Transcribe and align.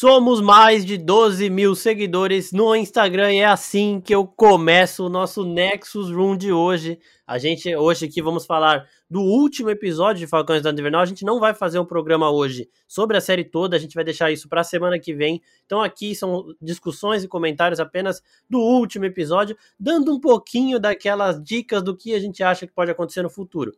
Somos 0.00 0.40
mais 0.40 0.82
de 0.82 0.96
12 0.96 1.50
mil 1.50 1.74
seguidores 1.74 2.52
no 2.52 2.74
Instagram 2.74 3.34
e 3.34 3.40
é 3.40 3.44
assim 3.44 4.00
que 4.00 4.14
eu 4.14 4.26
começo 4.26 5.04
o 5.04 5.10
nosso 5.10 5.44
Nexus 5.44 6.10
Room 6.10 6.38
de 6.38 6.50
hoje. 6.50 6.98
A 7.26 7.36
gente, 7.36 7.76
hoje 7.76 8.06
aqui 8.06 8.22
vamos 8.22 8.46
falar 8.46 8.88
do 9.10 9.20
último 9.20 9.68
episódio 9.68 10.20
de 10.20 10.26
Falcões 10.26 10.62
da 10.62 10.70
Invernal. 10.70 11.02
A 11.02 11.04
gente 11.04 11.22
não 11.22 11.38
vai 11.38 11.52
fazer 11.52 11.78
um 11.78 11.84
programa 11.84 12.30
hoje 12.30 12.66
sobre 12.88 13.18
a 13.18 13.20
série 13.20 13.44
toda, 13.44 13.76
a 13.76 13.78
gente 13.78 13.94
vai 13.94 14.02
deixar 14.02 14.32
isso 14.32 14.48
para 14.48 14.62
a 14.62 14.64
semana 14.64 14.98
que 14.98 15.12
vem. 15.12 15.42
Então 15.66 15.82
aqui 15.82 16.14
são 16.14 16.46
discussões 16.62 17.22
e 17.22 17.28
comentários 17.28 17.78
apenas 17.78 18.22
do 18.48 18.58
último 18.58 19.04
episódio, 19.04 19.54
dando 19.78 20.14
um 20.14 20.18
pouquinho 20.18 20.80
daquelas 20.80 21.38
dicas 21.44 21.82
do 21.82 21.94
que 21.94 22.14
a 22.14 22.18
gente 22.18 22.42
acha 22.42 22.66
que 22.66 22.72
pode 22.72 22.90
acontecer 22.90 23.20
no 23.20 23.28
futuro. 23.28 23.70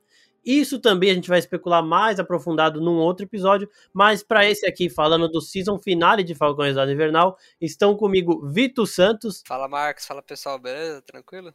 Isso 0.45 0.79
também 0.79 1.11
a 1.11 1.15
gente 1.15 1.29
vai 1.29 1.39
especular 1.39 1.85
mais 1.85 2.19
aprofundado 2.19 2.81
num 2.81 2.96
outro 2.96 3.25
episódio, 3.25 3.69
mas 3.93 4.23
para 4.23 4.49
esse 4.49 4.67
aqui, 4.67 4.91
falando 4.91 5.29
do 5.29 5.41
season 5.41 5.79
finale 5.79 6.25
de 6.25 6.35
Falcões 6.35 6.75
da 6.75 6.91
Invernal, 6.91 7.37
estão 7.61 7.96
comigo 7.96 8.47
Vitor 8.49 8.86
Santos. 8.86 9.43
Fala 9.47 9.69
Marcos, 9.69 10.07
fala 10.07 10.23
pessoal, 10.23 10.59
beleza? 10.59 11.03
Tranquilo? 11.03 11.55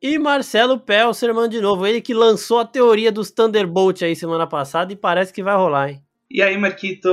E 0.00 0.18
Marcelo 0.18 0.80
Pelserman 0.80 1.48
de 1.48 1.60
novo, 1.60 1.86
ele 1.86 2.00
que 2.00 2.12
lançou 2.12 2.58
a 2.58 2.64
teoria 2.64 3.12
dos 3.12 3.30
Thunderbolt 3.30 4.02
aí 4.02 4.16
semana 4.16 4.48
passada 4.48 4.92
e 4.92 4.96
parece 4.96 5.32
que 5.32 5.44
vai 5.44 5.54
rolar, 5.54 5.90
hein? 5.90 6.02
E 6.28 6.42
aí, 6.42 6.58
Marquito? 6.58 7.08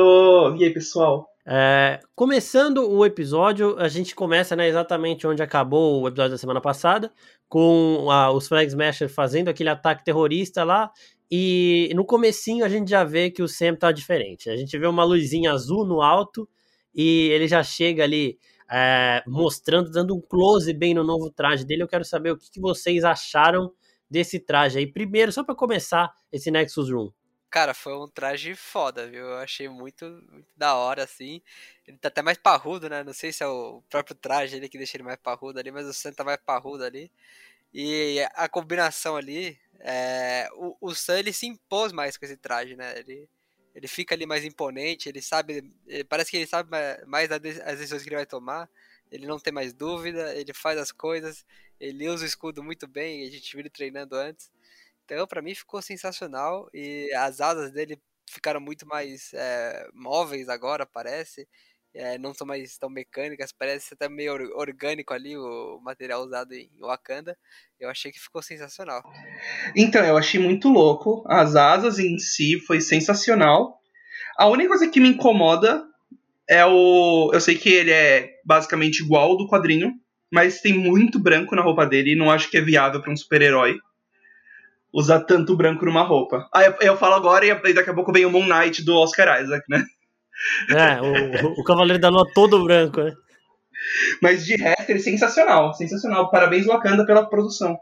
E 0.57 0.63
aí, 0.63 0.73
pessoal? 0.73 1.28
É, 1.51 1.99
começando 2.15 2.87
o 2.87 3.03
episódio, 3.03 3.75
a 3.79 3.87
gente 3.87 4.13
começa 4.13 4.55
né, 4.55 4.67
exatamente 4.67 5.25
onde 5.25 5.41
acabou 5.41 6.03
o 6.03 6.07
episódio 6.07 6.33
da 6.33 6.37
semana 6.37 6.61
passada, 6.61 7.11
com 7.47 8.07
a, 8.11 8.31
os 8.31 8.47
Flag 8.47 8.67
Smasher 8.67 9.09
fazendo 9.09 9.47
aquele 9.47 9.69
ataque 9.69 10.05
terrorista 10.05 10.63
lá, 10.63 10.91
e 11.31 11.91
no 11.95 12.05
comecinho 12.05 12.63
a 12.63 12.69
gente 12.69 12.87
já 12.91 13.03
vê 13.03 13.31
que 13.31 13.41
o 13.41 13.47
Sam 13.47 13.75
tá 13.75 13.91
diferente. 13.91 14.47
A 14.47 14.55
gente 14.55 14.77
vê 14.77 14.85
uma 14.85 15.03
luzinha 15.03 15.51
azul 15.51 15.87
no 15.87 16.03
alto, 16.03 16.47
e 16.93 17.29
ele 17.29 17.47
já 17.47 17.63
chega 17.63 18.03
ali 18.03 18.37
é, 18.71 19.23
mostrando, 19.25 19.89
dando 19.89 20.15
um 20.15 20.21
close 20.21 20.71
bem 20.71 20.93
no 20.93 21.03
novo 21.03 21.31
traje 21.31 21.65
dele. 21.65 21.81
Eu 21.81 21.87
quero 21.87 22.05
saber 22.05 22.29
o 22.29 22.37
que, 22.37 22.51
que 22.51 22.61
vocês 22.61 23.03
acharam 23.03 23.73
desse 24.07 24.39
traje 24.39 24.77
aí. 24.77 24.85
Primeiro, 24.85 25.31
só 25.31 25.43
para 25.43 25.55
começar 25.55 26.11
esse 26.31 26.51
Nexus 26.51 26.91
Room. 26.91 27.09
Cara, 27.49 27.73
foi 27.73 27.95
um 27.97 28.07
traje 28.07 28.55
foda, 28.55 29.07
viu? 29.07 29.25
Eu 29.25 29.37
achei 29.37 29.67
muito, 29.67 30.05
muito, 30.31 30.47
da 30.55 30.75
hora, 30.75 31.03
assim. 31.03 31.41
Ele 31.87 31.97
tá 31.97 32.07
até 32.07 32.21
mais 32.21 32.37
parrudo, 32.37 32.87
né? 32.87 33.03
Não 33.03 33.13
sei 33.13 33.33
se 33.33 33.43
é 33.43 33.47
o 33.47 33.81
próprio 33.89 34.15
traje 34.15 34.55
ele 34.55 34.69
que 34.69 34.77
deixa 34.77 34.97
ele 34.97 35.03
mais 35.03 35.17
parrudo 35.17 35.59
ali, 35.59 35.71
mas 35.71 35.87
o 35.87 35.93
Sam 35.93 36.13
tá 36.13 36.23
mais 36.23 36.37
parrudo 36.45 36.83
ali. 36.83 37.11
E 37.73 38.19
a 38.35 38.49
combinação 38.49 39.15
ali, 39.17 39.59
é... 39.79 40.49
o, 40.53 40.77
o 40.81 40.95
Sam 40.95 41.19
ele 41.19 41.33
se 41.33 41.47
impôs 41.47 41.91
mais 41.91 42.17
com 42.17 42.25
esse 42.25 42.37
traje, 42.37 42.75
né? 42.75 42.99
Ele, 42.99 43.29
ele 43.75 43.87
fica 43.87 44.15
ali 44.15 44.25
mais 44.25 44.45
imponente, 44.45 45.09
ele 45.09 45.21
sabe, 45.21 45.71
ele, 45.87 46.03
parece 46.05 46.31
que 46.31 46.37
ele 46.37 46.47
sabe 46.47 46.69
mais 47.07 47.31
as 47.31 47.39
decisões 47.41 48.03
que 48.03 48.09
ele 48.09 48.17
vai 48.17 48.25
tomar. 48.25 48.69
Ele 49.11 49.25
não 49.27 49.39
tem 49.39 49.53
mais 49.53 49.73
dúvida, 49.73 50.35
ele 50.35 50.53
faz 50.53 50.77
as 50.77 50.91
coisas, 50.91 51.45
ele 51.79 52.07
usa 52.09 52.23
o 52.25 52.27
escudo 52.27 52.63
muito 52.63 52.87
bem, 52.87 53.25
a 53.27 53.31
gente 53.31 53.51
viu 53.53 53.61
ele 53.61 53.69
treinando 53.69 54.15
antes. 54.15 54.51
Então, 55.11 55.27
para 55.27 55.41
mim, 55.41 55.55
ficou 55.55 55.81
sensacional. 55.81 56.69
E 56.73 57.11
as 57.13 57.41
asas 57.41 57.71
dele 57.71 57.99
ficaram 58.29 58.61
muito 58.61 58.87
mais 58.87 59.31
é, 59.33 59.87
móveis 59.93 60.47
agora, 60.49 60.85
parece. 60.85 61.47
É, 61.91 62.19
não 62.19 62.35
são 62.35 62.45
mais 62.45 62.77
tão 62.77 62.87
mecânicas, 62.87 63.51
parece 63.51 63.95
até 63.95 64.07
meio 64.07 64.33
orgânico 64.55 65.11
ali 65.11 65.35
o 65.35 65.79
material 65.81 66.23
usado 66.23 66.53
em 66.53 66.69
Wakanda. 66.79 67.35
Eu 67.79 67.89
achei 67.89 68.11
que 68.11 68.19
ficou 68.19 68.43
sensacional. 68.43 69.01
Então, 69.75 70.05
eu 70.05 70.15
achei 70.15 70.39
muito 70.39 70.69
louco. 70.69 71.23
As 71.27 71.55
asas 71.55 71.97
em 71.97 72.19
si 72.19 72.59
foi 72.59 72.79
sensacional. 72.79 73.79
A 74.37 74.47
única 74.47 74.69
coisa 74.69 74.87
que 74.87 74.99
me 74.99 75.09
incomoda 75.09 75.83
é 76.47 76.63
o. 76.63 77.31
Eu 77.33 77.41
sei 77.41 77.55
que 77.55 77.69
ele 77.69 77.91
é 77.91 78.29
basicamente 78.45 78.99
igual 78.99 79.31
ao 79.31 79.37
do 79.37 79.47
quadrinho, 79.47 79.93
mas 80.31 80.61
tem 80.61 80.73
muito 80.73 81.17
branco 81.17 81.55
na 81.55 81.63
roupa 81.63 81.85
dele 81.85 82.11
e 82.11 82.15
não 82.15 82.29
acho 82.29 82.49
que 82.51 82.57
é 82.57 82.61
viável 82.61 83.01
para 83.01 83.11
um 83.11 83.17
super-herói 83.17 83.79
usar 84.93 85.21
tanto 85.21 85.55
branco 85.55 85.85
numa 85.85 86.03
roupa. 86.03 86.47
Aí 86.53 86.67
eu, 86.67 86.75
eu 86.81 86.97
falo 86.97 87.15
agora 87.15 87.45
e 87.45 87.73
daqui 87.73 87.89
a 87.89 87.93
pouco 87.93 88.11
vem 88.11 88.25
o 88.25 88.31
Moon 88.31 88.45
Knight 88.45 88.83
do 88.83 88.95
Oscar 88.95 89.41
Isaac, 89.41 89.63
né? 89.69 89.83
É, 90.69 91.01
o, 91.01 91.59
o 91.59 91.63
Cavaleiro 91.63 91.99
da 91.99 92.09
Lua 92.09 92.25
todo 92.33 92.63
branco, 92.63 93.01
né? 93.01 93.13
Mas 94.21 94.45
de 94.45 94.55
resto, 94.55 94.89
ele 94.89 94.99
é 94.99 95.01
sensacional, 95.01 95.73
sensacional. 95.73 96.29
Parabéns, 96.29 96.65
Wakanda, 96.65 97.05
pela 97.05 97.29
produção. 97.29 97.77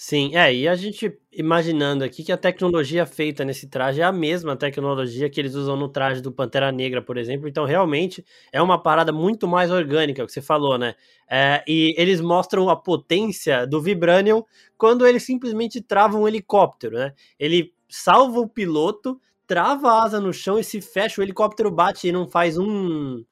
Sim, 0.00 0.36
é, 0.36 0.54
e 0.54 0.68
a 0.68 0.76
gente 0.76 1.18
imaginando 1.32 2.04
aqui 2.04 2.22
que 2.22 2.30
a 2.30 2.36
tecnologia 2.36 3.04
feita 3.04 3.44
nesse 3.44 3.66
traje 3.68 4.00
é 4.00 4.04
a 4.04 4.12
mesma 4.12 4.54
tecnologia 4.56 5.28
que 5.28 5.40
eles 5.40 5.56
usam 5.56 5.76
no 5.76 5.88
traje 5.88 6.20
do 6.22 6.30
Pantera 6.30 6.70
Negra, 6.70 7.02
por 7.02 7.16
exemplo, 7.16 7.48
então 7.48 7.64
realmente 7.64 8.24
é 8.52 8.62
uma 8.62 8.80
parada 8.80 9.12
muito 9.12 9.48
mais 9.48 9.72
orgânica, 9.72 10.22
o 10.22 10.26
que 10.26 10.32
você 10.32 10.40
falou, 10.40 10.78
né? 10.78 10.94
É, 11.28 11.64
e 11.66 11.94
eles 11.98 12.20
mostram 12.20 12.68
a 12.70 12.76
potência 12.76 13.66
do 13.66 13.82
Vibranium 13.82 14.44
quando 14.76 15.04
ele 15.04 15.18
simplesmente 15.18 15.80
trava 15.80 16.16
um 16.16 16.28
helicóptero, 16.28 16.96
né? 16.96 17.12
Ele 17.36 17.74
salva 17.88 18.38
o 18.38 18.48
piloto, 18.48 19.20
trava 19.48 19.90
a 19.90 20.04
asa 20.04 20.20
no 20.20 20.32
chão 20.32 20.60
e 20.60 20.64
se 20.64 20.80
fecha, 20.80 21.20
o 21.20 21.24
helicóptero 21.24 21.72
bate 21.72 22.06
e 22.06 22.12
não 22.12 22.28
faz 22.28 22.56
um. 22.56 23.24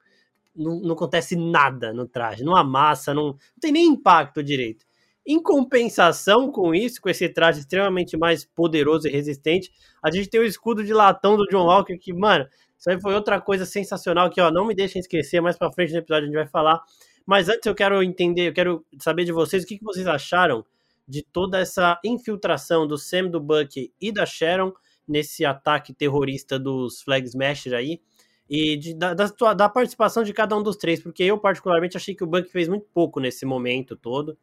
Não, 0.55 0.81
não 0.81 0.93
acontece 0.95 1.37
nada 1.37 1.93
no 1.93 2.07
traje, 2.09 2.43
não 2.43 2.57
amassa, 2.57 3.13
não, 3.13 3.27
não 3.29 3.37
tem 3.61 3.73
nem 3.73 3.87
impacto 3.89 4.43
direito. 4.43 4.87
Em 5.27 5.43
compensação 5.43 6.53
com 6.53 6.75
isso, 6.75 7.01
com 7.01 7.09
esse 7.09 7.29
traje 7.29 7.61
extremamente 7.61 8.17
mais 8.17 8.45
poderoso 8.45 9.09
e 9.09 9.11
resistente, 9.11 9.73
a 10.03 10.11
gente 10.11 10.29
tem 10.29 10.41
o 10.41 10.45
escudo 10.45 10.85
de 10.85 10.93
latão 10.93 11.37
do 11.37 11.47
John 11.47 11.67
Walker, 11.67 11.99
que, 11.99 12.13
mano, 12.13 12.47
isso 12.79 12.91
aí 12.91 13.01
foi 13.01 13.15
outra 13.15 13.41
coisa 13.41 13.67
sensacional 13.67 14.31
que, 14.31 14.41
ó, 14.41 14.51
não 14.51 14.67
me 14.67 14.75
deixem 14.75 15.01
esquecer, 15.01 15.41
mais 15.41 15.59
pra 15.59 15.73
frente 15.73 15.93
no 15.93 15.99
episódio 15.99 16.25
a 16.25 16.27
gente 16.27 16.37
vai 16.37 16.47
falar. 16.47 16.81
Mas 17.27 17.49
antes 17.49 17.67
eu 17.67 17.75
quero 17.75 18.03
entender, 18.03 18.49
eu 18.49 18.53
quero 18.53 18.87
saber 19.01 19.25
de 19.25 19.33
vocês 19.33 19.65
o 19.65 19.67
que, 19.67 19.79
que 19.79 19.85
vocês 19.85 20.07
acharam 20.07 20.65
de 21.09 21.23
toda 21.23 21.59
essa 21.59 21.99
infiltração 22.05 22.87
do 22.87 22.97
Sam, 22.97 23.29
do 23.29 23.41
Buck 23.41 23.93
e 24.01 24.13
da 24.13 24.25
Sharon 24.27 24.73
nesse 25.07 25.45
ataque 25.45 25.95
terrorista 25.95 26.59
dos 26.59 27.03
Flag 27.03 27.27
Smashers 27.27 27.75
aí. 27.75 28.01
E 28.49 28.77
de, 28.77 28.95
da, 28.95 29.13
da, 29.13 29.55
da 29.55 29.69
participação 29.69 30.23
de 30.23 30.33
cada 30.33 30.57
um 30.57 30.63
dos 30.63 30.77
três, 30.77 31.03
porque 31.03 31.25
eu 31.25 31.37
particularmente 31.37 31.97
achei 31.97 32.15
que 32.15 32.23
o 32.23 32.27
Buck 32.27 32.49
fez 32.49 32.69
muito 32.69 32.87
pouco 32.95 33.19
nesse 33.19 33.45
momento 33.45 33.97
todo. 33.97 34.39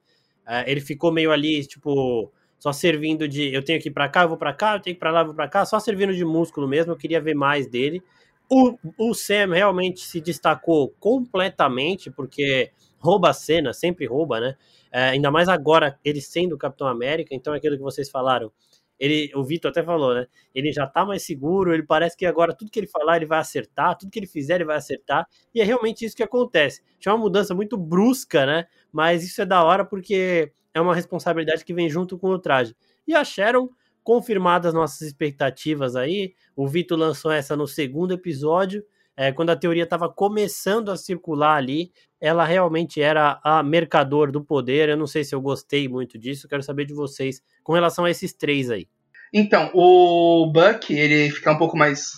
É, 0.47 0.69
ele 0.69 0.81
ficou 0.81 1.11
meio 1.11 1.31
ali, 1.31 1.65
tipo, 1.65 2.31
só 2.59 2.71
servindo 2.71 3.27
de 3.27 3.53
eu 3.53 3.63
tenho 3.63 3.81
que 3.81 3.89
ir 3.89 3.91
para 3.91 4.09
cá, 4.09 4.23
eu 4.23 4.29
vou 4.29 4.37
para 4.37 4.53
cá, 4.53 4.75
eu 4.75 4.79
tenho 4.79 4.95
que 4.95 4.97
ir 4.97 4.99
para 4.99 5.11
lá, 5.11 5.21
eu 5.21 5.25
vou 5.27 5.35
para 5.35 5.47
cá, 5.47 5.65
só 5.65 5.79
servindo 5.79 6.13
de 6.13 6.25
músculo 6.25 6.67
mesmo. 6.67 6.91
Eu 6.91 6.97
queria 6.97 7.21
ver 7.21 7.33
mais 7.35 7.67
dele. 7.67 8.01
O, 8.49 8.77
o 8.97 9.13
Sam 9.13 9.53
realmente 9.53 10.01
se 10.01 10.21
destacou 10.21 10.89
completamente, 10.99 12.11
porque 12.11 12.71
rouba 12.99 13.29
a 13.29 13.33
cena, 13.33 13.73
sempre 13.73 14.05
rouba, 14.05 14.39
né? 14.39 14.55
É, 14.91 15.09
ainda 15.09 15.31
mais 15.31 15.49
agora 15.49 15.99
ele 16.05 16.21
sendo 16.21 16.53
o 16.53 16.57
Capitão 16.57 16.87
América, 16.87 17.33
então 17.33 17.53
é 17.53 17.57
aquilo 17.57 17.75
que 17.75 17.83
vocês 17.83 18.09
falaram. 18.09 18.51
Ele, 18.99 19.31
o 19.35 19.43
Vitor 19.43 19.71
até 19.71 19.83
falou, 19.83 20.13
né? 20.13 20.27
Ele 20.53 20.71
já 20.71 20.87
tá 20.87 21.05
mais 21.05 21.25
seguro, 21.25 21.73
ele 21.73 21.83
parece 21.83 22.15
que 22.15 22.25
agora 22.25 22.55
tudo 22.55 22.71
que 22.71 22.79
ele 22.79 22.87
falar 22.87 23.17
ele 23.17 23.25
vai 23.25 23.39
acertar, 23.39 23.97
tudo 23.97 24.11
que 24.11 24.19
ele 24.19 24.27
fizer 24.27 24.55
ele 24.55 24.65
vai 24.65 24.77
acertar, 24.77 25.27
e 25.53 25.61
é 25.61 25.63
realmente 25.63 26.05
isso 26.05 26.15
que 26.15 26.23
acontece. 26.23 26.81
É 27.05 27.09
uma 27.09 27.17
mudança 27.17 27.53
muito 27.53 27.77
brusca, 27.77 28.45
né? 28.45 28.65
Mas 28.91 29.23
isso 29.23 29.41
é 29.41 29.45
da 29.45 29.63
hora 29.63 29.83
porque 29.83 30.53
é 30.73 30.81
uma 30.81 30.95
responsabilidade 30.95 31.65
que 31.65 31.73
vem 31.73 31.89
junto 31.89 32.17
com 32.17 32.29
o 32.29 32.39
traje. 32.39 32.75
E 33.07 33.13
a 33.13 33.23
Sharon, 33.23 33.69
confirmadas 34.03 34.73
nossas 34.73 35.01
expectativas 35.01 35.95
aí, 35.95 36.33
o 36.55 36.67
Vitor 36.67 36.97
lançou 36.97 37.31
essa 37.31 37.55
no 37.55 37.67
segundo 37.67 38.13
episódio, 38.13 38.83
é, 39.15 39.31
quando 39.31 39.51
a 39.51 39.55
teoria 39.55 39.83
estava 39.83 40.09
começando 40.09 40.89
a 40.89 40.97
circular 40.97 41.55
ali, 41.55 41.91
ela 42.19 42.45
realmente 42.45 43.01
era 43.01 43.39
a 43.43 43.61
mercador 43.61 44.31
do 44.31 44.43
poder. 44.43 44.89
Eu 44.89 44.97
não 44.97 45.07
sei 45.07 45.23
se 45.23 45.35
eu 45.35 45.41
gostei 45.41 45.87
muito 45.87 46.17
disso, 46.17 46.47
quero 46.47 46.63
saber 46.63 46.85
de 46.85 46.93
vocês 46.93 47.41
com 47.63 47.73
relação 47.73 48.05
a 48.05 48.11
esses 48.11 48.33
três 48.33 48.69
aí. 48.71 48.87
Então, 49.33 49.71
o 49.73 50.51
Buck, 50.51 50.93
ele 50.93 51.29
fica 51.31 51.51
um 51.51 51.57
pouco 51.57 51.75
mais 51.75 52.11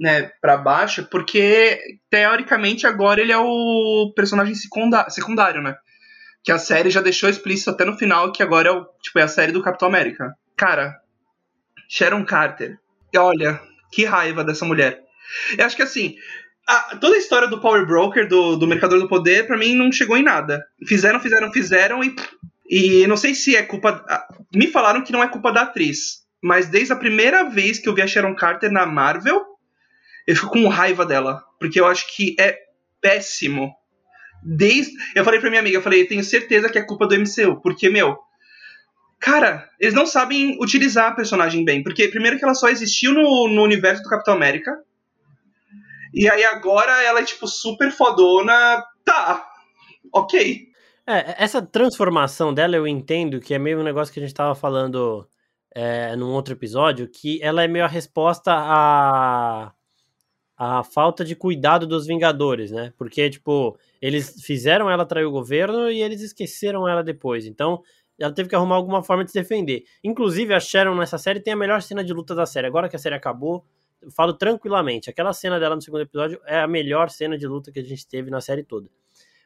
né, 0.00 0.30
para 0.40 0.56
baixo, 0.56 1.06
porque 1.10 1.78
teoricamente 2.08 2.86
agora 2.86 3.20
ele 3.20 3.32
é 3.32 3.38
o 3.38 4.12
personagem 4.16 4.54
secundário, 4.54 5.62
né? 5.62 5.76
Que 6.42 6.50
a 6.50 6.58
série 6.58 6.90
já 6.90 7.00
deixou 7.00 7.28
explícito 7.28 7.70
até 7.70 7.84
no 7.84 7.96
final 7.96 8.32
que 8.32 8.42
agora 8.42 8.68
é, 8.68 8.72
o, 8.72 8.84
tipo, 9.02 9.18
é 9.18 9.22
a 9.22 9.28
série 9.28 9.52
do 9.52 9.62
Capitão 9.62 9.88
América. 9.88 10.34
Cara, 10.56 10.98
Sharon 11.88 12.24
Carter. 12.24 12.78
Olha, 13.16 13.60
que 13.92 14.04
raiva 14.04 14.42
dessa 14.42 14.64
mulher. 14.64 15.02
Eu 15.56 15.64
acho 15.64 15.76
que 15.76 15.82
assim, 15.82 16.16
a, 16.66 16.96
toda 16.96 17.16
a 17.16 17.18
história 17.18 17.48
do 17.48 17.60
Power 17.60 17.86
Broker, 17.86 18.28
do, 18.28 18.56
do 18.56 18.66
Mercador 18.66 19.00
do 19.00 19.08
Poder, 19.08 19.46
para 19.46 19.56
mim 19.56 19.74
não 19.74 19.90
chegou 19.90 20.16
em 20.16 20.22
nada. 20.22 20.64
Fizeram, 20.86 21.20
fizeram, 21.20 21.52
fizeram 21.52 22.04
e. 22.04 22.14
E 22.74 23.06
não 23.06 23.18
sei 23.18 23.34
se 23.34 23.54
é 23.54 23.62
culpa. 23.62 24.02
Me 24.54 24.66
falaram 24.66 25.02
que 25.02 25.12
não 25.12 25.22
é 25.22 25.28
culpa 25.28 25.52
da 25.52 25.62
atriz. 25.62 26.22
Mas 26.42 26.68
desde 26.68 26.92
a 26.92 26.96
primeira 26.96 27.44
vez 27.44 27.78
que 27.78 27.88
eu 27.88 27.94
vi 27.94 28.00
a 28.00 28.06
Sharon 28.06 28.34
Carter 28.34 28.70
na 28.72 28.86
Marvel, 28.86 29.44
eu 30.26 30.34
fico 30.34 30.50
com 30.50 30.66
raiva 30.68 31.04
dela. 31.04 31.42
Porque 31.60 31.78
eu 31.78 31.86
acho 31.86 32.06
que 32.16 32.34
é 32.38 32.56
péssimo. 33.00 33.74
Desde. 34.42 34.92
Eu 35.14 35.24
falei 35.24 35.38
pra 35.38 35.50
minha 35.50 35.60
amiga, 35.60 35.76
eu 35.76 35.82
falei, 35.82 36.06
tenho 36.06 36.24
certeza 36.24 36.70
que 36.70 36.78
é 36.78 36.82
culpa 36.82 37.06
do 37.06 37.14
MCU. 37.14 37.60
Porque, 37.60 37.90
meu. 37.90 38.18
Cara, 39.20 39.68
eles 39.78 39.94
não 39.94 40.06
sabem 40.06 40.56
utilizar 40.60 41.12
a 41.12 41.14
personagem 41.14 41.64
bem. 41.64 41.82
Porque, 41.82 42.08
primeiro, 42.08 42.38
que 42.38 42.44
ela 42.44 42.54
só 42.54 42.68
existiu 42.68 43.12
no, 43.12 43.48
no 43.48 43.62
universo 43.62 44.02
do 44.02 44.08
Capitão 44.08 44.34
América. 44.34 44.76
E 46.12 46.28
aí 46.28 46.44
agora 46.44 47.02
ela 47.02 47.20
é, 47.20 47.24
tipo, 47.24 47.46
super 47.46 47.90
fodona. 47.90 48.82
Tá, 49.04 49.48
ok. 50.12 50.68
É, 51.06 51.42
essa 51.42 51.60
transformação 51.60 52.54
dela 52.54 52.76
eu 52.76 52.86
entendo 52.86 53.40
que 53.40 53.54
é 53.54 53.58
meio 53.58 53.80
um 53.80 53.84
negócio 53.84 54.12
que 54.12 54.20
a 54.20 54.22
gente 54.22 54.34
tava 54.34 54.54
falando 54.54 55.28
é, 55.74 56.14
num 56.16 56.32
outro 56.32 56.54
episódio, 56.54 57.08
que 57.08 57.42
ela 57.42 57.62
é 57.62 57.68
meio 57.68 57.84
a 57.84 57.88
resposta 57.88 58.52
a 58.52 59.72
a 60.64 60.84
falta 60.84 61.24
de 61.24 61.34
cuidado 61.34 61.88
dos 61.88 62.06
Vingadores, 62.06 62.70
né? 62.70 62.92
Porque, 62.96 63.28
tipo, 63.28 63.76
eles 64.00 64.40
fizeram 64.44 64.88
ela 64.88 65.04
trair 65.04 65.24
o 65.24 65.30
governo 65.32 65.90
e 65.90 66.00
eles 66.00 66.20
esqueceram 66.20 66.86
ela 66.88 67.02
depois. 67.02 67.46
Então, 67.46 67.82
ela 68.16 68.32
teve 68.32 68.48
que 68.48 68.54
arrumar 68.54 68.76
alguma 68.76 69.02
forma 69.02 69.24
de 69.24 69.32
se 69.32 69.40
defender. 69.40 69.82
Inclusive, 70.04 70.54
a 70.54 70.60
Sharon 70.60 70.94
nessa 70.94 71.18
série 71.18 71.40
tem 71.40 71.52
a 71.54 71.56
melhor 71.56 71.82
cena 71.82 72.04
de 72.04 72.12
luta 72.12 72.32
da 72.32 72.46
série. 72.46 72.68
Agora 72.68 72.88
que 72.88 72.94
a 72.94 72.98
série 72.98 73.16
acabou, 73.16 73.64
falo 74.10 74.32
tranquilamente. 74.32 75.08
Aquela 75.08 75.32
cena 75.32 75.60
dela 75.60 75.76
no 75.76 75.82
segundo 75.82 76.02
episódio 76.02 76.40
é 76.46 76.60
a 76.60 76.66
melhor 76.66 77.10
cena 77.10 77.36
de 77.38 77.46
luta 77.46 77.70
que 77.70 77.78
a 77.78 77.84
gente 77.84 78.06
teve 78.06 78.30
na 78.30 78.40
série 78.40 78.62
toda. 78.62 78.88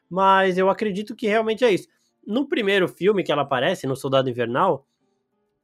Mas 0.09 0.57
eu 0.57 0.69
acredito 0.69 1.15
que 1.15 1.27
realmente 1.27 1.63
é 1.63 1.71
isso. 1.71 1.87
No 2.25 2.47
primeiro 2.47 2.87
filme 2.87 3.23
que 3.23 3.31
ela 3.31 3.43
aparece, 3.43 3.87
no 3.87 3.95
Soldado 3.95 4.29
Invernal, 4.29 4.85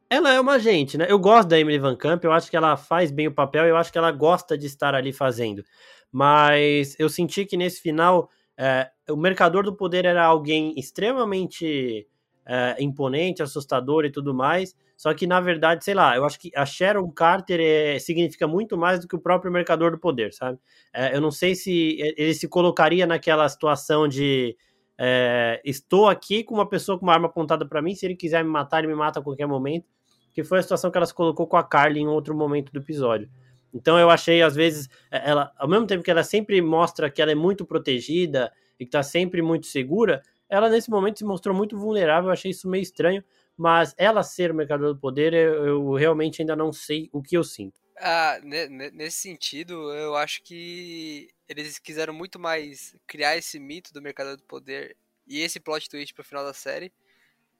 ela 0.09 0.31
é 0.31 0.39
uma 0.39 0.53
agente, 0.53 0.97
né? 0.97 1.07
Eu 1.09 1.17
gosto 1.17 1.49
da 1.49 1.59
Emily 1.59 1.79
Van 1.79 1.95
Camp, 1.95 2.23
eu 2.23 2.31
acho 2.31 2.49
que 2.49 2.55
ela 2.55 2.77
faz 2.77 3.11
bem 3.11 3.27
o 3.27 3.33
papel, 3.33 3.65
eu 3.65 3.75
acho 3.75 3.91
que 3.91 3.97
ela 3.97 4.11
gosta 4.11 4.57
de 4.57 4.67
estar 4.67 4.93
ali 4.93 5.11
fazendo. 5.11 5.63
Mas 6.11 6.95
eu 6.99 7.09
senti 7.09 7.45
que 7.45 7.57
nesse 7.57 7.81
final 7.81 8.29
é, 8.57 8.91
o 9.09 9.15
Mercador 9.15 9.63
do 9.63 9.75
Poder 9.75 10.05
era 10.05 10.23
alguém 10.23 10.73
extremamente 10.77 12.07
é, 12.45 12.75
imponente, 12.79 13.41
assustador 13.41 14.05
e 14.05 14.11
tudo 14.11 14.33
mais. 14.33 14.75
Só 14.95 15.13
que, 15.13 15.25
na 15.27 15.39
verdade, 15.39 15.83
sei 15.83 15.93
lá, 15.93 16.15
eu 16.15 16.23
acho 16.23 16.39
que 16.39 16.51
a 16.55 16.65
Sharon 16.65 17.09
Carter 17.11 17.59
é, 17.59 17.99
significa 17.99 18.47
muito 18.47 18.77
mais 18.77 18.99
do 18.99 19.07
que 19.07 19.15
o 19.15 19.19
próprio 19.19 19.51
Mercador 19.51 19.91
do 19.91 19.99
Poder, 19.99 20.33
sabe? 20.33 20.59
É, 20.93 21.15
eu 21.15 21.21
não 21.21 21.31
sei 21.31 21.55
se 21.55 21.97
ele 22.17 22.33
se 22.33 22.47
colocaria 22.47 23.05
naquela 23.05 23.47
situação 23.49 24.07
de 24.07 24.55
é, 24.97 25.61
estou 25.65 26.07
aqui 26.07 26.43
com 26.43 26.53
uma 26.53 26.69
pessoa 26.69 26.97
com 26.97 27.05
uma 27.05 27.13
arma 27.13 27.27
apontada 27.27 27.67
para 27.67 27.81
mim, 27.81 27.95
se 27.95 28.05
ele 28.05 28.15
quiser 28.15 28.43
me 28.43 28.49
matar, 28.49 28.79
ele 28.79 28.87
me 28.87 28.95
mata 28.95 29.19
a 29.19 29.23
qualquer 29.23 29.47
momento 29.47 29.87
que 30.33 30.43
foi 30.43 30.59
a 30.59 30.61
situação 30.61 30.89
que 30.89 30.97
ela 30.97 31.05
se 31.05 31.13
colocou 31.13 31.47
com 31.47 31.55
a 31.55 31.63
Carly 31.63 31.99
em 31.99 32.07
outro 32.07 32.35
momento 32.35 32.71
do 32.71 32.79
episódio. 32.79 33.29
Então 33.73 33.97
eu 33.97 34.09
achei, 34.09 34.41
às 34.41 34.55
vezes, 34.55 34.89
é, 35.11 35.29
ela, 35.29 35.51
ao 35.57 35.67
mesmo 35.67 35.87
tempo 35.87 36.03
que 36.03 36.11
ela 36.11 36.23
sempre 36.23 36.61
mostra 36.61 37.09
que 37.09 37.21
ela 37.21 37.31
é 37.31 37.35
muito 37.35 37.65
protegida 37.65 38.51
e 38.79 38.85
que 38.85 38.91
tá 38.91 39.03
sempre 39.03 39.41
muito 39.41 39.67
segura, 39.67 40.21
ela 40.53 40.69
nesse 40.69 40.89
momento 40.89 41.19
se 41.19 41.25
mostrou 41.25 41.55
muito 41.55 41.77
vulnerável, 41.77 42.29
eu 42.29 42.33
achei 42.33 42.51
isso 42.51 42.69
meio 42.69 42.81
estranho, 42.81 43.23
mas 43.57 43.93
ela 43.97 44.23
ser 44.23 44.51
o 44.51 44.55
mercador 44.55 44.93
do 44.93 44.99
poder, 44.99 45.33
eu, 45.33 45.65
eu 45.65 45.93
realmente 45.93 46.41
ainda 46.41 46.55
não 46.55 46.71
sei 46.71 47.09
o 47.11 47.21
que 47.21 47.35
eu 47.35 47.43
sinto. 47.43 47.81
Ah, 47.97 48.39
nesse 48.43 49.17
sentido, 49.17 49.93
eu 49.93 50.15
acho 50.15 50.43
que 50.43 51.29
eles 51.47 51.79
quiseram 51.79 52.13
muito 52.13 52.39
mais 52.39 52.95
criar 53.07 53.37
esse 53.37 53.59
mito 53.59 53.93
do 53.93 54.01
mercador 54.01 54.35
do 54.35 54.43
poder 54.43 54.97
e 55.27 55.39
esse 55.41 55.59
plot 55.59 55.89
twist 55.89 56.13
pro 56.13 56.23
final 56.23 56.43
da 56.43 56.53
série 56.53 56.91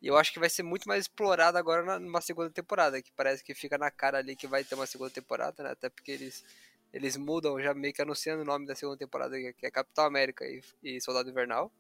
e 0.04 0.07
eu 0.07 0.18
acho 0.18 0.34
que 0.34 0.39
vai 0.39 0.50
ser 0.50 0.63
muito 0.63 0.86
mais 0.86 1.06
explorado 1.06 1.57
agora 1.57 1.98
numa 1.98 2.19
segunda 2.19 2.50
temporada, 2.50 3.01
que 3.01 3.10
parece 3.13 3.42
que 3.42 3.56
fica 3.56 3.78
na 3.78 3.89
cara 3.89 4.18
ali 4.18 4.36
que 4.36 4.46
vai 4.46 4.62
ter 4.62 4.75
uma 4.75 4.86
segunda 4.86 5.10
temporada, 5.10 5.63
né? 5.63 5.72
Até 5.72 5.89
porque 5.89 6.12
eles, 6.12 6.44
eles 6.92 7.16
mudam, 7.16 7.57
já 7.62 7.74
meio 7.74 7.94
que 7.94 8.01
anunciando 8.01 8.42
o 8.42 8.46
nome 8.46 8.68
da 8.68 8.75
segunda 8.75 8.98
temporada, 8.98 9.38
que 9.54 9.66
é 9.66 9.72
Capitão 9.72 10.04
América 10.04 10.44
e, 10.46 10.62
e 10.84 11.00
Soldado 11.00 11.30
Invernal. 11.30 11.72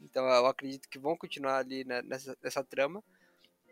Então 0.00 0.26
eu 0.26 0.46
acredito 0.46 0.88
que 0.88 0.98
vão 0.98 1.16
continuar 1.16 1.58
ali 1.58 1.84
né, 1.84 2.02
nessa, 2.02 2.36
nessa 2.42 2.64
trama. 2.64 3.02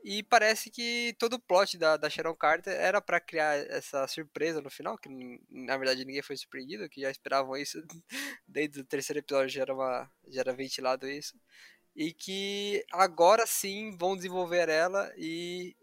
E 0.04 0.22
parece 0.22 0.70
que 0.70 1.16
todo 1.18 1.34
o 1.34 1.40
plot 1.40 1.78
da, 1.78 1.96
da 1.96 2.10
Sharon 2.10 2.34
Carter 2.34 2.74
era 2.74 3.00
para 3.00 3.18
criar 3.20 3.56
essa 3.56 4.06
surpresa 4.06 4.60
no 4.60 4.68
final, 4.68 4.98
que 4.98 5.08
na 5.50 5.78
verdade 5.78 6.04
ninguém 6.04 6.22
foi 6.22 6.36
surpreendido, 6.36 6.88
que 6.90 7.00
já 7.00 7.10
esperavam 7.10 7.56
isso 7.56 7.82
desde 8.46 8.80
o 8.80 8.84
terceiro 8.84 9.20
episódio 9.20 9.48
já 9.48 9.62
era, 9.62 9.74
uma, 9.74 10.10
já 10.28 10.40
era 10.42 10.52
ventilado 10.52 11.08
isso 11.08 11.34
e 11.94 12.12
que 12.12 12.84
agora 12.92 13.46
sim 13.46 13.96
vão 13.96 14.16
desenvolver 14.16 14.68
ela 14.68 15.12
e 15.16 15.76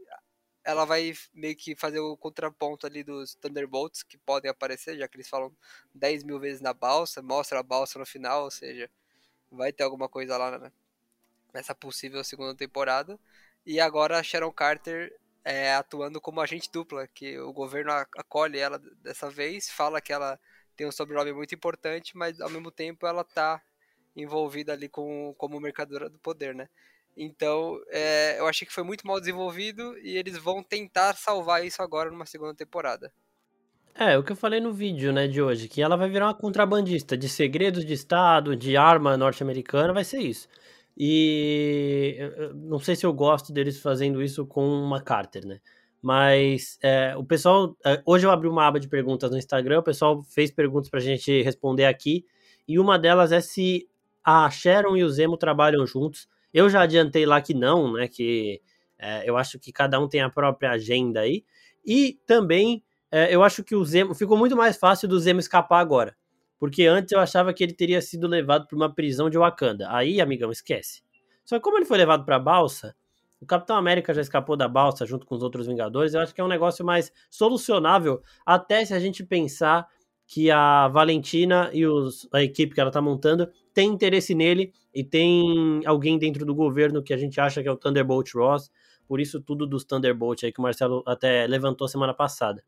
ela 0.63 0.85
vai 0.85 1.13
meio 1.33 1.55
que 1.55 1.75
fazer 1.75 1.99
o 1.99 2.17
contraponto 2.17 2.85
ali 2.85 3.03
dos 3.03 3.33
Thunderbolts 3.35 4.03
que 4.03 4.17
podem 4.17 4.51
aparecer, 4.51 4.97
já 4.97 5.07
que 5.07 5.17
eles 5.17 5.29
falam 5.29 5.55
10 5.95 6.23
mil 6.23 6.39
vezes 6.39 6.61
na 6.61 6.73
balsa, 6.73 7.21
mostra 7.21 7.59
a 7.59 7.63
balsa 7.63 7.97
no 7.97 8.05
final, 8.05 8.43
ou 8.43 8.51
seja, 8.51 8.89
vai 9.51 9.71
ter 9.71 9.83
alguma 9.83 10.07
coisa 10.07 10.37
lá 10.37 10.57
né, 10.57 10.71
nessa 11.53 11.75
possível 11.75 12.23
segunda 12.23 12.55
temporada. 12.55 13.19
E 13.65 13.79
agora 13.79 14.17
a 14.17 14.23
Sharon 14.23 14.51
Carter 14.51 15.13
é, 15.43 15.73
atuando 15.73 16.21
como 16.21 16.41
agente 16.41 16.71
dupla, 16.71 17.07
que 17.07 17.37
o 17.39 17.51
governo 17.53 17.91
acolhe 17.91 18.59
ela 18.59 18.79
dessa 19.01 19.29
vez, 19.29 19.69
fala 19.69 20.01
que 20.01 20.13
ela 20.13 20.39
tem 20.75 20.87
um 20.87 20.91
sobrenome 20.91 21.33
muito 21.33 21.53
importante, 21.53 22.15
mas 22.15 22.39
ao 22.39 22.49
mesmo 22.49 22.71
tempo 22.71 23.05
ela 23.05 23.23
tá 23.23 23.61
envolvida 24.15 24.73
ali 24.73 24.89
com, 24.89 25.33
como 25.37 25.59
mercadora 25.59 26.09
do 26.09 26.19
poder, 26.19 26.53
né? 26.55 26.69
Então, 27.15 27.81
é, 27.89 28.39
eu 28.39 28.47
achei 28.47 28.65
que 28.65 28.73
foi 28.73 28.83
muito 28.83 29.05
mal 29.05 29.19
desenvolvido 29.19 29.97
e 29.99 30.17
eles 30.17 30.37
vão 30.37 30.63
tentar 30.63 31.15
salvar 31.15 31.65
isso 31.65 31.81
agora 31.81 32.09
numa 32.09 32.25
segunda 32.25 32.53
temporada. 32.55 33.13
É, 33.93 34.17
o 34.17 34.23
que 34.23 34.31
eu 34.31 34.35
falei 34.35 34.59
no 34.59 34.73
vídeo, 34.73 35.11
né, 35.11 35.27
de 35.27 35.41
hoje, 35.41 35.67
que 35.67 35.81
ela 35.81 35.95
vai 35.95 36.09
virar 36.09 36.27
uma 36.27 36.33
contrabandista 36.33 37.17
de 37.17 37.27
segredos 37.27 37.85
de 37.85 37.93
Estado, 37.93 38.55
de 38.55 38.77
arma 38.77 39.17
norte-americana, 39.17 39.93
vai 39.93 40.03
ser 40.03 40.19
isso. 40.19 40.47
E 40.97 42.17
não 42.55 42.79
sei 42.79 42.95
se 42.95 43.05
eu 43.05 43.13
gosto 43.13 43.51
deles 43.53 43.79
fazendo 43.81 44.21
isso 44.21 44.45
com 44.45 44.65
uma 44.65 45.01
Carter, 45.01 45.45
né? 45.45 45.59
Mas 46.01 46.77
é, 46.81 47.15
o 47.15 47.23
pessoal. 47.23 47.77
É, 47.85 48.01
hoje 48.05 48.25
eu 48.25 48.31
abri 48.31 48.47
uma 48.47 48.67
aba 48.67 48.79
de 48.79 48.87
perguntas 48.87 49.29
no 49.31 49.37
Instagram, 49.37 49.79
o 49.79 49.83
pessoal 49.83 50.23
fez 50.23 50.51
perguntas 50.51 50.89
pra 50.89 50.99
gente 50.99 51.41
responder 51.43 51.85
aqui. 51.85 52.25
E 52.67 52.79
uma 52.79 52.97
delas 52.97 53.31
é 53.31 53.39
se 53.41 53.87
a 54.23 54.49
Sharon 54.49 54.97
e 54.97 55.03
o 55.03 55.09
Zemo 55.09 55.37
trabalham 55.37 55.85
juntos. 55.85 56.27
Eu 56.53 56.69
já 56.69 56.81
adiantei 56.81 57.25
lá 57.25 57.39
que 57.41 57.53
não, 57.53 57.93
né? 57.93 58.07
Que 58.07 58.61
é, 58.97 59.29
eu 59.29 59.37
acho 59.37 59.59
que 59.59 59.71
cada 59.71 59.99
um 59.99 60.07
tem 60.07 60.21
a 60.21 60.29
própria 60.29 60.71
agenda 60.71 61.21
aí. 61.21 61.45
E 61.85 62.19
também 62.25 62.83
é, 63.11 63.33
eu 63.35 63.43
acho 63.43 63.63
que 63.63 63.75
o 63.75 63.83
Zemo 63.83 64.15
ficou 64.15 64.37
muito 64.37 64.55
mais 64.55 64.77
fácil 64.77 65.07
do 65.07 65.19
Zemo 65.19 65.39
escapar 65.39 65.79
agora. 65.79 66.15
Porque 66.57 66.85
antes 66.85 67.11
eu 67.11 67.19
achava 67.19 67.53
que 67.53 67.63
ele 67.63 67.73
teria 67.73 68.01
sido 68.01 68.27
levado 68.27 68.67
para 68.67 68.75
uma 68.75 68.93
prisão 68.93 69.29
de 69.29 69.37
Wakanda. 69.37 69.87
Aí, 69.89 70.21
amigão, 70.21 70.51
esquece. 70.51 71.01
Só 71.43 71.57
que 71.57 71.61
como 71.61 71.77
ele 71.77 71.85
foi 71.85 71.97
levado 71.97 72.23
para 72.23 72.35
a 72.35 72.39
balsa, 72.39 72.95
o 73.41 73.45
Capitão 73.45 73.75
América 73.75 74.13
já 74.13 74.21
escapou 74.21 74.55
da 74.55 74.67
balsa 74.67 75.05
junto 75.05 75.25
com 75.25 75.35
os 75.35 75.41
outros 75.41 75.67
Vingadores. 75.67 76.13
Eu 76.13 76.21
acho 76.21 76.33
que 76.33 76.39
é 76.39 76.43
um 76.43 76.47
negócio 76.47 76.85
mais 76.85 77.11
solucionável, 77.29 78.21
até 78.45 78.85
se 78.85 78.93
a 78.93 78.99
gente 78.99 79.23
pensar 79.23 79.87
que 80.27 80.49
a 80.49 80.87
Valentina 80.87 81.69
e 81.73 81.85
os, 81.85 82.25
a 82.31 82.41
equipe 82.41 82.73
que 82.73 82.79
ela 82.79 82.89
está 82.89 83.01
montando 83.01 83.49
tem 83.73 83.89
interesse 83.89 84.33
nele 84.33 84.71
e 84.93 85.03
tem 85.03 85.81
alguém 85.85 86.17
dentro 86.17 86.45
do 86.45 86.55
governo 86.55 87.03
que 87.03 87.13
a 87.13 87.17
gente 87.17 87.41
acha 87.41 87.61
que 87.61 87.67
é 87.67 87.71
o 87.71 87.75
Thunderbolt 87.75 88.33
Ross, 88.33 88.71
por 89.05 89.19
isso 89.19 89.41
tudo 89.41 89.67
dos 89.67 89.83
Thunderbolt 89.83 90.43
aí 90.43 90.53
que 90.53 90.59
o 90.59 90.63
Marcelo 90.63 91.03
até 91.05 91.45
levantou 91.47 91.87
semana 91.87 92.13
passada. 92.13 92.63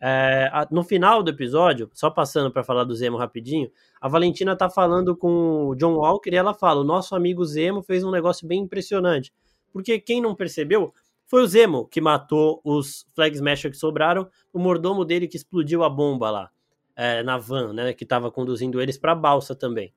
É, 0.00 0.50
no 0.70 0.84
final 0.84 1.22
do 1.22 1.30
episódio, 1.30 1.90
só 1.92 2.08
passando 2.08 2.52
para 2.52 2.62
falar 2.62 2.84
do 2.84 2.94
Zemo 2.94 3.16
rapidinho, 3.16 3.70
a 4.00 4.08
Valentina 4.08 4.54
tá 4.54 4.70
falando 4.70 5.16
com 5.16 5.68
o 5.68 5.74
John 5.74 5.94
Walker 5.94 6.30
e 6.30 6.36
ela 6.36 6.54
fala: 6.54 6.80
o 6.80 6.84
nosso 6.84 7.16
amigo 7.16 7.44
Zemo 7.44 7.82
fez 7.82 8.04
um 8.04 8.10
negócio 8.10 8.46
bem 8.46 8.60
impressionante. 8.60 9.32
Porque 9.72 9.98
quem 9.98 10.20
não 10.20 10.34
percebeu 10.34 10.94
foi 11.26 11.42
o 11.42 11.46
Zemo 11.46 11.86
que 11.86 12.00
matou 12.00 12.60
os 12.64 13.06
Flag 13.14 13.34
Smasher 13.34 13.70
que 13.70 13.76
sobraram, 13.76 14.28
o 14.52 14.58
mordomo 14.58 15.04
dele 15.04 15.28
que 15.28 15.36
explodiu 15.36 15.82
a 15.82 15.90
bomba 15.90 16.30
lá 16.30 16.50
é, 16.98 17.22
na 17.22 17.38
van, 17.38 17.72
né, 17.72 17.92
que 17.92 18.02
estava 18.02 18.28
conduzindo 18.28 18.80
eles 18.80 18.98
para 18.98 19.12
a 19.12 19.14
balsa 19.14 19.54
também. 19.54 19.94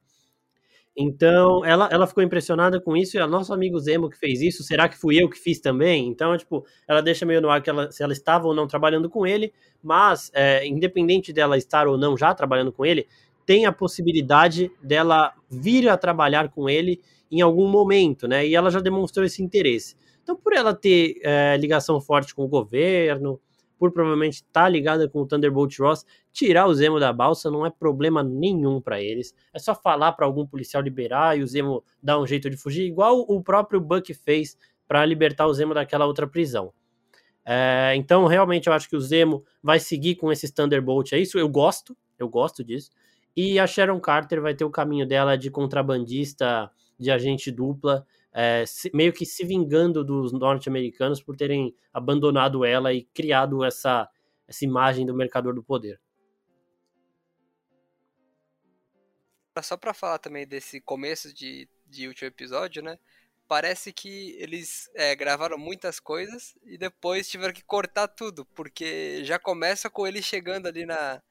Então, 0.96 1.64
ela, 1.64 1.88
ela 1.92 2.06
ficou 2.06 2.22
impressionada 2.22 2.80
com 2.82 2.98
isso, 2.98 3.18
e 3.18 3.22
o 3.22 3.28
nosso 3.28 3.54
amigo 3.54 3.80
Zemo 3.80 4.10
que 4.10 4.18
fez 4.18 4.42
isso, 4.42 4.62
será 4.64 4.90
que 4.90 4.98
fui 4.98 5.22
eu 5.22 5.30
que 5.30 5.38
fiz 5.38 5.60
também? 5.62 6.08
Então, 6.08 6.38
tipo, 6.38 6.66
ela 6.88 7.02
deixa 7.02 7.26
meio 7.26 7.42
no 7.42 7.50
ar 7.50 7.62
que 7.62 7.70
ela, 7.70 7.90
se 7.92 8.04
ela 8.04 8.12
estava 8.12 8.46
ou 8.48 8.54
não 8.54 8.68
trabalhando 8.68 9.10
com 9.10 9.26
ele, 9.26 9.54
mas, 9.82 10.30
é, 10.34 10.66
independente 10.68 11.32
dela 11.32 11.58
estar 11.58 11.88
ou 11.88 11.98
não 11.98 12.18
já 12.18 12.34
trabalhando 12.34 12.74
com 12.74 12.86
ele, 12.86 13.08
tem 13.46 13.66
a 13.66 13.72
possibilidade 13.72 14.70
dela 14.84 15.34
vir 15.50 15.88
a 15.90 15.98
trabalhar 15.98 16.50
com 16.50 16.70
ele 16.70 17.02
em 17.32 17.42
algum 17.42 17.68
momento, 17.68 18.28
né? 18.28 18.46
E 18.46 18.54
ela 18.56 18.70
já 18.70 18.82
demonstrou 18.82 19.26
esse 19.26 19.42
interesse. 19.42 19.96
Então, 20.22 20.36
por 20.36 20.54
ela 20.54 20.74
ter 20.74 21.16
é, 21.24 21.58
ligação 21.58 22.00
forte 22.02 22.36
com 22.36 22.44
o 22.44 22.48
governo, 22.48 23.40
por 23.82 23.92
provavelmente 23.92 24.36
estar 24.36 24.62
tá 24.62 24.70
ligada 24.70 25.10
com 25.10 25.24
o 25.24 25.26
Thunderbolt 25.26 25.76
Ross, 25.80 26.06
tirar 26.32 26.68
o 26.68 26.74
Zemo 26.76 27.00
da 27.00 27.12
balsa 27.12 27.50
não 27.50 27.66
é 27.66 27.70
problema 27.72 28.22
nenhum 28.22 28.80
para 28.80 29.02
eles. 29.02 29.34
É 29.52 29.58
só 29.58 29.74
falar 29.74 30.12
para 30.12 30.24
algum 30.24 30.46
policial 30.46 30.84
liberar 30.84 31.36
e 31.36 31.42
o 31.42 31.48
Zemo 31.48 31.84
dar 32.02 32.20
um 32.20 32.28
jeito 32.28 32.48
de 32.48 32.56
fugir, 32.56 32.86
igual 32.86 33.22
o 33.22 33.42
próprio 33.42 33.82
Buck 33.82 34.14
fez 34.14 34.56
para 34.88 35.04
libertar 35.04 35.48
o 35.48 35.54
Zemo 35.56 35.74
daquela 35.74 36.06
outra 36.06 36.28
prisão. 36.28 36.72
É, 37.44 37.94
então, 37.96 38.28
realmente, 38.28 38.68
eu 38.68 38.74
acho 38.74 38.88
que 38.88 38.96
o 38.96 39.02
Zemo 39.02 39.44
vai 39.64 39.80
seguir 39.80 40.14
com 40.14 40.32
esse 40.32 40.54
Thunderbolt. 40.54 41.12
É 41.14 41.18
isso, 41.18 41.40
eu 41.40 41.50
gosto, 41.50 41.98
eu 42.20 42.30
gosto 42.30 42.64
disso. 42.64 42.92
E 43.36 43.58
a 43.58 43.66
Sharon 43.66 44.00
Carter 44.00 44.44
vai 44.44 44.54
ter 44.54 44.64
o 44.64 44.70
caminho 44.70 45.08
dela 45.08 45.36
de 45.36 45.50
contrabandista, 45.50 46.70
de 47.00 47.10
agente 47.10 47.50
dupla, 47.50 48.06
é, 48.34 48.66
se, 48.66 48.90
meio 48.94 49.12
que 49.12 49.26
se 49.26 49.46
vingando 49.46 50.04
dos 50.04 50.32
norte-americanos 50.32 51.22
por 51.22 51.36
terem 51.36 51.76
abandonado 51.94 52.64
ela 52.64 52.94
e 52.94 53.04
criado 53.04 53.64
essa, 53.64 54.10
essa 54.48 54.64
imagem 54.64 55.06
do 55.06 55.14
mercador 55.14 55.54
do 55.54 55.64
poder. 55.64 56.00
Só 59.62 59.76
para 59.76 59.94
falar 59.94 60.18
também 60.18 60.48
desse 60.48 60.80
começo 60.80 61.34
de, 61.34 61.68
de 61.86 62.08
último 62.08 62.28
episódio, 62.28 62.82
né? 62.82 62.98
Parece 63.48 63.92
que 63.92 64.34
eles 64.40 64.90
é, 64.96 65.14
gravaram 65.14 65.58
muitas 65.58 66.00
coisas 66.00 66.56
e 66.64 66.78
depois 66.78 67.30
tiveram 67.30 67.54
que 67.54 67.64
cortar 67.64 68.08
tudo, 68.08 68.46
porque 68.56 69.26
já 69.26 69.38
começa 69.38 69.90
com 69.90 70.08
ele 70.08 70.22
chegando 70.22 70.68
ali 70.68 70.86
na, 70.86 71.22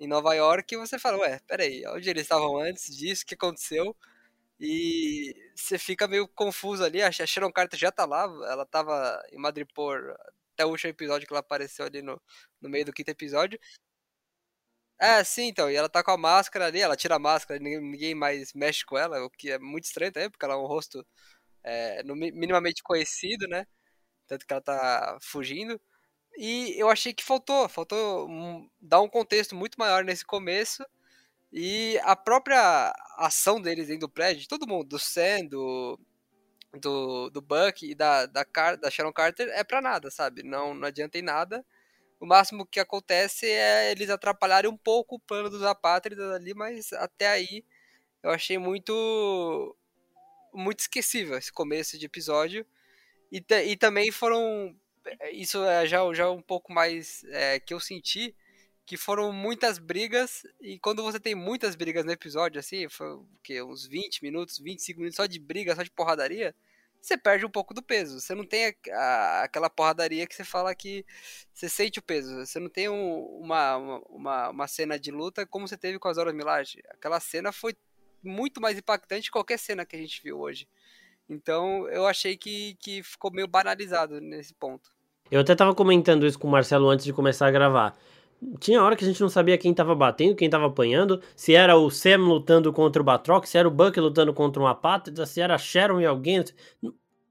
em 0.00 0.08
Nova 0.08 0.34
York 0.34 0.74
e 0.74 0.78
você 0.78 0.98
fala, 0.98 1.18
ué, 1.18 1.38
peraí, 1.46 1.86
onde 1.88 2.08
eles 2.08 2.22
estavam 2.22 2.58
antes 2.58 2.96
disso, 2.96 3.24
o 3.24 3.26
que 3.26 3.34
aconteceu? 3.34 3.94
E 4.58 5.34
você 5.54 5.78
fica 5.78 6.08
meio 6.08 6.26
confuso 6.28 6.82
ali, 6.84 7.02
a 7.02 7.10
Sharon 7.12 7.52
Carter 7.52 7.78
já 7.78 7.92
tá 7.92 8.06
lá, 8.06 8.22
ela 8.24 8.64
tava 8.66 9.22
em 9.32 9.38
Madripoor 9.38 10.16
até 10.54 10.64
o 10.64 10.70
último 10.70 10.90
episódio 10.90 11.26
que 11.26 11.32
ela 11.32 11.40
apareceu 11.40 11.84
ali 11.84 12.00
no, 12.02 12.20
no 12.60 12.68
meio 12.70 12.86
do 12.86 12.92
quinto 12.92 13.10
episódio. 13.10 13.58
É, 14.98 15.22
sim, 15.24 15.48
então, 15.48 15.70
e 15.70 15.74
ela 15.76 15.88
tá 15.90 16.02
com 16.02 16.10
a 16.10 16.16
máscara 16.16 16.66
ali, 16.66 16.80
ela 16.80 16.96
tira 16.96 17.16
a 17.16 17.18
máscara, 17.18 17.60
ninguém, 17.60 17.80
ninguém 17.80 18.14
mais 18.14 18.52
mexe 18.54 18.84
com 18.84 18.96
ela, 18.96 19.22
o 19.24 19.30
que 19.30 19.50
é 19.50 19.58
muito 19.58 19.84
estranho 19.84 20.10
também, 20.10 20.30
porque 20.30 20.44
ela 20.44 20.54
é 20.54 20.56
um 20.56 20.66
rosto 20.66 21.06
é, 21.64 22.02
minimamente 22.04 22.82
conhecido, 22.82 23.48
né? 23.48 23.66
Tanto 24.28 24.46
que 24.46 24.52
ela 24.52 24.62
tá 24.62 25.18
fugindo. 25.22 25.80
E 26.38 26.74
eu 26.80 26.90
achei 26.90 27.14
que 27.14 27.24
faltou, 27.24 27.68
faltou 27.68 28.28
um, 28.30 28.70
dar 28.80 29.00
um 29.02 29.08
contexto 29.08 29.54
muito 29.56 29.76
maior 29.78 30.04
nesse 30.04 30.24
começo. 30.26 30.84
E 31.52 31.98
a 32.02 32.16
própria 32.16 32.92
ação 33.16 33.60
deles 33.60 33.86
dentro 33.86 34.06
do 34.06 34.12
prédio, 34.12 34.48
todo 34.48 34.66
mundo, 34.66 34.88
do 34.88 34.98
Sam, 34.98 35.46
do, 35.46 35.98
do, 36.80 37.30
do 37.30 37.40
Buck 37.40 37.88
e 37.88 37.94
da, 37.94 38.26
da, 38.26 38.44
Car 38.44 38.76
da 38.76 38.90
Sharon 38.90 39.12
Carter, 39.12 39.48
é 39.48 39.64
pra 39.64 39.80
nada, 39.80 40.10
sabe? 40.10 40.42
Não, 40.42 40.74
não 40.74 40.88
adianta 40.88 41.18
em 41.18 41.22
nada. 41.22 41.64
O 42.18 42.26
máximo 42.26 42.66
que 42.66 42.80
acontece 42.80 43.46
é 43.46 43.90
eles 43.92 44.10
atrapalharem 44.10 44.70
um 44.70 44.76
pouco 44.76 45.16
o 45.16 45.20
plano 45.20 45.50
dos 45.50 45.62
apátridas 45.62 46.30
ali, 46.32 46.54
mas 46.54 46.92
até 46.94 47.28
aí 47.28 47.64
eu 48.22 48.30
achei 48.30 48.58
muito 48.58 49.76
muito 50.52 50.80
esquecível 50.80 51.36
esse 51.36 51.52
começo 51.52 51.98
de 51.98 52.06
episódio. 52.06 52.66
E, 53.30 53.44
e 53.66 53.76
também 53.76 54.10
foram. 54.10 54.74
É, 55.20 55.30
isso 55.32 55.62
é 55.64 55.86
já, 55.86 56.12
já 56.14 56.30
um 56.30 56.42
pouco 56.42 56.72
mais 56.72 57.24
é, 57.24 57.60
que 57.60 57.74
eu 57.74 57.80
senti. 57.80 58.34
Que 58.86 58.96
foram 58.96 59.32
muitas 59.32 59.78
brigas. 59.78 60.44
E 60.60 60.78
quando 60.78 61.02
você 61.02 61.20
tem 61.20 61.34
muitas 61.34 61.74
brigas 61.74 62.04
no 62.04 62.12
episódio, 62.12 62.58
assim, 62.58 62.88
foi 62.88 63.14
o 63.14 63.26
quê? 63.42 63.62
Uns 63.62 63.86
20 63.86 64.22
minutos, 64.22 64.58
25 64.58 65.00
minutos 65.00 65.16
só 65.16 65.26
de 65.26 65.38
briga, 65.38 65.74
só 65.74 65.82
de 65.82 65.90
porradaria. 65.90 66.54
Você 67.00 67.16
perde 67.16 67.44
um 67.44 67.50
pouco 67.50 67.74
do 67.74 67.82
peso. 67.82 68.20
Você 68.20 68.34
não 68.34 68.44
tem 68.44 68.66
a, 68.66 68.96
a, 68.96 69.42
aquela 69.44 69.68
porradaria 69.68 70.26
que 70.26 70.34
você 70.34 70.44
fala 70.44 70.74
que 70.74 71.04
você 71.52 71.68
sente 71.68 71.98
o 71.98 72.02
peso. 72.02 72.34
Você 72.44 72.58
não 72.58 72.68
tem 72.68 72.88
um, 72.88 73.20
uma, 73.40 73.76
uma, 74.08 74.48
uma 74.50 74.68
cena 74.68 74.98
de 74.98 75.10
luta 75.10 75.46
como 75.46 75.68
você 75.68 75.76
teve 75.76 75.98
com 75.98 76.08
as 76.08 76.18
Horas 76.18 76.34
Milagre. 76.34 76.82
Aquela 76.90 77.20
cena 77.20 77.52
foi 77.52 77.76
muito 78.22 78.60
mais 78.60 78.78
impactante 78.78 79.24
que 79.24 79.30
qualquer 79.30 79.58
cena 79.58 79.84
que 79.84 79.94
a 79.94 79.98
gente 79.98 80.22
viu 80.22 80.40
hoje. 80.40 80.68
Então 81.28 81.88
eu 81.88 82.06
achei 82.06 82.36
que, 82.36 82.74
que 82.80 83.02
ficou 83.02 83.30
meio 83.30 83.48
banalizado 83.48 84.20
nesse 84.20 84.54
ponto. 84.54 84.90
Eu 85.30 85.40
até 85.40 85.54
tava 85.54 85.74
comentando 85.74 86.26
isso 86.26 86.38
com 86.38 86.46
o 86.46 86.50
Marcelo 86.50 86.88
antes 86.88 87.04
de 87.04 87.12
começar 87.12 87.48
a 87.48 87.50
gravar. 87.50 87.96
Tinha 88.60 88.82
hora 88.82 88.94
que 88.94 89.04
a 89.04 89.06
gente 89.06 89.20
não 89.20 89.28
sabia 89.28 89.56
quem 89.56 89.72
tava 89.72 89.94
batendo, 89.94 90.36
quem 90.36 90.48
tava 90.50 90.66
apanhando, 90.66 91.22
se 91.34 91.54
era 91.54 91.76
o 91.76 91.90
Sam 91.90 92.18
lutando 92.18 92.72
contra 92.72 93.00
o 93.00 93.04
Batroc, 93.04 93.46
se 93.46 93.56
era 93.56 93.66
o 93.66 93.70
Buck 93.70 93.98
lutando 93.98 94.32
contra 94.34 94.62
um 94.62 94.66
apátrida, 94.66 95.24
se 95.24 95.40
era 95.40 95.56
Sharon 95.56 96.00
e 96.00 96.06
alguém. 96.06 96.44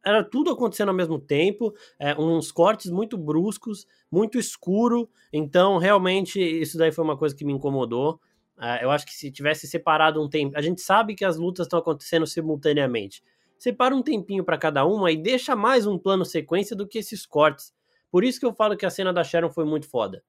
Era 0.04 0.24
tudo 0.24 0.52
acontecendo 0.52 0.90
ao 0.90 0.96
mesmo 0.96 1.20
tempo, 1.20 1.74
é, 2.00 2.16
uns 2.16 2.52
cortes 2.52 2.92
muito 2.92 3.18
bruscos, 3.18 3.86
muito 4.12 4.40
escuro. 4.40 5.10
Então, 5.32 5.78
realmente, 5.78 6.40
isso 6.40 6.78
daí 6.78 6.92
foi 6.92 7.04
uma 7.04 7.18
coisa 7.18 7.36
que 7.36 7.46
me 7.46 7.54
incomodou. 7.54 8.20
Uh, 8.58 8.82
eu 8.82 8.90
acho 8.90 9.06
que 9.06 9.14
se 9.14 9.30
tivesse 9.32 9.68
separado 9.68 10.22
um 10.22 10.30
tempo. 10.30 10.58
A 10.58 10.62
gente 10.62 10.82
sabe 10.82 11.14
que 11.14 11.26
as 11.26 11.38
lutas 11.38 11.66
estão 11.66 11.80
acontecendo 11.80 12.26
simultaneamente. 12.26 13.22
Separa 13.60 13.96
um 13.96 14.02
tempinho 14.02 14.44
para 14.44 14.58
cada 14.58 14.86
uma 14.86 15.12
e 15.12 15.18
deixa 15.18 15.56
mais 15.56 15.86
um 15.86 15.98
plano 15.98 16.24
sequência 16.24 16.76
do 16.76 16.88
que 16.88 17.00
esses 17.00 17.26
cortes. 17.26 17.74
Por 18.12 18.24
isso 18.24 18.40
que 18.40 18.46
eu 18.46 18.54
falo 18.54 18.78
que 18.78 18.86
a 18.86 18.90
cena 18.90 19.12
da 19.12 19.24
Sharon 19.24 19.50
foi 19.50 19.66
muito 19.66 19.90
foda. 19.90 20.24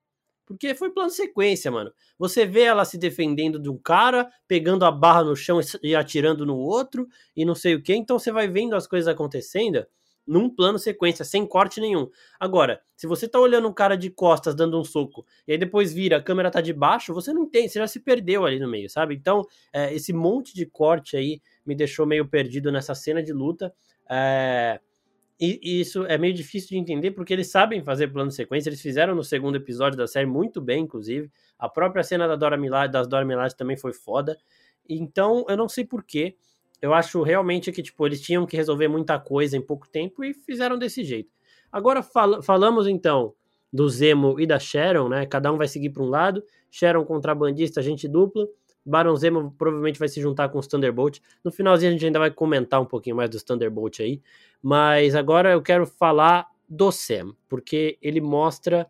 Porque 0.47 0.75
foi 0.75 0.91
plano 0.91 1.11
sequência, 1.11 1.71
mano. 1.71 1.93
Você 2.17 2.47
vê 2.47 2.63
ela 2.63 2.85
se 2.85 2.97
defendendo 2.97 3.59
de 3.59 3.69
um 3.69 3.77
cara, 3.77 4.31
pegando 4.47 4.85
a 4.85 4.93
barra 4.93 5.25
no 5.25 5.35
chão 5.35 5.61
e 5.83 5.95
atirando 5.95 6.47
no 6.47 6.57
outro, 6.57 7.09
e 7.37 7.45
não 7.45 7.55
sei 7.55 7.75
o 7.75 7.83
que. 7.83 7.95
Então 7.95 8.19
você 8.19 8.31
vai 8.31 8.47
vendo 8.47 8.77
as 8.77 8.87
coisas 8.87 9.09
acontecendo 9.09 9.85
num 10.27 10.51
plano 10.51 10.79
sequência, 10.79 11.25
sem 11.25 11.47
corte 11.47 11.81
nenhum. 11.81 12.09
Agora, 12.39 12.81
se 12.97 13.07
você 13.07 13.29
tá 13.29 13.39
olhando 13.39 13.69
um 13.69 13.73
cara 13.73 13.97
de 13.97 14.11
costas 14.11 14.55
dando 14.55 14.79
um 14.79 14.85
soco, 14.85 15.25
e 15.47 15.53
aí 15.53 15.59
depois 15.59 15.93
vira, 15.93 16.17
a 16.17 16.23
câmera 16.23 16.51
tá 16.51 16.61
de 16.61 16.73
baixo, 16.73 17.15
você 17.15 17.33
não 17.33 17.45
entende, 17.45 17.69
você 17.69 17.79
já 17.79 17.87
se 17.87 18.01
perdeu 18.01 18.45
ali 18.45 18.59
no 18.59 18.69
meio, 18.69 18.91
sabe? 18.91 19.15
Então, 19.15 19.45
é, 19.73 19.95
esse 19.95 20.13
monte 20.13 20.55
de 20.55 20.67
corte 20.67 21.17
aí 21.17 21.41
me 21.65 21.75
deixou 21.75 22.07
meio 22.07 22.27
perdido 22.27 22.73
nessa 22.73 22.95
cena 22.95 23.23
de 23.23 23.33
luta. 23.33 23.73
É, 24.11 24.81
e, 25.41 25.81
isso 25.81 26.05
é 26.07 26.17
meio 26.17 26.33
difícil 26.33 26.71
de 26.71 26.79
entender 26.79 27.11
porque 27.11 27.33
eles 27.33 27.51
sabem 27.51 27.83
fazer 27.83 28.09
plano 28.09 28.31
sequência, 28.31 28.69
eles 28.69 28.81
fizeram 28.81 29.15
no 29.15 29.23
segundo 29.23 29.57
episódio 29.57 29.99
da 29.99 30.07
série 30.07 30.27
muito 30.27 30.61
bem, 30.61 30.85
inclusive. 30.85 31.31
A 31.59 31.69
própria 31.69 32.03
cena 32.03 32.27
da 32.27 32.37
Dora 32.37 32.57
Milaje, 32.57 32.93
das 32.93 33.07
Dora 33.07 33.25
Milaje 33.25 33.57
também 33.57 33.77
foi 33.77 33.93
foda. 33.93 34.39
Então, 34.89 35.45
eu 35.49 35.57
não 35.57 35.69
sei 35.69 35.85
porquê 35.85 36.37
eu 36.81 36.93
acho 36.93 37.23
realmente 37.23 37.73
que, 37.73 37.83
tipo, 37.83 38.07
eles 38.07 38.21
tinham 38.21 38.47
que 38.47 38.57
resolver 38.57 38.89
muita 38.89 39.19
coisa 39.19 39.57
em 39.57 39.63
pouco 39.63 39.89
tempo 39.89 40.23
e 40.25 40.35
fizeram 40.35 40.79
desse 40.79 41.03
jeito. 41.05 41.31
Agora 41.73 42.03
fal 42.03 42.43
falamos 42.43 42.87
então 42.87 43.35
do 43.73 43.89
Zemo 43.89 44.39
e 44.39 44.47
da 44.47 44.59
Sharon, 44.59 45.09
né? 45.09 45.27
Cada 45.27 45.53
um 45.53 45.57
vai 45.57 45.69
seguir 45.69 45.91
para 45.91 46.03
um 46.03 46.09
lado. 46.09 46.43
Sharon 46.71 47.05
contrabandista, 47.05 47.83
gente 47.83 48.07
dupla. 48.07 48.47
Baron 48.87 49.17
Zemo 49.17 49.51
provavelmente 49.59 49.99
vai 49.99 50.09
se 50.09 50.21
juntar 50.21 50.49
com 50.49 50.59
os 50.59 50.67
Thunderbolt. 50.67 51.19
No 51.45 51.51
finalzinho 51.51 51.91
a 51.91 51.93
gente 51.93 52.07
ainda 52.07 52.19
vai 52.19 52.31
comentar 52.31 52.81
um 52.81 52.87
pouquinho 52.87 53.17
mais 53.17 53.29
dos 53.29 53.43
Thunderbolt 53.43 54.01
aí. 54.01 54.23
Mas 54.63 55.15
agora 55.15 55.53
eu 55.53 55.61
quero 55.61 55.87
falar 55.87 56.47
do 56.69 56.93
Sam, 56.93 57.35
porque 57.49 57.99
ele 58.01 58.21
mostra 58.21 58.87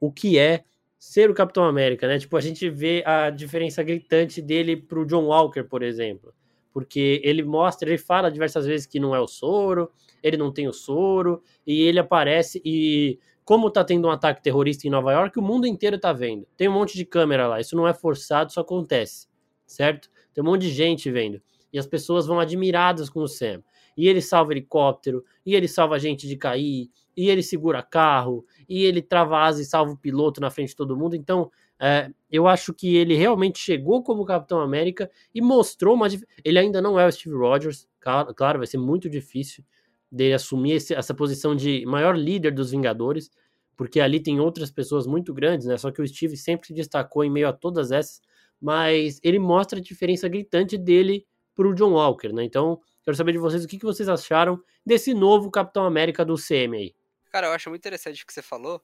o 0.00 0.10
que 0.10 0.38
é 0.38 0.64
ser 0.98 1.30
o 1.30 1.34
Capitão 1.34 1.64
América, 1.64 2.08
né? 2.08 2.18
Tipo, 2.18 2.36
a 2.36 2.40
gente 2.40 2.68
vê 2.70 3.02
a 3.06 3.30
diferença 3.30 3.82
gritante 3.82 4.40
dele 4.40 4.76
pro 4.76 5.04
John 5.04 5.26
Walker, 5.26 5.64
por 5.64 5.82
exemplo 5.82 6.34
porque 6.74 7.20
ele 7.22 7.44
mostra, 7.44 7.88
ele 7.88 7.96
fala 7.96 8.28
diversas 8.28 8.66
vezes 8.66 8.84
que 8.84 8.98
não 8.98 9.14
é 9.14 9.20
o 9.20 9.28
soro, 9.28 9.92
ele 10.20 10.36
não 10.36 10.52
tem 10.52 10.66
o 10.66 10.72
soro, 10.72 11.40
e 11.64 11.82
ele 11.82 12.00
aparece 12.00 12.60
e 12.64 13.20
como 13.44 13.70
tá 13.70 13.84
tendo 13.84 14.08
um 14.08 14.10
ataque 14.10 14.42
terrorista 14.42 14.86
em 14.86 14.90
Nova 14.90 15.12
York, 15.12 15.38
o 15.38 15.42
mundo 15.42 15.68
inteiro 15.68 15.98
tá 16.00 16.12
vendo. 16.12 16.48
Tem 16.56 16.68
um 16.68 16.72
monte 16.72 16.96
de 16.96 17.04
câmera 17.04 17.46
lá, 17.46 17.60
isso 17.60 17.76
não 17.76 17.86
é 17.86 17.94
forçado, 17.94 18.50
isso 18.50 18.58
acontece, 18.58 19.28
certo? 19.74 20.10
Tem 20.32 20.42
um 20.42 20.46
monte 20.46 20.62
de 20.62 20.70
gente 20.70 21.10
vendo. 21.10 21.40
E 21.72 21.78
as 21.78 21.86
pessoas 21.86 22.26
vão 22.26 22.38
admiradas 22.38 23.10
com 23.10 23.20
o 23.20 23.28
Sam. 23.28 23.62
E 23.96 24.08
ele 24.08 24.20
salva 24.20 24.52
helicóptero, 24.52 25.24
e 25.44 25.54
ele 25.54 25.68
salva 25.68 25.98
gente 25.98 26.26
de 26.26 26.36
cair, 26.36 26.90
e 27.16 27.28
ele 27.28 27.42
segura 27.42 27.82
carro, 27.82 28.44
e 28.68 28.84
ele 28.84 29.00
trava 29.00 29.38
asa 29.38 29.62
e 29.62 29.64
salva 29.64 29.92
o 29.92 29.96
piloto 29.96 30.40
na 30.40 30.50
frente 30.50 30.70
de 30.70 30.76
todo 30.76 30.96
mundo. 30.96 31.14
Então, 31.14 31.50
é, 31.80 32.10
eu 32.30 32.46
acho 32.46 32.72
que 32.72 32.96
ele 32.96 33.14
realmente 33.14 33.58
chegou 33.58 34.02
como 34.02 34.24
Capitão 34.24 34.60
América 34.60 35.10
e 35.34 35.40
mostrou 35.40 35.94
uma. 35.94 36.06
Ele 36.44 36.58
ainda 36.58 36.80
não 36.80 36.98
é 36.98 37.06
o 37.06 37.12
Steve 37.12 37.36
Rogers, 37.36 37.86
claro, 38.00 38.58
vai 38.58 38.66
ser 38.66 38.78
muito 38.78 39.08
difícil 39.08 39.64
dele 40.10 40.34
assumir 40.34 40.72
esse, 40.72 40.94
essa 40.94 41.12
posição 41.12 41.56
de 41.56 41.84
maior 41.86 42.16
líder 42.16 42.52
dos 42.52 42.70
Vingadores, 42.70 43.30
porque 43.76 44.00
ali 44.00 44.20
tem 44.20 44.38
outras 44.38 44.70
pessoas 44.70 45.06
muito 45.06 45.34
grandes, 45.34 45.66
né? 45.66 45.76
Só 45.76 45.90
que 45.90 46.00
o 46.00 46.06
Steve 46.06 46.36
sempre 46.36 46.68
se 46.68 46.72
destacou 46.72 47.24
em 47.24 47.30
meio 47.30 47.48
a 47.48 47.52
todas 47.52 47.90
essas, 47.90 48.20
mas 48.64 49.20
ele 49.22 49.38
mostra 49.38 49.78
a 49.78 49.82
diferença 49.82 50.26
gritante 50.26 50.78
dele 50.78 51.26
pro 51.54 51.74
John 51.74 51.92
Walker, 51.92 52.32
né? 52.32 52.44
Então, 52.44 52.80
quero 53.04 53.14
saber 53.14 53.32
de 53.32 53.38
vocês 53.38 53.62
o 53.62 53.68
que, 53.68 53.76
que 53.76 53.84
vocês 53.84 54.08
acharam 54.08 54.58
desse 54.86 55.12
novo 55.12 55.50
Capitão 55.50 55.84
América 55.84 56.24
do 56.24 56.34
CM 56.36 56.74
aí. 56.74 56.94
Cara, 57.30 57.48
eu 57.48 57.52
acho 57.52 57.68
muito 57.68 57.82
interessante 57.82 58.22
o 58.22 58.26
que 58.26 58.32
você 58.32 58.40
falou, 58.40 58.82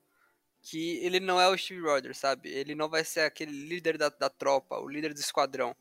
que 0.60 0.98
ele 0.98 1.18
não 1.18 1.40
é 1.40 1.48
o 1.48 1.56
Steve 1.56 1.80
Rogers, 1.80 2.18
sabe? 2.18 2.50
Ele 2.50 2.74
não 2.74 2.90
vai 2.90 3.02
ser 3.06 3.20
aquele 3.20 3.52
líder 3.52 3.96
da, 3.96 4.10
da 4.10 4.28
tropa, 4.28 4.78
o 4.78 4.86
líder 4.86 5.14
do 5.14 5.20
esquadrão. 5.20 5.74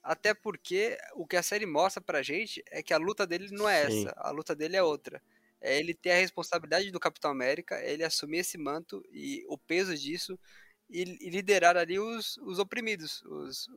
Até 0.00 0.32
porque 0.32 0.96
o 1.16 1.26
que 1.26 1.36
a 1.36 1.42
série 1.42 1.66
mostra 1.66 2.00
pra 2.00 2.22
gente 2.22 2.62
é 2.70 2.84
que 2.84 2.94
a 2.94 2.98
luta 2.98 3.26
dele 3.26 3.48
não 3.50 3.68
é 3.68 3.90
Sim. 3.90 4.06
essa, 4.06 4.14
a 4.16 4.30
luta 4.30 4.54
dele 4.54 4.76
é 4.76 4.82
outra. 4.82 5.20
É 5.60 5.76
ele 5.76 5.92
ter 5.92 6.12
a 6.12 6.18
responsabilidade 6.18 6.92
do 6.92 7.00
Capitão 7.00 7.32
América, 7.32 7.74
é 7.74 7.92
ele 7.92 8.04
assumir 8.04 8.38
esse 8.38 8.56
manto 8.56 9.04
e 9.10 9.44
o 9.48 9.58
peso 9.58 9.92
disso 9.96 10.38
e, 10.90 11.18
e 11.20 11.30
liderar 11.30 11.76
ali 11.76 11.98
os, 11.98 12.36
os 12.38 12.58
oprimidos, 12.58 13.22
os, 13.22 13.68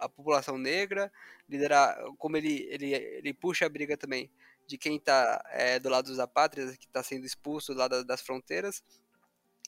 a 0.00 0.08
população 0.08 0.58
negra, 0.58 1.12
liderar 1.48 1.96
como 2.18 2.36
ele, 2.36 2.66
ele, 2.70 2.94
ele 2.94 3.34
puxa 3.34 3.66
a 3.66 3.68
briga 3.68 3.96
também 3.96 4.30
de 4.66 4.78
quem 4.78 4.96
está 4.96 5.44
é, 5.50 5.78
do 5.78 5.90
lado 5.90 6.06
dos 6.06 6.18
apátridas, 6.18 6.76
que 6.76 6.86
está 6.86 7.02
sendo 7.02 7.26
expulso 7.26 7.74
lá 7.74 7.86
das, 7.86 8.04
das 8.04 8.22
fronteiras, 8.22 8.82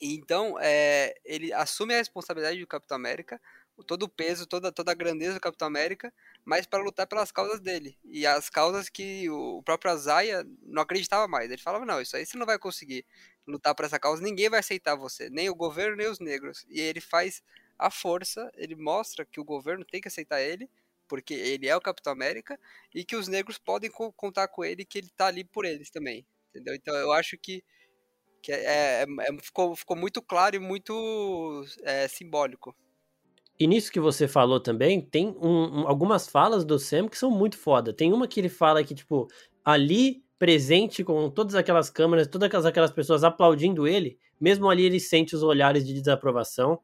então, 0.01 0.57
é, 0.59 1.15
ele 1.25 1.51
assume 1.53 1.93
a 1.93 1.97
responsabilidade 1.97 2.59
do 2.59 2.67
Capitão 2.67 2.95
América, 2.95 3.41
todo 3.85 4.03
o 4.03 4.09
peso, 4.09 4.45
toda, 4.45 4.71
toda 4.71 4.91
a 4.91 4.95
grandeza 4.95 5.35
do 5.35 5.39
Capitão 5.39 5.67
América, 5.67 6.13
mas 6.45 6.65
para 6.65 6.83
lutar 6.83 7.07
pelas 7.07 7.31
causas 7.31 7.59
dele. 7.59 7.97
E 8.05 8.25
as 8.25 8.49
causas 8.49 8.89
que 8.89 9.29
o 9.29 9.61
próprio 9.63 9.91
Azaia 9.91 10.45
não 10.63 10.81
acreditava 10.81 11.27
mais. 11.27 11.49
Ele 11.49 11.61
falava, 11.61 11.85
não, 11.85 12.01
isso 12.01 12.15
aí 12.15 12.25
você 12.25 12.37
não 12.37 12.45
vai 12.45 12.59
conseguir 12.59 13.05
lutar 13.47 13.73
por 13.73 13.85
essa 13.85 13.99
causa, 13.99 14.21
ninguém 14.21 14.49
vai 14.49 14.59
aceitar 14.59 14.95
você, 14.95 15.29
nem 15.29 15.49
o 15.49 15.55
governo, 15.55 15.95
nem 15.95 16.07
os 16.07 16.19
negros. 16.19 16.65
E 16.69 16.79
ele 16.79 16.99
faz 16.99 17.41
a 17.79 17.89
força, 17.89 18.51
ele 18.55 18.75
mostra 18.75 19.25
que 19.25 19.39
o 19.39 19.43
governo 19.43 19.85
tem 19.85 20.01
que 20.01 20.07
aceitar 20.07 20.41
ele, 20.41 20.69
porque 21.07 21.33
ele 21.33 21.67
é 21.67 21.75
o 21.75 21.81
Capitão 21.81 22.11
América, 22.11 22.59
e 22.93 23.05
que 23.05 23.15
os 23.15 23.27
negros 23.27 23.57
podem 23.57 23.89
co 23.89 24.11
contar 24.11 24.47
com 24.49 24.65
ele, 24.65 24.83
que 24.83 24.97
ele 24.97 25.09
tá 25.15 25.27
ali 25.27 25.43
por 25.43 25.65
eles 25.65 25.89
também. 25.89 26.25
Entendeu? 26.49 26.75
Então 26.75 26.95
eu 26.95 27.11
acho 27.13 27.37
que, 27.37 27.63
que 28.41 28.51
é, 28.51 29.03
é, 29.03 29.03
é 29.03 29.37
ficou, 29.41 29.75
ficou 29.75 29.95
muito 29.95 30.21
claro 30.21 30.55
e 30.55 30.59
muito 30.59 31.63
é, 31.83 32.07
simbólico. 32.07 32.75
E 33.59 33.65
nisso 33.65 33.91
que 33.91 33.99
você 33.99 34.27
falou 34.27 34.59
também, 34.59 35.01
tem 35.01 35.29
um, 35.29 35.81
um, 35.81 35.87
algumas 35.87 36.27
falas 36.27 36.63
do 36.63 36.77
Sam 36.77 37.07
que 37.07 37.17
são 37.17 37.31
muito 37.31 37.57
foda. 37.57 37.91
Tem 37.91 38.13
uma 38.13 38.27
que 38.27 38.39
ele 38.39 38.49
fala 38.49 38.83
que, 38.83 38.93
tipo, 38.93 39.27
ali 39.65 40.23
presente 40.39 41.03
com 41.03 41.29
todas 41.29 41.55
aquelas 41.55 41.89
câmeras, 41.89 42.27
todas 42.27 42.47
aquelas, 42.47 42.65
aquelas 42.65 42.91
pessoas 42.91 43.23
aplaudindo 43.23 43.87
ele, 43.87 44.17
mesmo 44.39 44.69
ali 44.69 44.83
ele 44.83 44.99
sente 44.99 45.35
os 45.35 45.43
olhares 45.43 45.85
de 45.85 45.93
desaprovação. 45.93 46.79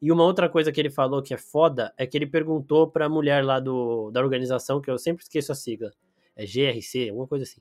E 0.00 0.10
uma 0.10 0.24
outra 0.24 0.48
coisa 0.48 0.72
que 0.72 0.80
ele 0.80 0.90
falou 0.90 1.22
que 1.22 1.32
é 1.32 1.38
foda 1.38 1.92
é 1.96 2.06
que 2.06 2.18
ele 2.18 2.26
perguntou 2.26 2.90
pra 2.90 3.08
mulher 3.08 3.44
lá 3.44 3.60
do, 3.60 4.10
da 4.10 4.20
organização, 4.20 4.80
que 4.80 4.90
eu 4.90 4.98
sempre 4.98 5.22
esqueço 5.22 5.52
a 5.52 5.54
sigla, 5.54 5.92
é 6.34 6.44
GRC, 6.44 7.08
alguma 7.08 7.26
coisa 7.26 7.44
assim. 7.44 7.60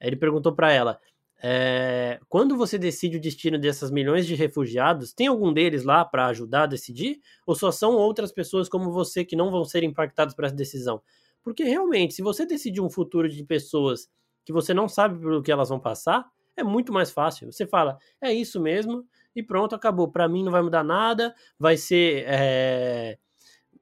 Ele 0.00 0.16
perguntou 0.16 0.52
para 0.52 0.72
ela: 0.72 1.00
é, 1.40 2.18
quando 2.28 2.56
você 2.56 2.76
decide 2.76 3.16
o 3.16 3.20
destino 3.20 3.58
dessas 3.58 3.90
milhões 3.90 4.26
de 4.26 4.34
refugiados, 4.34 5.12
tem 5.12 5.28
algum 5.28 5.52
deles 5.52 5.84
lá 5.84 6.04
para 6.04 6.26
ajudar 6.26 6.64
a 6.64 6.66
decidir? 6.66 7.20
Ou 7.46 7.54
só 7.54 7.70
são 7.70 7.94
outras 7.94 8.32
pessoas 8.32 8.68
como 8.68 8.90
você 8.90 9.24
que 9.24 9.36
não 9.36 9.50
vão 9.50 9.64
ser 9.64 9.84
impactadas 9.84 10.34
por 10.34 10.44
essa 10.44 10.54
decisão? 10.54 11.00
Porque 11.42 11.62
realmente, 11.62 12.14
se 12.14 12.22
você 12.22 12.44
decidir 12.44 12.80
um 12.80 12.90
futuro 12.90 13.28
de 13.28 13.44
pessoas 13.44 14.10
que 14.48 14.52
você 14.52 14.72
não 14.72 14.88
sabe 14.88 15.18
pelo 15.20 15.42
que 15.42 15.52
elas 15.52 15.68
vão 15.68 15.78
passar, 15.78 16.24
é 16.56 16.64
muito 16.64 16.90
mais 16.90 17.10
fácil. 17.10 17.52
Você 17.52 17.66
fala, 17.66 17.98
é 18.18 18.32
isso 18.32 18.58
mesmo, 18.58 19.04
e 19.36 19.42
pronto, 19.42 19.74
acabou. 19.74 20.10
Para 20.10 20.26
mim 20.26 20.42
não 20.42 20.50
vai 20.50 20.62
mudar 20.62 20.82
nada, 20.82 21.34
vai 21.58 21.76
ser. 21.76 22.24
É, 22.26 23.18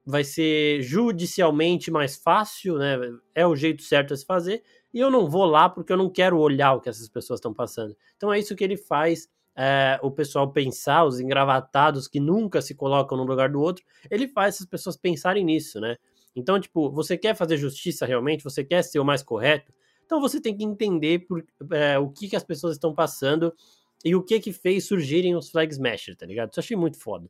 vai 0.05 0.25
ser 0.25 0.81
judicialmente 0.81 1.89
mais 1.89 2.17
fácil, 2.17 2.77
né? 2.77 2.97
É 3.33 3.47
o 3.47 3.55
jeito 3.55 3.81
certo 3.81 4.13
a 4.13 4.17
se 4.17 4.25
fazer 4.25 4.61
e 4.93 4.99
eu 4.99 5.09
não 5.09 5.29
vou 5.29 5.45
lá 5.45 5.69
porque 5.69 5.93
eu 5.93 5.97
não 5.97 6.09
quero 6.09 6.37
olhar 6.37 6.73
o 6.73 6.81
que 6.81 6.89
essas 6.89 7.07
pessoas 7.07 7.37
estão 7.37 7.53
passando. 7.53 7.95
Então 8.17 8.33
é 8.33 8.37
isso 8.37 8.55
que 8.57 8.63
ele 8.63 8.75
faz 8.75 9.29
é, 9.55 9.97
o 10.03 10.11
pessoal 10.11 10.51
pensar, 10.51 11.05
os 11.05 11.21
engravatados 11.21 12.09
que 12.09 12.19
nunca 12.19 12.61
se 12.61 12.75
colocam 12.75 13.17
no 13.17 13.23
lugar 13.23 13.49
do 13.49 13.61
outro, 13.61 13.85
ele 14.11 14.27
faz 14.27 14.55
essas 14.55 14.67
pessoas 14.67 14.97
pensarem 14.97 15.45
nisso, 15.45 15.79
né? 15.79 15.95
Então, 16.35 16.59
tipo, 16.59 16.91
você 16.91 17.17
quer 17.17 17.35
fazer 17.35 17.57
justiça 17.57 18.05
realmente, 18.05 18.43
você 18.43 18.63
quer 18.63 18.83
ser 18.83 18.99
o 18.99 19.05
mais 19.05 19.23
correto, 19.23 19.73
então 20.07 20.21
você 20.21 20.39
tem 20.39 20.55
que 20.55 20.63
entender 20.63 21.19
por, 21.19 21.45
é, 21.71 21.99
o 21.99 22.09
que, 22.09 22.29
que 22.29 22.35
as 22.35 22.43
pessoas 22.43 22.75
estão 22.75 22.95
passando 22.95 23.53
e 24.03 24.15
o 24.15 24.23
que 24.23 24.39
que 24.39 24.53
fez 24.53 24.85
surgirem 24.85 25.35
os 25.35 25.49
Flag 25.49 25.71
Smashers, 25.73 26.17
tá 26.17 26.25
ligado? 26.25 26.49
Isso 26.49 26.59
eu 26.59 26.63
achei 26.63 26.77
muito 26.77 26.97
foda. 26.97 27.29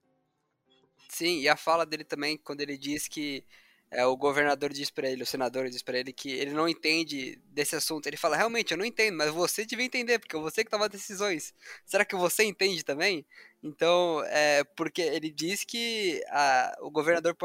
Sim, 1.10 1.39
e 1.39 1.50
a 1.50 1.57
fala 1.57 1.86
dele 1.88 2.03
também, 2.03 2.38
quando 2.38 2.62
ele 2.62 2.77
diz 2.77 3.07
que 3.07 3.43
é, 3.89 4.05
o 4.05 4.15
governador 4.15 4.72
diz 4.72 4.91
para 4.91 5.10
ele, 5.10 5.24
o 5.24 5.25
senador 5.25 5.69
diz 5.69 5.81
para 5.81 5.98
ele 5.98 6.13
que 6.13 6.29
ele 6.29 6.51
não 6.51 6.67
entende 6.67 7.41
desse 7.46 7.75
assunto. 7.75 8.05
Ele 8.05 8.17
fala, 8.17 8.36
realmente, 8.36 8.72
eu 8.72 8.77
não 8.77 8.86
entendo, 8.86 9.17
mas 9.17 9.31
você 9.31 9.65
devia 9.65 9.86
entender, 9.86 10.19
porque 10.19 10.36
é 10.36 10.39
você 10.39 10.63
que 10.63 10.69
toma 10.69 10.88
decisões. 10.88 11.53
Será 11.84 12.05
que 12.05 12.15
você 12.15 12.43
entende 12.43 12.84
também? 12.84 13.25
Então, 13.63 14.22
é, 14.25 14.63
porque 14.75 15.01
ele 15.01 15.31
diz 15.31 15.63
que 15.63 16.22
a, 16.27 16.77
o 16.81 16.91
governador, 16.91 17.36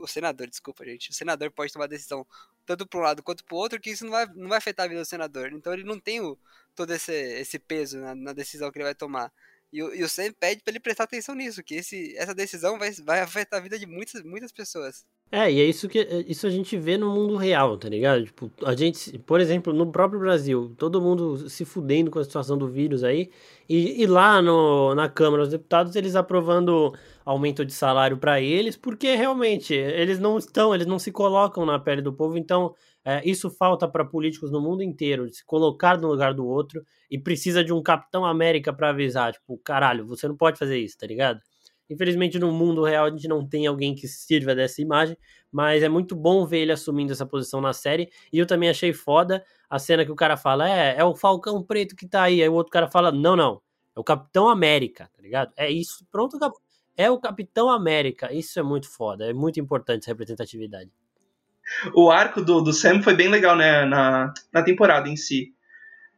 o 0.00 0.06
senador, 0.06 0.46
desculpa, 0.46 0.84
gente, 0.84 1.10
o 1.10 1.14
senador 1.14 1.50
pode 1.50 1.72
tomar 1.72 1.88
decisão 1.88 2.26
tanto 2.68 2.86
para 2.86 3.00
um 3.00 3.02
lado 3.02 3.22
quanto 3.22 3.42
para 3.42 3.54
o 3.54 3.58
outro, 3.58 3.80
que 3.80 3.90
isso 3.90 4.04
não 4.04 4.12
vai, 4.12 4.26
não 4.34 4.48
vai 4.48 4.58
afetar 4.58 4.84
a 4.84 4.88
vida 4.88 5.00
do 5.00 5.06
senador. 5.06 5.50
Então, 5.52 5.72
ele 5.72 5.84
não 5.84 5.98
tem 5.98 6.20
o, 6.20 6.38
todo 6.76 6.92
esse, 6.92 7.12
esse 7.12 7.58
peso 7.58 7.98
na, 7.98 8.14
na 8.14 8.32
decisão 8.34 8.70
que 8.70 8.76
ele 8.76 8.84
vai 8.84 8.94
tomar. 8.94 9.32
E, 9.72 9.78
e 9.78 10.04
o 10.04 10.08
Sam 10.08 10.32
pede 10.38 10.62
para 10.62 10.72
ele 10.72 10.80
prestar 10.80 11.04
atenção 11.04 11.34
nisso, 11.34 11.62
que 11.62 11.76
esse, 11.76 12.14
essa 12.16 12.34
decisão 12.34 12.78
vai, 12.78 12.90
vai 13.04 13.20
afetar 13.20 13.58
a 13.58 13.62
vida 13.62 13.78
de 13.78 13.86
muitas, 13.86 14.22
muitas 14.22 14.52
pessoas. 14.52 15.06
É, 15.30 15.50
e 15.52 15.60
é 15.60 15.64
isso 15.64 15.88
que 15.88 15.98
é, 15.98 16.24
isso 16.26 16.46
a 16.46 16.50
gente 16.50 16.76
vê 16.78 16.96
no 16.96 17.10
mundo 17.10 17.36
real, 17.36 17.76
tá 17.76 17.88
ligado? 17.88 18.24
Tipo, 18.24 18.50
a 18.64 18.74
gente, 18.74 19.18
por 19.18 19.40
exemplo, 19.40 19.74
no 19.74 19.92
próprio 19.92 20.18
Brasil, 20.18 20.74
todo 20.78 21.02
mundo 21.02 21.50
se 21.50 21.66
fudendo 21.66 22.10
com 22.10 22.18
a 22.18 22.24
situação 22.24 22.56
do 22.56 22.66
vírus 22.66 23.04
aí, 23.04 23.30
e, 23.68 24.02
e 24.02 24.06
lá 24.06 24.40
no, 24.40 24.94
na 24.94 25.06
Câmara 25.06 25.42
dos 25.42 25.52
Deputados 25.52 25.94
eles 25.96 26.16
aprovando 26.16 26.94
aumento 27.30 27.62
de 27.62 27.74
salário 27.74 28.16
para 28.16 28.40
eles, 28.40 28.74
porque 28.74 29.14
realmente 29.14 29.74
eles 29.74 30.18
não 30.18 30.38
estão, 30.38 30.74
eles 30.74 30.86
não 30.86 30.98
se 30.98 31.12
colocam 31.12 31.66
na 31.66 31.78
pele 31.78 32.00
do 32.00 32.10
povo, 32.10 32.38
então 32.38 32.74
é, 33.04 33.20
isso 33.22 33.50
falta 33.50 33.86
para 33.86 34.02
políticos 34.02 34.50
no 34.50 34.62
mundo 34.62 34.82
inteiro, 34.82 35.26
de 35.26 35.36
se 35.36 35.44
colocar 35.44 35.98
no 35.98 36.08
lugar 36.08 36.32
do 36.32 36.46
outro, 36.46 36.82
e 37.10 37.18
precisa 37.18 37.62
de 37.62 37.70
um 37.70 37.82
Capitão 37.82 38.24
América 38.24 38.72
para 38.72 38.88
avisar, 38.88 39.34
tipo, 39.34 39.58
caralho, 39.58 40.06
você 40.06 40.26
não 40.26 40.36
pode 40.36 40.58
fazer 40.58 40.78
isso, 40.78 40.96
tá 40.96 41.06
ligado? 41.06 41.38
Infelizmente, 41.90 42.38
no 42.38 42.50
mundo 42.50 42.82
real, 42.82 43.04
a 43.04 43.10
gente 43.10 43.28
não 43.28 43.46
tem 43.46 43.66
alguém 43.66 43.94
que 43.94 44.08
sirva 44.08 44.54
dessa 44.54 44.80
imagem, 44.80 45.16
mas 45.52 45.82
é 45.82 45.88
muito 45.88 46.16
bom 46.16 46.46
ver 46.46 46.60
ele 46.60 46.72
assumindo 46.72 47.12
essa 47.12 47.26
posição 47.26 47.60
na 47.60 47.74
série. 47.74 48.10
E 48.32 48.38
eu 48.38 48.46
também 48.46 48.70
achei 48.70 48.94
foda 48.94 49.44
a 49.68 49.78
cena 49.78 50.04
que 50.04 50.12
o 50.12 50.16
cara 50.16 50.36
fala: 50.36 50.68
é, 50.68 50.96
é 50.98 51.04
o 51.04 51.14
Falcão 51.14 51.62
Preto 51.62 51.96
que 51.96 52.06
tá 52.06 52.22
aí. 52.22 52.42
Aí 52.42 52.48
o 52.48 52.52
outro 52.52 52.70
cara 52.70 52.88
fala: 52.88 53.10
não, 53.10 53.34
não, 53.34 53.62
é 53.96 54.00
o 54.00 54.04
Capitão 54.04 54.50
América, 54.50 55.10
tá 55.16 55.22
ligado? 55.22 55.50
É 55.56 55.70
isso, 55.70 56.06
pronto, 56.10 56.38
é 56.98 57.08
o 57.08 57.18
Capitão 57.18 57.70
América. 57.70 58.34
Isso 58.34 58.58
é 58.58 58.62
muito 58.62 58.90
foda, 58.90 59.30
é 59.30 59.32
muito 59.32 59.60
importante 59.60 60.02
essa 60.02 60.10
representatividade. 60.10 60.90
O 61.94 62.10
arco 62.10 62.42
do, 62.42 62.60
do 62.60 62.72
Sam 62.72 63.00
foi 63.02 63.14
bem 63.14 63.28
legal, 63.28 63.56
né, 63.56 63.84
na, 63.84 64.34
na 64.52 64.62
temporada 64.62 65.08
em 65.08 65.16
si. 65.16 65.52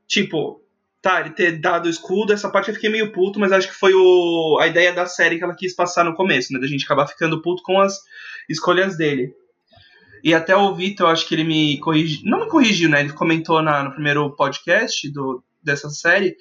Tipo, 0.06 0.64
tá, 1.02 1.20
ele 1.20 1.30
ter 1.30 1.60
dado 1.60 1.86
o 1.86 1.90
escudo, 1.90 2.32
essa 2.32 2.48
parte 2.48 2.68
eu 2.68 2.74
fiquei 2.74 2.88
meio 2.88 3.12
puto, 3.12 3.38
mas 3.38 3.52
acho 3.52 3.68
que 3.68 3.74
foi 3.74 3.92
o, 3.92 4.58
a 4.58 4.66
ideia 4.66 4.92
da 4.92 5.04
série 5.04 5.36
que 5.36 5.44
ela 5.44 5.54
quis 5.54 5.74
passar 5.74 6.04
no 6.04 6.14
começo, 6.14 6.52
né? 6.52 6.58
Da 6.58 6.66
gente 6.66 6.84
acabar 6.84 7.06
ficando 7.06 7.42
puto 7.42 7.62
com 7.62 7.78
as 7.78 7.98
escolhas 8.48 8.96
dele. 8.96 9.34
E 10.24 10.32
até 10.32 10.56
o 10.56 10.74
Vitor, 10.74 11.10
acho 11.10 11.26
que 11.26 11.34
ele 11.34 11.44
me 11.44 11.78
corrigiu. 11.78 12.20
Não 12.24 12.40
me 12.40 12.48
corrigiu, 12.48 12.88
né? 12.88 13.00
Ele 13.00 13.12
comentou 13.12 13.60
na, 13.60 13.82
no 13.82 13.92
primeiro 13.92 14.34
podcast 14.34 15.10
do, 15.10 15.42
dessa 15.62 15.90
série 15.90 16.36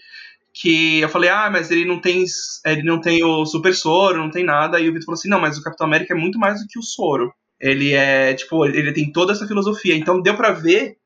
que 0.61 0.99
eu 0.99 1.07
falei, 1.07 1.29
ah, 1.29 1.49
mas 1.49 1.71
ele 1.71 1.85
não 1.85 2.01
tem. 2.01 2.25
Ele 2.65 2.83
não 2.83 2.99
tem 2.99 3.23
o 3.23 3.45
super 3.45 3.73
soro, 3.73 4.17
não 4.17 4.29
tem 4.29 4.43
nada. 4.43 4.77
E 4.77 4.89
o 4.89 4.91
Vitor 4.91 5.05
falou 5.05 5.17
assim, 5.17 5.29
não, 5.29 5.39
mas 5.39 5.57
o 5.57 5.63
Capitão 5.63 5.87
América 5.87 6.13
é 6.13 6.17
muito 6.17 6.37
mais 6.37 6.59
do 6.59 6.67
que 6.67 6.77
o 6.77 6.83
soro. 6.83 7.33
Ele 7.57 7.93
é, 7.93 8.33
tipo, 8.33 8.65
ele 8.65 8.91
tem 8.91 9.09
toda 9.09 9.31
essa 9.31 9.47
filosofia. 9.47 9.95
Então 9.95 10.21
deu 10.21 10.35
para 10.35 10.51
ver 10.51 10.97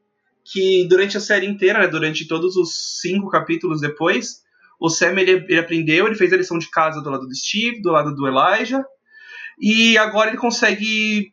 que 0.44 0.88
durante 0.90 1.18
a 1.18 1.20
série 1.20 1.46
inteira, 1.46 1.80
né, 1.80 1.88
durante 1.88 2.28
todos 2.28 2.56
os 2.56 3.00
cinco 3.00 3.30
capítulos 3.30 3.80
depois, 3.80 4.42
o 4.80 4.90
Sam 4.90 5.20
ele, 5.20 5.46
ele, 5.48 5.60
aprendeu, 5.60 6.08
ele 6.08 6.16
fez 6.16 6.34
a 6.34 6.38
lição 6.38 6.58
de 6.58 6.70
casa 6.72 7.00
do 7.00 7.10
lado 7.12 7.28
do 7.28 7.36
Steve, 7.36 7.80
do 7.82 7.92
lado 7.92 8.16
do 8.16 8.28
Elijah, 8.28 8.84
e 9.62 9.98
agora 10.00 10.32
ele 10.32 10.38
consegue 10.38 11.32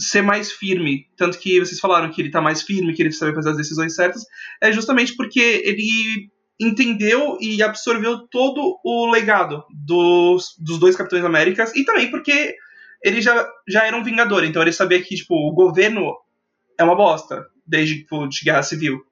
ser 0.00 0.22
mais 0.22 0.50
firme. 0.50 1.06
Tanto 1.14 1.38
que 1.38 1.60
vocês 1.60 1.78
falaram 1.78 2.10
que 2.10 2.22
ele 2.22 2.30
tá 2.30 2.40
mais 2.40 2.62
firme, 2.62 2.94
que 2.94 3.02
ele 3.02 3.12
sabe 3.12 3.34
fazer 3.34 3.50
as 3.50 3.56
decisões 3.58 3.94
certas, 3.94 4.24
é 4.62 4.72
justamente 4.72 5.14
porque 5.14 5.62
ele 5.64 6.30
entendeu 6.60 7.38
e 7.40 7.62
absorveu 7.62 8.26
todo 8.28 8.78
o 8.84 9.10
legado 9.10 9.64
dos, 9.70 10.56
dos 10.58 10.78
dois 10.78 10.96
Capitães 10.96 11.24
Américas 11.24 11.74
e 11.76 11.84
também 11.84 12.10
porque 12.10 12.54
ele 13.02 13.20
já, 13.20 13.48
já 13.68 13.86
era 13.86 13.96
um 13.96 14.02
vingador, 14.02 14.44
então 14.44 14.60
ele 14.60 14.72
sabia 14.72 15.00
que 15.02 15.14
tipo, 15.14 15.34
o 15.34 15.52
governo 15.52 16.16
é 16.76 16.84
uma 16.84 16.96
bosta 16.96 17.46
desde 17.66 17.98
tipo, 18.00 18.26
de 18.26 18.44
Guerra 18.44 18.62
Civil. 18.62 19.04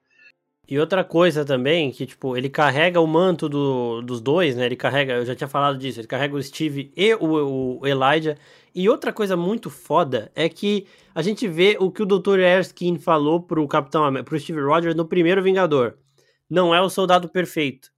E 0.69 0.77
outra 0.77 1.01
coisa 1.01 1.45
também, 1.45 1.91
que, 1.91 2.05
tipo, 2.05 2.35
ele 2.35 2.49
carrega 2.49 2.99
o 2.99 3.07
manto 3.07 3.47
do, 3.47 4.01
dos 4.01 4.19
dois, 4.19 4.53
né? 4.53 4.65
Ele 4.65 4.75
carrega, 4.75 5.13
eu 5.13 5.25
já 5.25 5.33
tinha 5.33 5.47
falado 5.47 5.77
disso, 5.77 6.01
ele 6.01 6.07
carrega 6.07 6.35
o 6.35 6.43
Steve 6.43 6.91
e 6.93 7.13
o, 7.15 7.79
o 7.79 7.87
Elijah. 7.87 8.35
E 8.75 8.89
outra 8.89 9.13
coisa 9.13 9.37
muito 9.37 9.69
foda 9.69 10.29
é 10.35 10.49
que 10.49 10.85
a 11.15 11.21
gente 11.21 11.47
vê 11.47 11.77
o 11.79 11.89
que 11.89 12.03
o 12.03 12.05
Dr. 12.05 12.39
Erskine 12.39 12.99
falou 12.99 13.41
pro 13.41 13.65
Capitão 13.65 14.21
pro 14.25 14.37
Steve 14.37 14.59
Rogers 14.59 14.93
no 14.93 15.05
primeiro 15.05 15.41
Vingador. 15.41 15.95
Não 16.49 16.73
é 16.73 16.81
o 16.81 16.89
soldado 16.89 17.29
perfeito, 17.29 17.91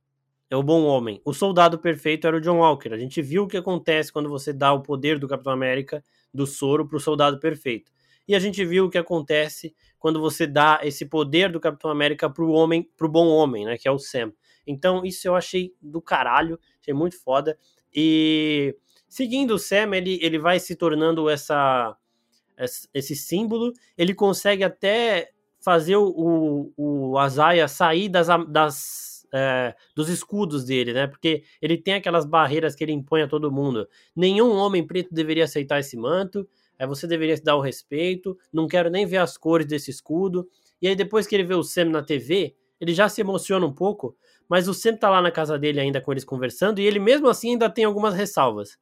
é 0.49 0.55
o 0.55 0.63
bom 0.63 0.83
homem. 0.83 1.21
O 1.23 1.33
soldado 1.33 1.77
perfeito 1.77 2.25
era 2.25 2.37
o 2.37 2.41
John 2.41 2.57
Walker. 2.57 2.93
A 2.93 2.97
gente 2.97 3.21
viu 3.21 3.43
o 3.43 3.47
que 3.47 3.57
acontece 3.57 4.11
quando 4.11 4.29
você 4.29 4.51
dá 4.51 4.73
o 4.73 4.81
poder 4.81 5.19
do 5.19 5.27
Capitão 5.27 5.53
América, 5.53 6.03
do 6.33 6.47
soro, 6.47 6.87
pro 6.87 6.99
soldado 6.99 7.39
perfeito. 7.39 7.91
E 8.27 8.35
a 8.35 8.39
gente 8.39 8.63
viu 8.65 8.85
o 8.85 8.89
que 8.89 8.97
acontece 8.97 9.75
quando 9.97 10.19
você 10.19 10.47
dá 10.47 10.79
esse 10.83 11.05
poder 11.05 11.51
do 11.51 11.59
Capitão 11.59 11.91
América 11.91 12.29
pro 12.29 12.49
homem, 12.51 12.89
pro 12.95 13.09
bom 13.09 13.27
homem, 13.27 13.65
né, 13.65 13.77
que 13.77 13.87
é 13.87 13.91
o 13.91 13.99
Sam. 13.99 14.31
Então, 14.65 15.03
isso 15.03 15.27
eu 15.27 15.35
achei 15.35 15.73
do 15.81 16.01
caralho, 16.01 16.59
achei 16.79 16.93
muito 16.93 17.19
foda. 17.21 17.57
E 17.93 18.75
seguindo 19.07 19.55
o 19.55 19.59
Sam, 19.59 19.95
ele, 19.95 20.19
ele 20.21 20.37
vai 20.37 20.59
se 20.59 20.75
tornando 20.75 21.29
essa 21.29 21.95
esse 22.93 23.15
símbolo, 23.15 23.71
ele 23.97 24.13
consegue 24.13 24.65
até 24.65 25.31
fazer 25.59 25.95
o, 25.97 26.71
o 26.77 27.17
Azaia 27.17 27.67
sair 27.67 28.09
das, 28.09 28.27
das 28.47 29.09
é, 29.33 29.75
dos 29.95 30.09
escudos 30.09 30.65
dele, 30.65 30.93
né? 30.93 31.07
Porque 31.07 31.43
ele 31.61 31.77
tem 31.77 31.95
aquelas 31.95 32.25
barreiras 32.25 32.75
que 32.75 32.83
ele 32.83 32.91
impõe 32.91 33.21
a 33.21 33.27
todo 33.27 33.51
mundo. 33.51 33.87
Nenhum 34.15 34.51
homem 34.55 34.85
preto 34.85 35.13
deveria 35.13 35.43
aceitar 35.43 35.79
esse 35.79 35.95
manto. 35.97 36.47
É, 36.77 36.87
você 36.87 37.05
deveria 37.05 37.35
dar 37.43 37.55
o 37.55 37.61
respeito. 37.61 38.37
Não 38.51 38.67
quero 38.67 38.89
nem 38.89 39.05
ver 39.05 39.17
as 39.17 39.37
cores 39.37 39.67
desse 39.67 39.91
escudo. 39.91 40.47
E 40.81 40.87
aí, 40.87 40.95
depois 40.95 41.27
que 41.27 41.35
ele 41.35 41.43
vê 41.43 41.53
o 41.53 41.63
Sam 41.63 41.85
na 41.85 42.01
TV, 42.01 42.55
ele 42.79 42.93
já 42.93 43.09
se 43.09 43.21
emociona 43.21 43.65
um 43.65 43.73
pouco. 43.73 44.15
Mas 44.47 44.67
o 44.67 44.73
Sam 44.73 44.95
tá 44.95 45.09
lá 45.09 45.21
na 45.21 45.31
casa 45.31 45.59
dele 45.59 45.79
ainda 45.79 46.01
com 46.01 46.11
eles 46.11 46.23
conversando. 46.23 46.79
E 46.79 46.85
ele, 46.85 46.99
mesmo 46.99 47.27
assim, 47.27 47.51
ainda 47.51 47.69
tem 47.69 47.83
algumas 47.83 48.15
ressalvas. 48.15 48.77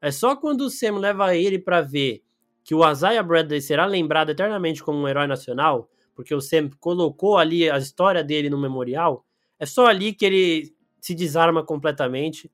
É 0.00 0.10
só 0.10 0.36
quando 0.36 0.62
o 0.62 0.70
Sam 0.70 0.98
leva 0.98 1.34
ele 1.34 1.58
para 1.58 1.80
ver 1.80 2.22
que 2.62 2.74
o 2.74 2.88
Isaiah 2.90 3.22
Bradley 3.22 3.60
será 3.60 3.86
lembrado 3.86 4.30
eternamente 4.30 4.82
como 4.82 4.98
um 4.98 5.08
herói 5.08 5.28
nacional, 5.28 5.88
porque 6.16 6.34
o 6.34 6.40
Sam 6.40 6.70
colocou 6.80 7.36
ali 7.36 7.70
a 7.70 7.76
história 7.76 8.24
dele 8.24 8.50
no 8.50 8.58
memorial, 8.58 9.24
é 9.60 9.66
só 9.66 9.86
ali 9.86 10.12
que 10.14 10.24
ele 10.24 10.74
se 11.00 11.14
desarma 11.14 11.62
completamente, 11.62 12.50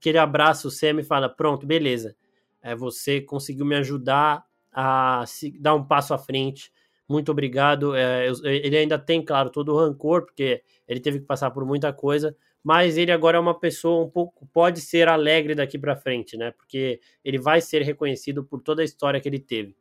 que 0.00 0.08
ele 0.08 0.18
abraça 0.18 0.66
o 0.66 0.70
Sam 0.70 1.00
e 1.00 1.04
fala: 1.04 1.28
Pronto, 1.28 1.66
beleza, 1.66 2.16
é, 2.62 2.74
você 2.74 3.20
conseguiu 3.20 3.66
me 3.66 3.76
ajudar 3.76 4.44
a 4.72 5.24
dar 5.60 5.74
um 5.74 5.84
passo 5.84 6.14
à 6.14 6.18
frente. 6.18 6.72
Muito 7.08 7.30
obrigado. 7.30 7.94
É, 7.94 8.26
ele 8.44 8.76
ainda 8.76 8.98
tem, 8.98 9.22
claro, 9.22 9.50
todo 9.50 9.72
o 9.72 9.76
rancor, 9.76 10.24
porque 10.24 10.62
ele 10.88 10.98
teve 10.98 11.20
que 11.20 11.26
passar 11.26 11.50
por 11.50 11.64
muita 11.66 11.92
coisa, 11.92 12.34
mas 12.64 12.96
ele 12.96 13.12
agora 13.12 13.36
é 13.36 13.40
uma 13.40 13.58
pessoa 13.58 14.04
um 14.04 14.08
pouco 14.08 14.46
pode 14.46 14.80
ser 14.80 15.08
alegre 15.08 15.54
daqui 15.54 15.78
para 15.78 15.94
frente, 15.94 16.36
né? 16.36 16.52
Porque 16.52 17.00
ele 17.22 17.38
vai 17.38 17.60
ser 17.60 17.82
reconhecido 17.82 18.42
por 18.42 18.62
toda 18.62 18.80
a 18.82 18.84
história 18.84 19.20
que 19.20 19.28
ele 19.28 19.40
teve. 19.40 19.76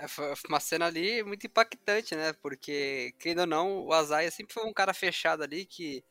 É, 0.00 0.06
uma 0.48 0.58
cena 0.60 0.86
ali 0.86 1.22
muito 1.22 1.46
impactante, 1.46 2.16
né? 2.16 2.32
Porque, 2.32 3.14
querendo 3.18 3.40
ou 3.40 3.46
não, 3.46 3.84
o 3.84 3.92
Azaia 3.92 4.30
sempre 4.30 4.54
foi 4.54 4.64
um 4.64 4.72
cara 4.72 4.94
fechado 4.94 5.42
ali 5.42 5.66
que, 5.66 6.02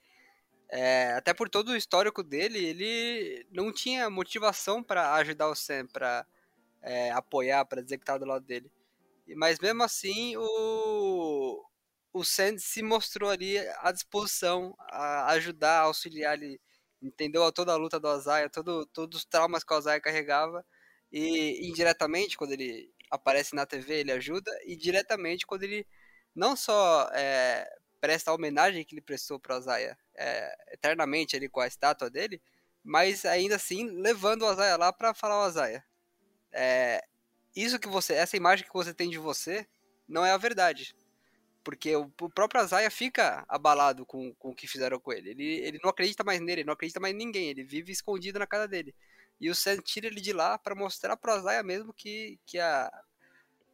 é, 0.69 1.13
até 1.13 1.33
por 1.33 1.49
todo 1.49 1.69
o 1.69 1.75
histórico 1.75 2.23
dele, 2.23 2.59
ele 2.59 3.47
não 3.51 3.73
tinha 3.73 4.09
motivação 4.09 4.83
para 4.83 5.15
ajudar 5.15 5.49
o 5.49 5.55
Sam, 5.55 5.87
para 5.87 6.25
é, 6.83 7.11
apoiar, 7.11 7.65
para 7.65 7.81
dizer 7.81 7.97
que 7.97 8.05
tá 8.05 8.17
do 8.17 8.25
lado 8.25 8.45
dele. 8.45 8.71
Mas 9.35 9.59
mesmo 9.59 9.83
assim, 9.83 10.35
o, 10.37 11.65
o 12.13 12.23
Sam 12.23 12.57
se 12.59 12.83
mostrou 12.83 13.29
ali 13.29 13.57
à 13.79 13.91
disposição 13.91 14.75
a 14.79 15.31
ajudar, 15.33 15.79
a 15.79 15.83
auxiliar 15.83 16.37
ele, 16.37 16.61
entendeu 17.01 17.51
toda 17.51 17.73
a 17.73 17.77
luta 17.77 17.99
do 17.99 18.07
Azaia, 18.07 18.49
todo, 18.49 18.85
todos 18.87 19.19
os 19.19 19.25
traumas 19.25 19.63
que 19.63 19.73
o 19.73 19.77
Azaia 19.77 20.01
carregava, 20.01 20.65
e 21.11 21.67
indiretamente, 21.67 22.37
quando 22.37 22.51
ele 22.51 22.91
aparece 23.09 23.55
na 23.55 23.65
TV, 23.65 23.99
ele 23.99 24.11
ajuda, 24.11 24.51
e 24.65 24.75
diretamente 24.75 25.45
quando 25.45 25.63
ele 25.63 25.85
não 26.35 26.55
só 26.55 27.09
é, 27.13 27.67
presta 27.99 28.31
a 28.31 28.33
homenagem 28.33 28.83
que 28.85 28.93
ele 28.93 29.01
prestou 29.01 29.39
para 29.39 29.55
o 29.55 29.57
Azaia 29.57 29.97
é, 30.15 30.73
eternamente 30.73 31.35
ali 31.35 31.49
com 31.49 31.59
a 31.59 31.67
estátua 31.67 32.09
dele, 32.09 32.41
mas 32.83 33.25
ainda 33.25 33.55
assim 33.55 33.89
levando 33.89 34.43
o 34.43 34.47
Azaia 34.47 34.77
lá 34.77 34.93
para 34.93 35.13
falar 35.13 35.39
o 35.39 35.43
Azaia. 35.43 35.83
É, 36.51 37.03
isso 37.55 37.79
que 37.79 37.87
você, 37.87 38.13
essa 38.13 38.37
imagem 38.37 38.65
que 38.65 38.73
você 38.73 38.93
tem 38.93 39.09
de 39.09 39.17
você, 39.17 39.67
não 40.07 40.25
é 40.25 40.31
a 40.31 40.37
verdade. 40.37 40.95
Porque 41.63 41.95
o, 41.95 42.11
o 42.21 42.29
próprio 42.29 42.61
Azaia 42.61 42.89
fica 42.89 43.45
abalado 43.47 44.05
com, 44.05 44.33
com 44.35 44.49
o 44.49 44.55
que 44.55 44.67
fizeram 44.67 44.99
com 44.99 45.11
ele. 45.11 45.31
ele. 45.31 45.43
Ele 45.59 45.79
não 45.83 45.89
acredita 45.89 46.23
mais 46.23 46.39
nele, 46.39 46.63
não 46.63 46.73
acredita 46.73 46.99
mais 46.99 47.13
em 47.13 47.17
ninguém. 47.17 47.49
Ele 47.49 47.63
vive 47.63 47.91
escondido 47.91 48.39
na 48.39 48.47
casa 48.47 48.67
dele. 48.67 48.95
E 49.39 49.49
o 49.49 49.55
Sam 49.55 49.77
tira 49.77 50.07
ele 50.07 50.19
de 50.19 50.33
lá 50.33 50.57
para 50.57 50.75
mostrar 50.75 51.15
pro 51.15 51.31
Azaia 51.31 51.63
mesmo 51.63 51.93
que, 51.93 52.37
que 52.45 52.59
a, 52.59 52.91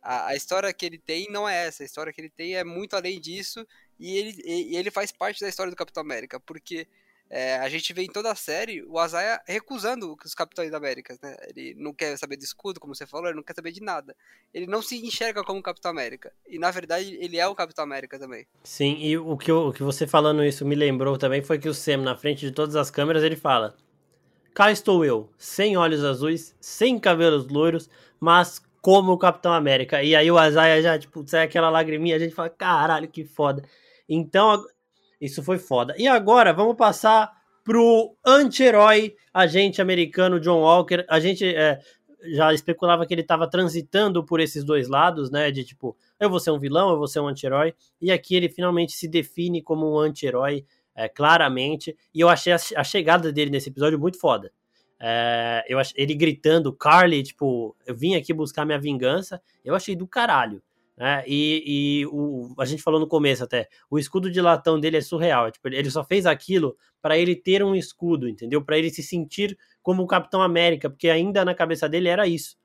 a, 0.01 0.27
a, 0.27 0.35
história 0.35 0.71
que 0.71 0.85
ele 0.85 0.99
tem 0.99 1.29
não 1.29 1.47
é 1.47 1.67
essa. 1.67 1.83
A 1.83 1.85
história 1.85 2.13
que 2.13 2.21
ele 2.21 2.29
tem 2.29 2.55
é 2.55 2.63
muito 2.63 2.95
além 2.95 3.19
disso. 3.19 3.65
E 3.99 4.17
ele, 4.17 4.41
e 4.45 4.75
ele 4.77 4.91
faz 4.91 5.11
parte 5.11 5.41
da 5.41 5.49
história 5.49 5.71
do 5.71 5.75
Capitão 5.75 6.01
América. 6.01 6.39
Porque 6.39 6.87
é, 7.27 7.57
a 7.57 7.67
gente 7.67 7.91
vê 7.91 8.03
em 8.03 8.11
toda 8.11 8.31
a 8.31 8.35
série 8.35 8.83
o 8.83 8.99
Azaia 8.99 9.41
recusando 9.47 10.15
os 10.23 10.35
Capitães 10.35 10.69
da 10.69 10.77
América, 10.77 11.17
né? 11.21 11.35
Ele 11.47 11.73
não 11.75 11.91
quer 11.91 12.15
saber 12.17 12.37
de 12.37 12.43
escudo, 12.43 12.79
como 12.79 12.93
você 12.93 13.07
falou, 13.07 13.27
ele 13.27 13.35
não 13.35 13.43
quer 13.43 13.55
saber 13.55 13.71
de 13.71 13.81
nada. 13.81 14.15
Ele 14.53 14.67
não 14.67 14.81
se 14.81 15.03
enxerga 15.03 15.43
como 15.43 15.61
Capitão 15.61 15.89
América. 15.89 16.31
E 16.47 16.59
na 16.59 16.69
verdade 16.69 17.17
ele 17.19 17.39
é 17.39 17.47
o 17.47 17.55
Capitão 17.55 17.83
América 17.83 18.19
também. 18.19 18.45
Sim, 18.63 18.97
e 18.99 19.17
o 19.17 19.35
que, 19.37 19.51
o 19.51 19.73
que 19.73 19.81
você 19.81 20.05
falando 20.05 20.43
isso 20.45 20.63
me 20.63 20.75
lembrou 20.75 21.17
também 21.17 21.41
foi 21.41 21.57
que 21.57 21.67
o 21.67 21.73
Sam, 21.73 21.97
na 21.97 22.15
frente 22.15 22.41
de 22.41 22.51
todas 22.51 22.75
as 22.75 22.91
câmeras, 22.91 23.23
ele 23.23 23.35
fala: 23.35 23.75
Cá 24.55 24.71
estou 24.71 25.03
eu, 25.03 25.29
sem 25.37 25.75
olhos 25.75 26.01
azuis, 26.01 26.55
sem 26.61 26.97
cabelos 26.97 27.45
loiros, 27.49 27.89
mas 28.17 28.63
como 28.81 29.11
o 29.11 29.17
Capitão 29.17 29.51
América. 29.51 30.01
E 30.01 30.15
aí 30.15 30.31
o 30.31 30.37
Azaia 30.37 30.81
já, 30.81 30.97
tipo, 30.97 31.27
sai 31.27 31.43
aquela 31.43 31.69
lagriminha, 31.69 32.15
a 32.15 32.19
gente 32.19 32.33
fala: 32.33 32.49
caralho, 32.49 33.09
que 33.09 33.25
foda. 33.25 33.63
Então, 34.07 34.63
isso 35.19 35.43
foi 35.43 35.57
foda. 35.57 35.93
E 35.97 36.07
agora 36.07 36.53
vamos 36.53 36.77
passar 36.77 37.33
pro 37.65 38.15
anti-herói 38.25 39.15
agente 39.33 39.81
americano 39.81 40.39
John 40.39 40.61
Walker. 40.61 41.05
A 41.09 41.19
gente 41.19 41.43
é, 41.43 41.77
já 42.31 42.53
especulava 42.53 43.05
que 43.05 43.13
ele 43.13 43.23
estava 43.23 43.49
transitando 43.49 44.23
por 44.23 44.39
esses 44.39 44.63
dois 44.63 44.87
lados, 44.87 45.29
né? 45.29 45.51
De 45.51 45.65
tipo, 45.65 45.97
eu 46.17 46.29
vou 46.29 46.39
ser 46.39 46.51
um 46.51 46.59
vilão, 46.59 46.91
eu 46.91 46.97
vou 46.97 47.07
ser 47.09 47.19
um 47.19 47.27
anti-herói. 47.27 47.73
E 48.01 48.09
aqui 48.09 48.35
ele 48.35 48.47
finalmente 48.47 48.93
se 48.93 49.05
define 49.09 49.61
como 49.61 49.93
um 49.93 49.99
anti-herói, 49.99 50.63
é, 50.95 51.09
claramente. 51.09 51.95
E 52.13 52.21
eu 52.21 52.29
achei 52.29 52.53
a, 52.53 52.57
a, 52.77 52.83
chegada 52.83 53.31
dele 53.31 53.51
nesse 53.51 53.69
episódio 53.69 53.99
muito 53.99 54.19
foda. 54.19 54.51
É, 54.99 55.65
eu 55.67 55.77
ach, 55.77 55.91
ele 55.95 56.15
gritando, 56.15 56.71
Carly, 56.71 57.21
tipo, 57.21 57.75
eu 57.85 57.95
vim 57.95 58.15
aqui 58.15 58.33
buscar 58.33 58.65
minha 58.65 58.79
vingança. 58.79 59.41
Eu 59.63 59.75
achei 59.75 59.95
do 59.95 60.07
caralho. 60.07 60.61
Né? 60.97 61.23
E, 61.27 61.63
e 62.01 62.05
o, 62.07 62.55
a 62.57 62.65
gente 62.65 62.81
falou 62.81 62.99
no 62.99 63.07
começo 63.07 63.43
até, 63.43 63.67
o 63.89 63.99
escudo 63.99 64.31
de 64.31 64.39
latão 64.39 64.79
dele 64.79 64.97
é 64.97 65.01
surreal. 65.01 65.47
É, 65.47 65.51
tipo, 65.51 65.67
ele 65.67 65.91
só 65.91 66.03
fez 66.03 66.25
aquilo 66.25 66.77
para 67.01 67.17
ele 67.17 67.35
ter 67.35 67.61
um 67.63 67.75
escudo, 67.75 68.29
entendeu? 68.29 68.63
Para 68.63 68.77
ele 68.77 68.89
se 68.89 69.03
sentir 69.03 69.57
como 69.83 70.01
o 70.01 70.07
Capitão 70.07 70.41
América, 70.41 70.89
porque 70.89 71.09
ainda 71.09 71.43
na 71.43 71.53
cabeça 71.53 71.89
dele 71.89 72.07
era 72.07 72.25
isso. 72.25 72.57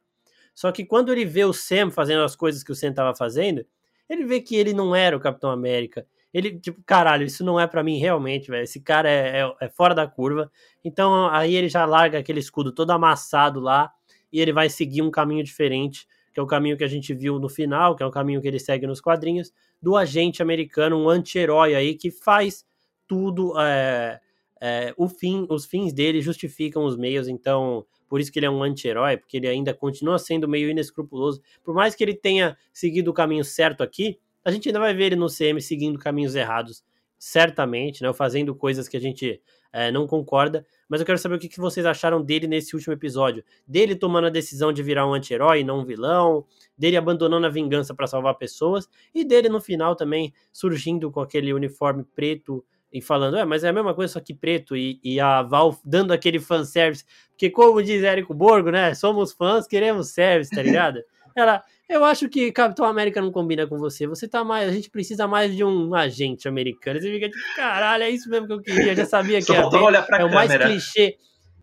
Só 0.55 0.71
que 0.71 0.85
quando 0.85 1.13
ele 1.13 1.25
vê 1.25 1.45
o 1.45 1.53
Sam 1.53 1.91
fazendo 1.91 2.23
as 2.23 2.37
coisas 2.37 2.63
que 2.63 2.73
o 2.73 2.75
Sam 2.75 2.91
estava 2.91 3.15
fazendo, 3.15 3.65
ele 4.09 4.25
vê 4.25 4.41
que 4.41 4.57
ele 4.57 4.73
não 4.73 4.95
era 4.95 5.17
o 5.17 5.21
Capitão 5.21 5.51
América. 5.51 6.07
Ele, 6.33 6.59
tipo, 6.59 6.81
caralho, 6.87 7.25
isso 7.25 7.45
não 7.45 7.59
é 7.59 7.67
para 7.67 7.83
mim 7.83 7.99
realmente, 7.99 8.51
velho. 8.51 8.63
Esse 8.63 8.81
cara 8.81 9.11
é, 9.11 9.41
é, 9.41 9.55
é 9.63 9.69
fora 9.69 9.95
da 9.95 10.07
curva. 10.07 10.51
Então 10.85 11.29
aí 11.29 11.55
ele 11.55 11.69
já 11.69 11.85
larga 11.85 12.19
aquele 12.19 12.41
escudo 12.41 12.73
todo 12.73 12.91
amassado 12.91 13.61
lá 13.61 13.91
e 14.33 14.41
ele 14.41 14.53
vai 14.53 14.69
seguir 14.69 15.03
um 15.03 15.11
caminho 15.11 15.43
diferente 15.43 16.07
que 16.33 16.39
é 16.39 16.43
o 16.43 16.47
caminho 16.47 16.77
que 16.77 16.85
a 16.85 16.89
gente 16.89 17.13
viu 17.13 17.39
no 17.39 17.49
final, 17.49 17.97
que 17.97 18.03
é 18.03 18.07
o 18.07 18.11
caminho 18.11 18.41
que 18.41 18.49
ele 18.49 18.59
segue 18.59 18.87
nos 18.87 19.01
quadrinhos, 19.01 19.53
do 19.83 19.97
agente 19.97 20.43
americano, 20.43 20.97
um 20.97 21.09
anti-herói 21.09 21.75
aí 21.75 21.95
que 21.95 22.11
faz 22.11 22.65
tudo, 23.07 23.59
é, 23.59 24.21
é, 24.61 24.95
o 24.97 25.09
fim, 25.09 25.47
os 25.49 25.65
fins 25.65 25.93
dele 25.93 26.21
justificam 26.21 26.85
os 26.85 26.97
meios, 26.97 27.27
então 27.27 27.85
por 28.09 28.21
isso 28.21 28.31
que 28.33 28.39
ele 28.39 28.47
é 28.47 28.51
um 28.51 28.63
anti-herói, 28.63 29.17
porque 29.17 29.37
ele 29.37 29.49
ainda 29.49 29.73
continua 29.73 30.19
sendo 30.19 30.49
meio 30.49 30.69
inescrupuloso. 30.69 31.41
Por 31.63 31.75
mais 31.75 31.95
que 31.95 32.03
ele 32.03 32.15
tenha 32.15 32.57
seguido 32.73 33.11
o 33.11 33.15
caminho 33.15 33.45
certo 33.45 33.83
aqui, 33.83 34.19
a 34.45 34.51
gente 34.51 34.69
ainda 34.69 34.79
vai 34.79 34.95
ver 34.95 35.07
ele 35.07 35.17
no 35.17 35.29
CM 35.29 35.61
seguindo 35.61 35.99
caminhos 35.99 36.35
errados, 36.35 36.83
certamente, 37.19 38.03
né? 38.03 38.13
Fazendo 38.13 38.55
coisas 38.55 38.89
que 38.89 38.97
a 38.97 39.01
gente 39.01 39.41
é, 39.73 39.91
não 39.91 40.07
concorda, 40.07 40.67
mas 40.89 41.01
eu 41.01 41.07
quero 41.07 41.19
saber 41.19 41.37
o 41.37 41.39
que, 41.39 41.49
que 41.49 41.61
vocês 41.61 41.85
acharam 41.87 42.23
dele 42.23 42.47
nesse 42.47 42.75
último 42.75 42.93
episódio. 42.95 43.45
Dele 43.67 43.95
tomando 43.95 44.27
a 44.27 44.31
decisão 44.31 44.73
de 44.73 44.83
virar 44.83 45.07
um 45.07 45.15
anti-herói, 45.15 45.63
não 45.63 45.81
um 45.81 45.85
vilão, 45.85 46.45
dele 46.77 46.97
abandonando 46.97 47.47
a 47.47 47.51
vingança 47.51 47.95
para 47.95 48.07
salvar 48.07 48.35
pessoas, 48.37 48.89
e 49.15 49.25
dele 49.25 49.49
no 49.49 49.61
final 49.61 49.95
também 49.95 50.33
surgindo 50.53 51.11
com 51.11 51.21
aquele 51.21 51.53
uniforme 51.53 52.05
preto 52.05 52.65
e 52.93 53.01
falando, 53.01 53.37
é, 53.37 53.45
mas 53.45 53.63
é 53.63 53.69
a 53.69 53.73
mesma 53.73 53.95
coisa, 53.95 54.15
só 54.15 54.21
que 54.21 54.35
preto, 54.35 54.77
e, 54.77 54.99
e 55.05 55.21
a 55.21 55.43
Val 55.43 55.79
dando 55.85 56.13
aquele 56.13 56.41
fanservice, 56.41 57.05
porque 57.29 57.49
como 57.49 57.81
diz 57.83 58.03
Érico 58.03 58.35
Borgo, 58.35 58.71
né, 58.71 58.95
somos 58.95 59.33
fãs, 59.33 59.67
queremos 59.67 60.09
service, 60.09 60.51
tá 60.51 60.61
ligado? 60.61 61.01
Ela, 61.37 61.63
eu 61.91 62.05
acho 62.05 62.29
que 62.29 62.53
Capitão 62.53 62.87
América 62.87 63.21
não 63.21 63.33
combina 63.33 63.67
com 63.67 63.77
você. 63.77 64.07
Você 64.07 64.29
tá 64.29 64.45
mais. 64.45 64.69
A 64.69 64.73
gente 64.73 64.89
precisa 64.89 65.27
mais 65.27 65.55
de 65.55 65.65
um 65.65 65.93
agente 65.93 66.47
americano. 66.47 67.01
Você 67.01 67.13
fica 67.13 67.29
tipo, 67.29 67.57
caralho, 67.57 68.05
é 68.05 68.11
isso 68.11 68.31
mesmo 68.31 68.47
que 68.47 68.53
eu 68.53 68.63
queria. 68.63 68.93
Eu 68.93 68.97
já 68.97 69.07
sabia 69.07 69.39
que 69.39 69.47
só 69.47 69.55
faltou 69.55 69.83
olhar 69.83 70.07
pra 70.07 70.21
é 70.21 70.25
o 70.25 70.33
mais 70.33 70.57
clichê. 70.57 71.19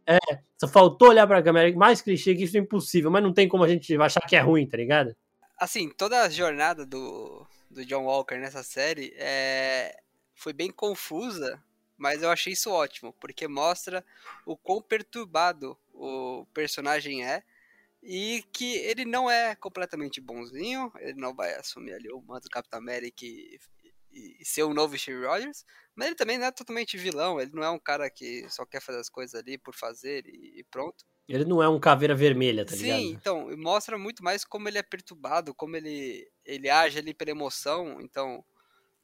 É, 0.05 0.17
só 0.59 0.67
faltou 0.67 1.09
olhar 1.09 1.25
pra 1.25 1.41
câmera. 1.41 1.73
Mais 1.77 2.01
clichê 2.01 2.35
que 2.35 2.43
isso 2.43 2.57
é 2.57 2.59
impossível, 2.59 3.09
mas 3.09 3.23
não 3.23 3.33
tem 3.33 3.47
como 3.47 3.63
a 3.63 3.69
gente 3.69 3.95
achar 3.95 4.19
que 4.19 4.35
é 4.35 4.41
ruim, 4.41 4.67
tá 4.67 4.75
ligado? 4.75 5.15
Assim, 5.57 5.89
toda 5.89 6.21
a 6.21 6.29
jornada 6.29 6.85
do, 6.85 7.47
do 7.71 7.85
John 7.85 8.03
Walker 8.03 8.37
nessa 8.37 8.63
série 8.63 9.13
é, 9.17 9.97
foi 10.35 10.51
bem 10.51 10.71
confusa, 10.71 11.63
mas 11.97 12.21
eu 12.21 12.29
achei 12.29 12.51
isso 12.51 12.69
ótimo, 12.69 13.13
porque 13.19 13.47
mostra 13.47 14.03
o 14.45 14.57
quão 14.57 14.81
perturbado 14.81 15.77
o 15.93 16.45
personagem 16.53 17.25
é 17.25 17.43
e 18.09 18.41
que 18.53 18.77
ele 18.77 19.03
não 19.03 19.29
é 19.29 19.53
completamente 19.53 20.21
bonzinho, 20.21 20.89
ele 20.99 21.19
não 21.19 21.35
vai 21.35 21.53
assumir 21.55 21.91
ali 21.91 22.09
o 22.09 22.21
manto 22.21 22.43
do 22.43 22.49
Capitão 22.49 22.79
América 22.79 23.25
e, 23.25 23.59
e, 24.09 24.37
e, 24.39 24.45
ser 24.45 24.63
o 24.63 24.73
novo 24.73 24.97
Steve 24.97 25.25
Rogers, 25.25 25.65
mas 25.93 26.07
ele 26.07 26.15
também 26.15 26.37
não 26.37 26.45
é 26.45 26.51
totalmente 26.51 26.97
vilão, 26.97 27.37
ele 27.37 27.51
não 27.53 27.61
é 27.61 27.69
um 27.69 27.77
cara 27.77 28.09
que 28.09 28.49
só 28.49 28.65
quer 28.65 28.81
fazer 28.81 28.99
as 28.99 29.09
coisas 29.09 29.35
ali 29.35 29.57
por 29.57 29.75
fazer 29.75 30.25
e, 30.25 30.61
e 30.61 30.63
pronto. 30.71 31.03
Ele 31.27 31.43
não 31.43 31.61
é 31.61 31.67
um 31.67 31.81
caveira 31.81 32.15
vermelha, 32.15 32.65
tá 32.65 32.77
Sim, 32.77 32.83
ligado? 32.83 32.99
Sim, 32.99 33.09
então, 33.09 33.57
mostra 33.57 33.97
muito 33.97 34.23
mais 34.23 34.45
como 34.45 34.69
ele 34.69 34.77
é 34.77 34.83
perturbado, 34.83 35.53
como 35.53 35.75
ele, 35.75 36.25
ele 36.45 36.69
age 36.69 36.99
ali 36.99 37.13
pela 37.13 37.31
emoção, 37.31 37.99
então 37.99 38.41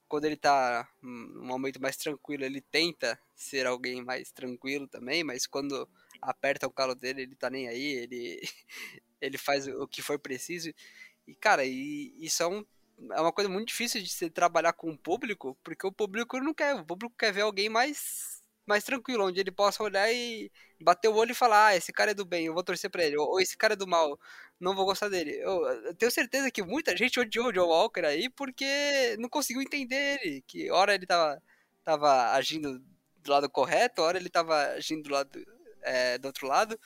quando 0.08 0.26
ele 0.26 0.38
tá 0.38 0.88
num 1.02 1.44
momento 1.46 1.82
mais 1.82 1.98
tranquilo, 1.98 2.46
ele 2.46 2.62
tenta 2.62 3.20
ser 3.36 3.66
alguém 3.68 4.02
mais 4.02 4.32
tranquilo 4.32 4.88
também, 4.88 5.26
mas 5.26 5.46
quando 5.46 5.90
aperta 6.30 6.68
o 6.68 6.72
calo 6.72 6.96
dele, 6.96 7.24
ele 7.24 7.36
tá 7.36 7.50
nem 7.50 7.68
aí, 7.68 7.86
ele, 7.94 8.42
ele 9.22 9.38
faz 9.38 9.68
o 9.68 9.88
que 9.88 10.02
for 10.02 10.20
preciso. 10.20 10.74
E, 11.28 11.36
cara, 11.36 11.66
e, 11.66 12.14
isso 12.20 12.44
é, 12.44 12.48
um, 12.48 12.66
é 13.12 13.22
uma 13.22 13.32
coisa 13.32 13.50
muito 13.50 13.68
difícil 13.70 14.02
de 14.02 14.10
se 14.10 14.30
trabalhar 14.30 14.74
com 14.74 14.92
o 14.92 14.98
público, 14.98 15.58
porque 15.64 15.86
o 15.88 15.92
público 15.92 16.40
não 16.40 16.54
quer, 16.54 16.76
o 16.76 16.86
público 16.86 17.16
quer 17.18 17.32
ver 17.34 17.42
alguém 17.42 17.70
mais 17.70 18.34
mais 18.66 18.84
tranquilo, 18.84 19.26
onde 19.28 19.40
ele 19.40 19.52
possa 19.52 19.84
olhar 19.84 20.10
e 20.12 20.52
bater 20.82 21.10
o 21.10 21.16
olho 21.16 21.32
e 21.32 21.36
falar, 21.36 21.68
ah, 21.68 21.76
esse 21.76 21.92
cara 21.92 22.12
é 22.12 22.14
do 22.14 22.26
bem, 22.26 22.46
eu 22.46 22.54
vou 22.54 22.64
torcer 22.64 22.90
pra 22.90 23.04
ele, 23.04 23.18
ou, 23.18 23.28
ou 23.32 23.40
esse 23.42 23.58
cara 23.58 23.74
é 23.74 23.76
do 23.76 23.88
mal, 23.88 24.20
não 24.60 24.76
vou 24.76 24.86
gostar 24.86 25.10
dele. 25.10 25.32
Eu, 25.32 25.66
eu, 25.66 25.96
tenho 25.96 26.12
certeza 26.12 26.52
que 26.52 26.64
muita 26.64 26.96
gente 26.96 27.20
odiou 27.20 27.48
o 27.48 27.52
John 27.54 27.68
Walker 27.68 28.06
aí 28.06 28.30
porque 28.30 29.18
não 29.20 29.30
conseguiu 29.30 29.62
entender 29.62 30.20
ele, 30.24 30.42
que 30.48 30.72
hora 30.72 30.96
ele 30.96 31.06
tava, 31.06 31.42
tava 31.84 32.32
agindo 32.34 32.80
do 33.18 33.32
lado 33.32 33.50
correto, 33.50 34.02
hora 34.02 34.18
ele 34.18 34.30
tava 34.30 34.56
agindo 34.74 35.04
do 35.04 35.14
lado 35.14 35.46
é, 35.84 36.18
do 36.18 36.28
outro 36.28 36.48
lado. 36.48 36.80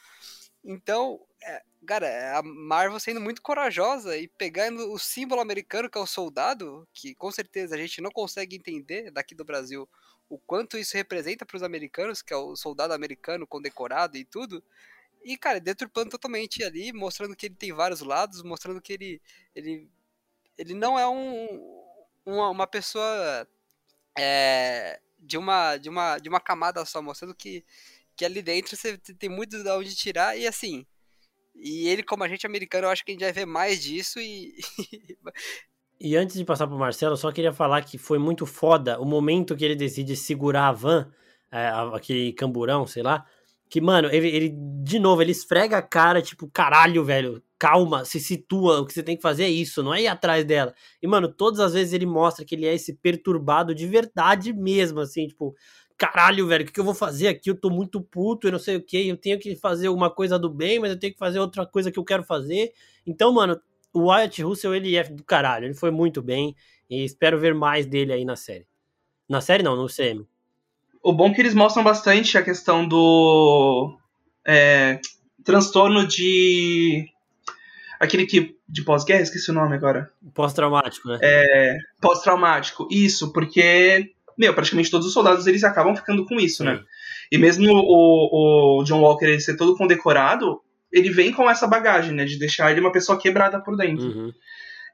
Então, 0.63 1.25
é, 1.41 1.63
cara, 1.85 2.07
é 2.07 2.35
a 2.35 2.43
Marvel 2.43 2.99
sendo 2.99 3.21
muito 3.21 3.41
corajosa 3.41 4.17
e 4.17 4.27
pegando 4.27 4.91
o 4.91 4.99
símbolo 4.99 5.41
americano 5.41 5.89
que 5.89 5.97
é 5.97 6.01
o 6.01 6.05
soldado, 6.07 6.87
que 6.93 7.15
com 7.15 7.31
certeza 7.31 7.75
a 7.75 7.77
gente 7.77 8.01
não 8.01 8.11
consegue 8.11 8.55
entender 8.55 9.11
daqui 9.11 9.33
do 9.33 9.45
Brasil 9.45 9.87
o 10.29 10.37
quanto 10.37 10.77
isso 10.77 10.97
representa 10.97 11.45
para 11.45 11.55
os 11.55 11.63
americanos, 11.63 12.21
que 12.21 12.33
é 12.33 12.37
o 12.37 12.55
soldado 12.55 12.93
americano 12.93 13.47
condecorado 13.47 14.17
e 14.17 14.25
tudo. 14.25 14.63
E, 15.23 15.37
cara, 15.37 15.59
deturpando 15.59 16.11
totalmente 16.11 16.63
ali, 16.63 16.91
mostrando 16.93 17.35
que 17.35 17.47
ele 17.47 17.55
tem 17.55 17.73
vários 17.73 18.01
lados, 18.01 18.43
mostrando 18.43 18.81
que 18.81 18.93
ele, 18.93 19.21
ele, 19.55 19.89
ele 20.57 20.73
não 20.73 20.99
é 20.99 21.07
um, 21.07 21.81
uma, 22.25 22.49
uma 22.49 22.67
pessoa 22.67 23.47
é, 24.17 24.99
de, 25.19 25.37
uma, 25.37 25.77
de, 25.77 25.89
uma, 25.89 26.17
de 26.17 26.29
uma 26.29 26.39
camada 26.39 26.83
só, 26.85 27.01
mostrando 27.01 27.35
que, 27.35 27.65
que 28.17 28.25
ali 28.25 28.41
dentro 28.41 28.75
você 28.75 28.97
tem 28.97 29.29
muito 29.29 29.61
de 29.61 29.69
onde 29.69 29.95
tirar, 29.95 30.37
e 30.37 30.47
assim. 30.47 30.85
E 31.55 31.87
ele, 31.87 32.03
como 32.03 32.23
agente 32.23 32.45
americano, 32.45 32.87
eu 32.87 32.91
acho 32.91 33.05
que 33.05 33.11
a 33.11 33.13
gente 33.13 33.23
vai 33.23 33.31
ver 33.31 33.45
mais 33.45 33.81
disso 33.81 34.19
e. 34.19 34.55
E 35.99 36.15
antes 36.15 36.35
de 36.37 36.45
passar 36.45 36.67
pro 36.67 36.77
Marcelo, 36.77 37.13
eu 37.13 37.17
só 37.17 37.31
queria 37.31 37.51
falar 37.51 37.81
que 37.81 37.97
foi 37.97 38.19
muito 38.19 38.45
foda 38.45 38.99
o 38.99 39.05
momento 39.05 39.55
que 39.55 39.65
ele 39.65 39.75
decide 39.75 40.15
segurar 40.15 40.67
a 40.67 40.71
van, 40.71 41.11
é, 41.51 41.69
aquele 41.91 42.33
camburão, 42.33 42.85
sei 42.85 43.01
lá. 43.01 43.25
Que, 43.67 43.81
mano, 43.81 44.07
ele, 44.11 44.27
ele, 44.27 44.53
de 44.83 44.99
novo, 44.99 45.23
ele 45.23 45.31
esfrega 45.31 45.79
a 45.79 45.81
cara, 45.81 46.21
tipo, 46.21 46.47
caralho, 46.53 47.03
velho, 47.03 47.41
calma, 47.57 48.05
se 48.05 48.19
situa, 48.19 48.79
o 48.79 48.85
que 48.85 48.93
você 48.93 49.01
tem 49.01 49.15
que 49.15 49.23
fazer 49.23 49.45
é 49.45 49.49
isso, 49.49 49.81
não 49.81 49.91
é 49.91 50.03
ir 50.03 50.07
atrás 50.07 50.45
dela. 50.45 50.71
E, 51.01 51.07
mano, 51.07 51.27
todas 51.27 51.59
as 51.59 51.73
vezes 51.73 51.93
ele 51.93 52.05
mostra 52.05 52.45
que 52.45 52.53
ele 52.53 52.67
é 52.67 52.75
esse 52.75 52.93
perturbado 52.93 53.73
de 53.73 53.87
verdade 53.87 54.53
mesmo, 54.53 54.99
assim, 54.99 55.27
tipo, 55.27 55.55
caralho, 55.97 56.47
velho, 56.47 56.63
o 56.63 56.67
que, 56.67 56.73
que 56.73 56.79
eu 56.79 56.85
vou 56.85 56.93
fazer 56.93 57.27
aqui? 57.27 57.49
Eu 57.49 57.59
tô 57.59 57.69
muito 57.69 57.99
puto, 57.99 58.47
eu 58.47 58.51
não 58.51 58.59
sei 58.59 58.75
o 58.75 58.81
que, 58.81 59.07
eu 59.07 59.17
tenho 59.17 59.39
que 59.39 59.55
fazer 59.55 59.89
uma 59.89 60.09
coisa 60.09 60.37
do 60.37 60.49
bem, 60.49 60.79
mas 60.79 60.91
eu 60.91 60.99
tenho 60.99 61.13
que 61.13 61.19
fazer 61.19 61.39
outra 61.39 61.65
coisa 61.65 61.91
que 61.91 61.97
eu 61.97 62.05
quero 62.05 62.23
fazer. 62.23 62.71
Então, 63.05 63.33
mano, 63.33 63.59
o 63.91 64.09
Wyatt 64.09 64.43
Russell, 64.43 64.75
ele 64.75 64.95
é 64.95 65.03
do 65.03 65.23
caralho, 65.23 65.65
ele 65.65 65.73
foi 65.73 65.89
muito 65.89 66.21
bem 66.21 66.55
e 66.89 67.03
espero 67.03 67.39
ver 67.39 67.55
mais 67.55 67.85
dele 67.85 68.13
aí 68.13 68.23
na 68.23 68.35
série. 68.35 68.67
Na 69.27 69.41
série 69.41 69.63
não, 69.63 69.75
no 69.75 69.87
CM. 69.87 70.25
O 71.01 71.11
bom 71.11 71.29
é 71.29 71.33
que 71.33 71.41
eles 71.41 71.53
mostram 71.53 71.83
bastante 71.83 72.37
a 72.37 72.43
questão 72.43 72.87
do 72.87 73.97
é, 74.45 74.99
transtorno 75.43 76.05
de 76.05 77.07
aquele 77.99 78.25
que 78.25 78.55
de 78.69 78.83
pós-guerra, 78.83 79.21
esqueci 79.21 79.49
o 79.49 79.53
nome 79.53 79.75
agora. 79.75 80.11
Pós-traumático, 80.33 81.07
né? 81.07 81.19
É, 81.21 81.77
pós-traumático. 82.01 82.87
Isso, 82.91 83.31
porque 83.31 84.13
meu, 84.37 84.53
praticamente 84.53 84.91
todos 84.91 85.07
os 85.07 85.13
soldados 85.13 85.47
eles 85.47 85.63
acabam 85.63 85.95
ficando 85.95 86.25
com 86.25 86.35
isso, 86.35 86.63
né? 86.63 86.73
Né? 86.73 86.83
E 87.31 87.37
mesmo 87.37 87.67
o, 87.69 88.79
o 88.79 88.83
John 88.83 89.01
Walker 89.01 89.25
ele 89.25 89.39
ser 89.39 89.57
todo 89.57 89.75
condecorado, 89.75 90.61
ele 90.91 91.09
vem 91.09 91.31
com 91.31 91.49
essa 91.49 91.67
bagagem, 91.67 92.13
né? 92.13 92.25
De 92.25 92.37
deixar 92.37 92.71
ele 92.71 92.79
uma 92.79 92.91
pessoa 92.91 93.19
quebrada 93.19 93.59
por 93.59 93.75
dentro. 93.75 94.05
Uhum. 94.05 94.33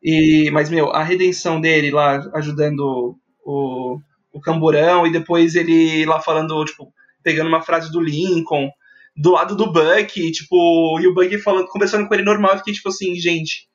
E, 0.01 0.49
mas, 0.51 0.69
meu, 0.69 0.89
a 0.91 1.03
redenção 1.03 1.62
dele 1.62 1.91
lá 1.91 2.19
ajudando 2.34 3.17
o, 3.45 3.99
o 4.32 4.41
camburão 4.41 5.06
e 5.08 5.12
depois 5.12 5.56
ele 5.56 6.06
lá 6.06 6.19
falando, 6.19 6.63
tipo, 6.65 6.91
pegando 7.21 7.47
uma 7.47 7.62
frase 7.62 7.91
do 7.91 8.01
Lincoln 8.01 8.69
do 9.15 9.32
lado 9.32 9.56
do 9.56 9.71
Buck, 9.71 10.32
tipo, 10.32 10.99
e 10.99 11.08
o 11.08 11.13
Buck 11.13 11.38
falando, 11.38 11.67
conversando 11.67 12.08
com 12.08 12.13
ele 12.13 12.23
normal, 12.23 12.53
eu 12.53 12.58
fiquei 12.58 12.73
tipo 12.73 12.89
assim, 12.89 13.15
gente, 13.15 13.67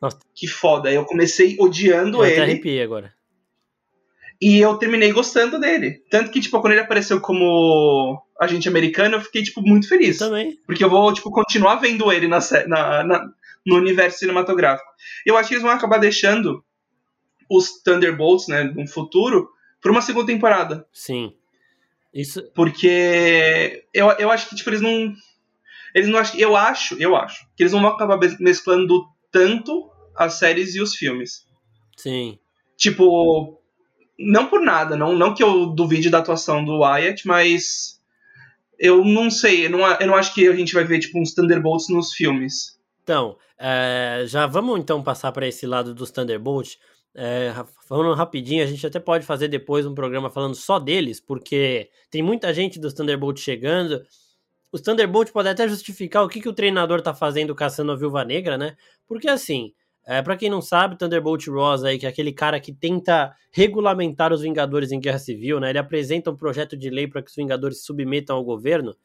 Nossa. 0.00 0.18
que 0.34 0.46
foda. 0.46 0.92
Eu 0.92 1.04
comecei 1.04 1.56
odiando 1.58 2.18
eu 2.18 2.24
ele. 2.24 2.34
Até 2.34 2.42
arrepiei 2.42 2.82
agora. 2.82 3.12
E 4.40 4.58
eu 4.58 4.76
terminei 4.76 5.12
gostando 5.12 5.58
dele. 5.58 6.02
Tanto 6.10 6.30
que, 6.30 6.40
tipo, 6.40 6.60
quando 6.60 6.72
ele 6.74 6.82
apareceu 6.82 7.20
como 7.20 8.22
agente 8.38 8.68
americano, 8.68 9.16
eu 9.16 9.20
fiquei, 9.20 9.42
tipo, 9.42 9.62
muito 9.62 9.88
feliz. 9.88 10.18
Também. 10.18 10.58
Porque 10.66 10.84
eu 10.84 10.90
vou, 10.90 11.12
tipo, 11.12 11.30
continuar 11.30 11.76
vendo 11.76 12.12
ele 12.12 12.28
na, 12.28 12.38
na, 12.66 13.04
na, 13.04 13.28
no 13.64 13.76
universo 13.76 14.18
cinematográfico. 14.18 14.88
Eu 15.24 15.36
acho 15.36 15.48
que 15.48 15.54
eles 15.54 15.62
vão 15.62 15.72
acabar 15.72 15.98
deixando 15.98 16.62
os 17.50 17.82
Thunderbolts, 17.82 18.48
né, 18.48 18.64
no 18.64 18.86
futuro, 18.86 19.48
por 19.80 19.90
uma 19.90 20.02
segunda 20.02 20.26
temporada. 20.26 20.86
Sim. 20.92 21.32
Isso... 22.12 22.42
Porque 22.54 23.84
eu, 23.94 24.10
eu 24.12 24.30
acho 24.30 24.48
que, 24.48 24.56
tipo, 24.56 24.68
eles 24.70 24.80
não... 24.80 25.14
Eles 25.94 26.08
não 26.08 26.18
acham... 26.18 26.38
Eu 26.38 26.54
acho, 26.54 26.94
eu 27.00 27.16
acho, 27.16 27.46
que 27.56 27.62
eles 27.62 27.72
não 27.72 27.80
vão 27.80 27.90
acabar 27.90 28.18
mesclando 28.38 29.06
tanto 29.30 29.90
as 30.14 30.34
séries 30.34 30.74
e 30.74 30.80
os 30.80 30.94
filmes. 30.94 31.46
Sim. 31.96 32.38
Tipo, 32.76 33.60
não 34.18 34.48
por 34.48 34.60
nada, 34.60 34.96
não, 34.96 35.14
não 35.14 35.34
que 35.34 35.42
eu 35.42 35.66
duvide 35.66 36.10
da 36.10 36.18
atuação 36.18 36.64
do 36.64 36.80
Wyatt, 36.80 37.26
mas 37.26 38.00
eu 38.78 39.04
não 39.04 39.30
sei, 39.30 39.66
eu 39.66 39.70
não, 39.70 39.80
eu 39.80 40.06
não 40.06 40.14
acho 40.14 40.34
que 40.34 40.48
a 40.48 40.54
gente 40.54 40.74
vai 40.74 40.84
ver 40.84 41.00
tipo 41.00 41.18
uns 41.20 41.34
Thunderbolts 41.34 41.88
nos 41.88 42.12
filmes. 42.12 42.78
Então, 43.02 43.36
é, 43.58 44.24
já 44.26 44.46
vamos 44.46 44.78
então 44.78 45.02
passar 45.02 45.32
para 45.32 45.46
esse 45.46 45.66
lado 45.66 45.94
dos 45.94 46.10
Thunderbolts. 46.10 46.78
É, 47.18 47.54
falando 47.88 48.12
rapidinho, 48.14 48.62
a 48.62 48.66
gente 48.66 48.86
até 48.86 49.00
pode 49.00 49.24
fazer 49.24 49.48
depois 49.48 49.86
um 49.86 49.94
programa 49.94 50.28
falando 50.28 50.54
só 50.54 50.78
deles, 50.78 51.18
porque 51.18 51.88
tem 52.10 52.22
muita 52.22 52.52
gente 52.52 52.78
dos 52.78 52.92
Thunderbolts 52.92 53.42
chegando. 53.42 54.02
Os 54.70 54.82
Thunderbolts 54.82 55.32
podem 55.32 55.52
até 55.52 55.66
justificar 55.66 56.22
o 56.24 56.28
que, 56.28 56.40
que 56.40 56.48
o 56.48 56.52
treinador 56.52 57.00
tá 57.00 57.14
fazendo 57.14 57.54
caçando 57.54 57.92
a 57.92 57.96
Viúva 57.96 58.24
Negra, 58.24 58.58
né? 58.58 58.76
Porque 59.06 59.28
assim, 59.28 59.72
é, 60.08 60.22
para 60.22 60.36
quem 60.36 60.48
não 60.48 60.62
sabe, 60.62 60.96
Thunderbolt 60.96 61.48
Ross 61.48 61.82
aí, 61.82 61.98
que 61.98 62.06
é 62.06 62.08
aquele 62.08 62.32
cara 62.32 62.60
que 62.60 62.72
tenta 62.72 63.34
regulamentar 63.50 64.32
os 64.32 64.40
Vingadores 64.40 64.92
em 64.92 65.00
Guerra 65.00 65.18
Civil, 65.18 65.58
né? 65.58 65.70
Ele 65.70 65.78
apresenta 65.80 66.30
um 66.30 66.36
projeto 66.36 66.76
de 66.76 66.88
lei 66.88 67.08
para 67.08 67.20
que 67.20 67.28
os 67.28 67.34
Vingadores 67.34 67.78
se 67.78 67.84
submetam 67.86 68.36
ao 68.36 68.44
governo. 68.44 68.96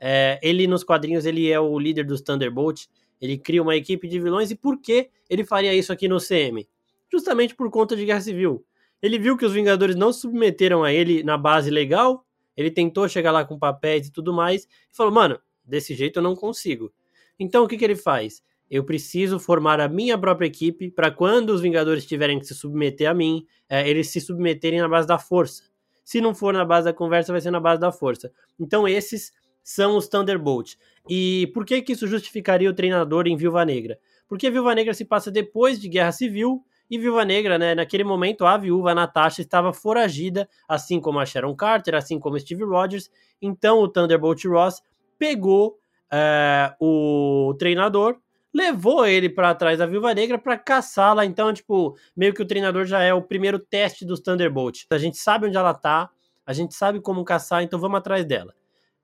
É, 0.00 0.40
ele 0.42 0.66
nos 0.66 0.82
quadrinhos 0.82 1.24
ele 1.24 1.48
é 1.48 1.60
o 1.60 1.78
líder 1.78 2.04
dos 2.04 2.20
Thunderbolt. 2.20 2.86
Ele 3.20 3.38
cria 3.38 3.62
uma 3.62 3.76
equipe 3.76 4.08
de 4.08 4.18
vilões 4.18 4.50
e 4.50 4.56
por 4.56 4.80
que 4.80 5.10
ele 5.30 5.44
faria 5.44 5.72
isso 5.72 5.92
aqui 5.92 6.08
no 6.08 6.18
CM? 6.18 6.68
Justamente 7.10 7.54
por 7.54 7.70
conta 7.70 7.94
de 7.94 8.04
Guerra 8.04 8.20
Civil. 8.20 8.64
Ele 9.00 9.16
viu 9.16 9.36
que 9.36 9.46
os 9.46 9.52
Vingadores 9.52 9.94
não 9.94 10.12
se 10.12 10.22
submeteram 10.22 10.82
a 10.82 10.92
ele 10.92 11.22
na 11.22 11.38
base 11.38 11.70
legal. 11.70 12.26
Ele 12.56 12.70
tentou 12.70 13.08
chegar 13.08 13.30
lá 13.30 13.44
com 13.44 13.56
papéis 13.56 14.08
e 14.08 14.12
tudo 14.12 14.32
mais 14.32 14.64
e 14.64 14.68
falou: 14.96 15.12
"Mano, 15.12 15.38
desse 15.64 15.94
jeito 15.94 16.18
eu 16.18 16.22
não 16.22 16.34
consigo". 16.34 16.92
Então 17.38 17.62
o 17.62 17.68
que 17.68 17.76
que 17.76 17.84
ele 17.84 17.94
faz? 17.94 18.42
Eu 18.70 18.84
preciso 18.84 19.38
formar 19.38 19.80
a 19.80 19.88
minha 19.88 20.18
própria 20.18 20.46
equipe 20.46 20.90
para 20.90 21.10
quando 21.10 21.50
os 21.50 21.60
Vingadores 21.60 22.04
tiverem 22.04 22.38
que 22.38 22.46
se 22.46 22.54
submeter 22.54 23.10
a 23.10 23.14
mim, 23.14 23.46
é, 23.68 23.88
eles 23.88 24.08
se 24.08 24.20
submeterem 24.20 24.80
na 24.80 24.88
base 24.88 25.08
da 25.08 25.18
força. 25.18 25.64
Se 26.04 26.20
não 26.20 26.34
for 26.34 26.52
na 26.52 26.64
base 26.64 26.84
da 26.86 26.92
conversa, 26.92 27.32
vai 27.32 27.40
ser 27.40 27.50
na 27.50 27.60
base 27.60 27.80
da 27.80 27.92
força. 27.92 28.32
Então 28.58 28.86
esses 28.86 29.32
são 29.62 29.96
os 29.96 30.08
Thunderbolts. 30.08 30.78
E 31.08 31.50
por 31.52 31.64
que 31.64 31.82
que 31.82 31.92
isso 31.92 32.06
justificaria 32.06 32.70
o 32.70 32.74
treinador 32.74 33.26
em 33.26 33.36
Viúva 33.36 33.64
Negra? 33.64 33.98
Porque 34.26 34.50
Viúva 34.50 34.74
Negra 34.74 34.94
se 34.94 35.04
passa 35.04 35.30
depois 35.30 35.80
de 35.80 35.88
Guerra 35.88 36.12
Civil 36.12 36.64
e 36.90 36.98
Viúva 36.98 37.24
Negra, 37.24 37.58
né, 37.58 37.74
naquele 37.74 38.02
momento 38.02 38.46
a 38.46 38.56
viúva 38.56 38.94
Natasha 38.94 39.42
estava 39.42 39.74
foragida, 39.74 40.48
assim 40.66 41.00
como 41.00 41.18
a 41.18 41.26
Sharon 41.26 41.54
Carter, 41.54 41.94
assim 41.94 42.18
como 42.18 42.38
Steve 42.40 42.64
Rogers. 42.64 43.10
Então 43.42 43.80
o 43.80 43.88
Thunderbolt 43.88 44.42
Ross 44.46 44.82
pegou 45.18 45.78
é, 46.10 46.74
o 46.80 47.54
treinador 47.58 48.18
levou 48.52 49.06
ele 49.06 49.28
para 49.28 49.54
trás 49.54 49.78
da 49.78 49.86
Viúva 49.86 50.14
Negra 50.14 50.38
para 50.38 50.56
caçá-la. 50.56 51.24
Então, 51.24 51.52
tipo, 51.52 51.96
meio 52.16 52.34
que 52.34 52.42
o 52.42 52.46
treinador 52.46 52.84
já 52.84 53.02
é 53.02 53.12
o 53.12 53.22
primeiro 53.22 53.58
teste 53.58 54.04
dos 54.04 54.20
Thunderbolt. 54.20 54.84
A 54.90 54.98
gente 54.98 55.16
sabe 55.18 55.46
onde 55.46 55.56
ela 55.56 55.74
tá, 55.74 56.10
a 56.44 56.52
gente 56.52 56.74
sabe 56.74 57.00
como 57.00 57.24
caçar, 57.24 57.62
então 57.62 57.78
vamos 57.78 57.98
atrás 57.98 58.24
dela. 58.24 58.54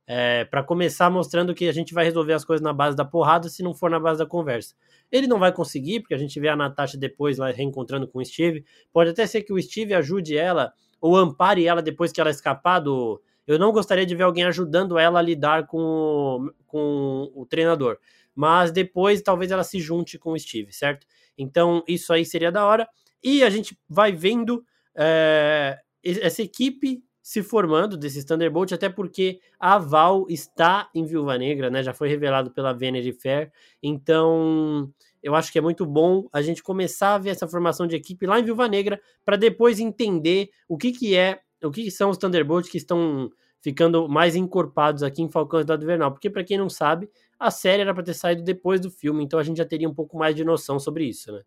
É, 0.07 0.45
para 0.45 0.63
começar 0.63 1.09
mostrando 1.09 1.55
que 1.55 1.67
a 1.67 1.73
gente 1.73 1.95
vai 1.95 2.05
resolver 2.05 2.35
as 2.35 2.45
coisas 2.45 2.63
na 2.63 2.75
base 2.75 2.95
da 2.95 3.07
porrada 3.07 3.49
se 3.49 3.63
não 3.63 3.75
for 3.75 3.91
na 3.91 3.99
base 3.99 4.19
da 4.19 4.27
conversa. 4.27 4.75
Ele 5.11 5.27
não 5.27 5.39
vai 5.39 5.53
conseguir, 5.53 6.01
porque 6.01 6.15
a 6.15 6.19
gente 6.19 6.39
vê 6.39 6.49
a 6.49 6.57
Natasha 6.57 6.99
depois 6.99 7.39
lá 7.39 7.51
reencontrando 7.51 8.07
com 8.07 8.19
o 8.19 8.25
Steve. 8.25 8.65
Pode 8.93 9.11
até 9.11 9.27
ser 9.27 9.43
que 9.43 9.53
o 9.53 9.63
Steve 9.63 9.95
ajude 9.95 10.37
ela 10.37 10.73
ou 11.01 11.17
ampare 11.17 11.67
ela 11.67 11.81
depois 11.83 12.13
que 12.13 12.21
ela 12.21 12.31
escapar 12.31 12.81
do. 12.81 13.21
Eu 13.47 13.59
não 13.59 13.73
gostaria 13.73 14.07
de 14.07 14.15
ver 14.15 14.23
alguém 14.23 14.45
ajudando 14.45 14.99
ela 14.99 15.19
a 15.19 15.23
lidar 15.23 15.67
com, 15.67 16.51
com 16.67 17.31
o 17.35 17.45
treinador 17.47 17.99
mas 18.35 18.71
depois 18.71 19.23
talvez 19.23 19.51
ela 19.51 19.65
se 19.65 19.81
junte 19.81 20.19
com 20.19 20.33
o 20.33 20.39
Steve, 20.39 20.73
certo? 20.73 21.07
Então 21.37 21.83
isso 21.87 22.13
aí 22.13 22.25
seria 22.25 22.51
da 22.51 22.67
hora. 22.67 22.89
E 23.23 23.43
a 23.43 23.51
gente 23.51 23.79
vai 23.89 24.13
vendo 24.13 24.65
é, 24.97 25.79
essa 26.03 26.43
equipe 26.43 27.03
se 27.23 27.43
formando 27.43 27.97
desses 27.97 28.23
Thunderbolt, 28.23 28.71
até 28.73 28.91
porque 28.91 29.41
a 29.59 29.79
Val 29.79 30.27
está 30.29 30.91
em 30.95 31.07
Viúva 31.07 31.39
Negra, 31.39 31.71
né? 31.71 31.83
Já 31.83 31.95
foi 31.95 32.07
revelado 32.07 32.51
pela 32.51 32.75
Vanity 32.75 33.15
Fair. 33.15 33.51
Então, 33.83 34.93
eu 35.23 35.35
acho 35.35 35.51
que 35.51 35.59
é 35.59 35.63
muito 35.63 35.87
bom 35.87 36.29
a 36.31 36.43
gente 36.43 36.63
começar 36.63 37.15
a 37.15 37.19
ver 37.19 37.31
essa 37.31 37.49
formação 37.49 37.87
de 37.87 37.97
equipe 37.97 38.27
lá 38.27 38.39
em 38.39 38.45
Viúva 38.45 38.69
Negra 38.69 39.01
para 39.25 39.39
depois 39.39 39.81
entender 39.81 40.51
o 40.69 40.77
que 40.77 40.93
que 40.93 41.17
é, 41.17 41.41
o 41.63 41.71
que, 41.71 41.85
que 41.85 41.91
são 41.91 42.11
os 42.11 42.19
Thunderbolts 42.19 42.71
que 42.71 42.77
estão 42.77 43.31
ficando 43.65 44.07
mais 44.07 44.37
encorpados 44.37 45.03
aqui 45.03 45.23
em 45.23 45.31
Falcão 45.31 45.59
e 45.59 45.63
Invernal, 45.63 46.13
porque 46.13 46.29
para 46.29 46.45
quem 46.45 46.59
não 46.59 46.69
sabe, 46.69 47.09
a 47.41 47.51
série 47.51 47.81
era 47.81 47.95
para 47.95 48.03
ter 48.03 48.13
saído 48.13 48.43
depois 48.43 48.79
do 48.79 48.91
filme, 48.91 49.25
então 49.25 49.39
a 49.39 49.43
gente 49.43 49.57
já 49.57 49.65
teria 49.65 49.89
um 49.89 49.95
pouco 49.95 50.19
mais 50.19 50.37
de 50.37 50.45
noção 50.45 50.79
sobre 50.79 51.07
isso, 51.07 51.33
né? 51.33 51.41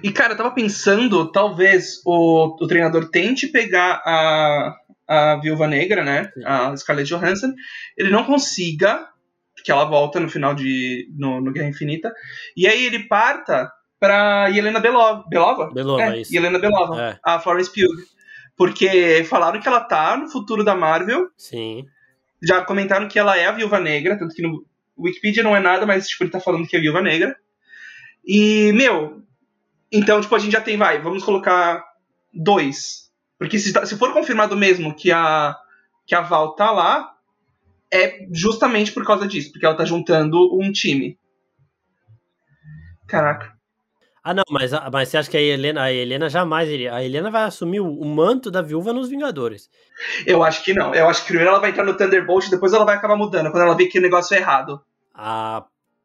E, 0.00 0.12
cara, 0.12 0.34
eu 0.34 0.36
tava 0.36 0.52
pensando, 0.52 1.32
talvez 1.32 2.00
o, 2.06 2.56
o 2.62 2.66
treinador 2.68 3.10
tente 3.10 3.48
pegar 3.48 4.00
a, 4.06 4.76
a 5.08 5.36
Viúva 5.36 5.66
Negra, 5.66 6.04
né? 6.04 6.30
Sim. 6.34 6.44
A 6.44 6.76
Scarlett 6.76 7.08
Johansson. 7.08 7.52
Ele 7.96 8.10
não 8.10 8.24
consiga, 8.24 9.08
que 9.64 9.72
ela 9.72 9.84
volta 9.84 10.20
no 10.20 10.28
final 10.28 10.54
de. 10.54 11.08
no, 11.16 11.40
no 11.40 11.52
Guerra 11.52 11.68
Infinita. 11.68 12.12
E 12.56 12.66
aí 12.66 12.84
ele 12.84 13.08
parta 13.08 13.72
pra 13.98 14.50
Helena 14.50 14.78
Belova. 14.78 15.24
Belova? 15.28 15.70
Belova, 15.72 16.02
é, 16.02 16.20
isso. 16.20 16.36
Helena 16.36 16.58
Belova, 16.58 17.00
é. 17.00 17.18
a 17.24 17.40
Florence 17.40 17.72
Pugh. 17.72 18.04
Porque 18.56 19.24
falaram 19.24 19.60
que 19.60 19.68
ela 19.68 19.80
tá 19.80 20.16
no 20.16 20.30
futuro 20.30 20.64
da 20.64 20.74
Marvel. 20.74 21.28
Sim. 21.36 21.86
Já 22.42 22.64
comentaram 22.64 23.08
que 23.08 23.18
ela 23.18 23.36
é 23.36 23.46
a 23.46 23.52
Viúva 23.52 23.78
Negra, 23.80 24.18
tanto 24.18 24.34
que 24.34 24.42
no 24.42 24.64
Wikipedia 24.98 25.42
não 25.42 25.56
é 25.56 25.60
nada, 25.60 25.86
mas 25.86 26.08
tipo, 26.08 26.24
ele 26.24 26.30
tá 26.30 26.40
falando 26.40 26.66
que 26.66 26.76
é 26.76 26.78
a 26.78 26.82
Viúva 26.82 27.00
Negra. 27.00 27.36
E, 28.24 28.72
meu, 28.72 29.22
então, 29.90 30.20
tipo, 30.20 30.34
a 30.34 30.38
gente 30.38 30.52
já 30.52 30.60
tem, 30.60 30.76
vai, 30.76 31.00
vamos 31.00 31.24
colocar 31.24 31.84
dois. 32.32 33.10
Porque 33.38 33.58
se, 33.58 33.72
se 33.86 33.96
for 33.96 34.12
confirmado 34.12 34.56
mesmo 34.56 34.94
que 34.94 35.10
a, 35.10 35.56
que 36.06 36.14
a 36.14 36.20
Val 36.20 36.54
tá 36.54 36.70
lá, 36.70 37.12
é 37.92 38.26
justamente 38.32 38.92
por 38.92 39.04
causa 39.04 39.26
disso, 39.26 39.52
porque 39.52 39.66
ela 39.66 39.76
tá 39.76 39.84
juntando 39.84 40.56
um 40.58 40.70
time. 40.72 41.18
Caraca. 43.06 43.52
Ah, 44.24 44.32
não, 44.32 44.44
mas, 44.48 44.70
mas 44.92 45.08
você 45.08 45.16
acha 45.18 45.30
que 45.30 45.36
a 45.36 45.40
Helena, 45.40 45.82
a 45.82 45.92
Helena 45.92 46.28
jamais 46.28 46.68
iria. 46.68 46.94
A 46.94 47.02
Helena 47.02 47.28
vai 47.28 47.42
assumir 47.42 47.80
o, 47.80 47.88
o, 47.88 48.04
manto 48.04 48.52
da 48.52 48.62
viúva 48.62 48.92
nos 48.92 49.08
Vingadores. 49.08 49.68
Eu 50.24 50.44
acho 50.44 50.62
que 50.62 50.72
não. 50.72 50.94
Eu 50.94 51.08
acho 51.08 51.22
que 51.22 51.28
primeiro 51.28 51.50
ela 51.50 51.58
vai 51.58 51.70
entrar 51.70 51.84
no 51.84 51.96
Thunderbolt, 51.96 52.48
depois 52.48 52.72
ela 52.72 52.84
vai 52.84 52.96
acabar 52.96 53.16
mudando, 53.16 53.50
quando 53.50 53.64
ela 53.64 53.76
vê 53.76 53.86
que 53.86 53.98
o 53.98 54.02
negócio 54.02 54.34
é 54.34 54.38
errado. 54.38 54.80
Ah, 55.12 55.64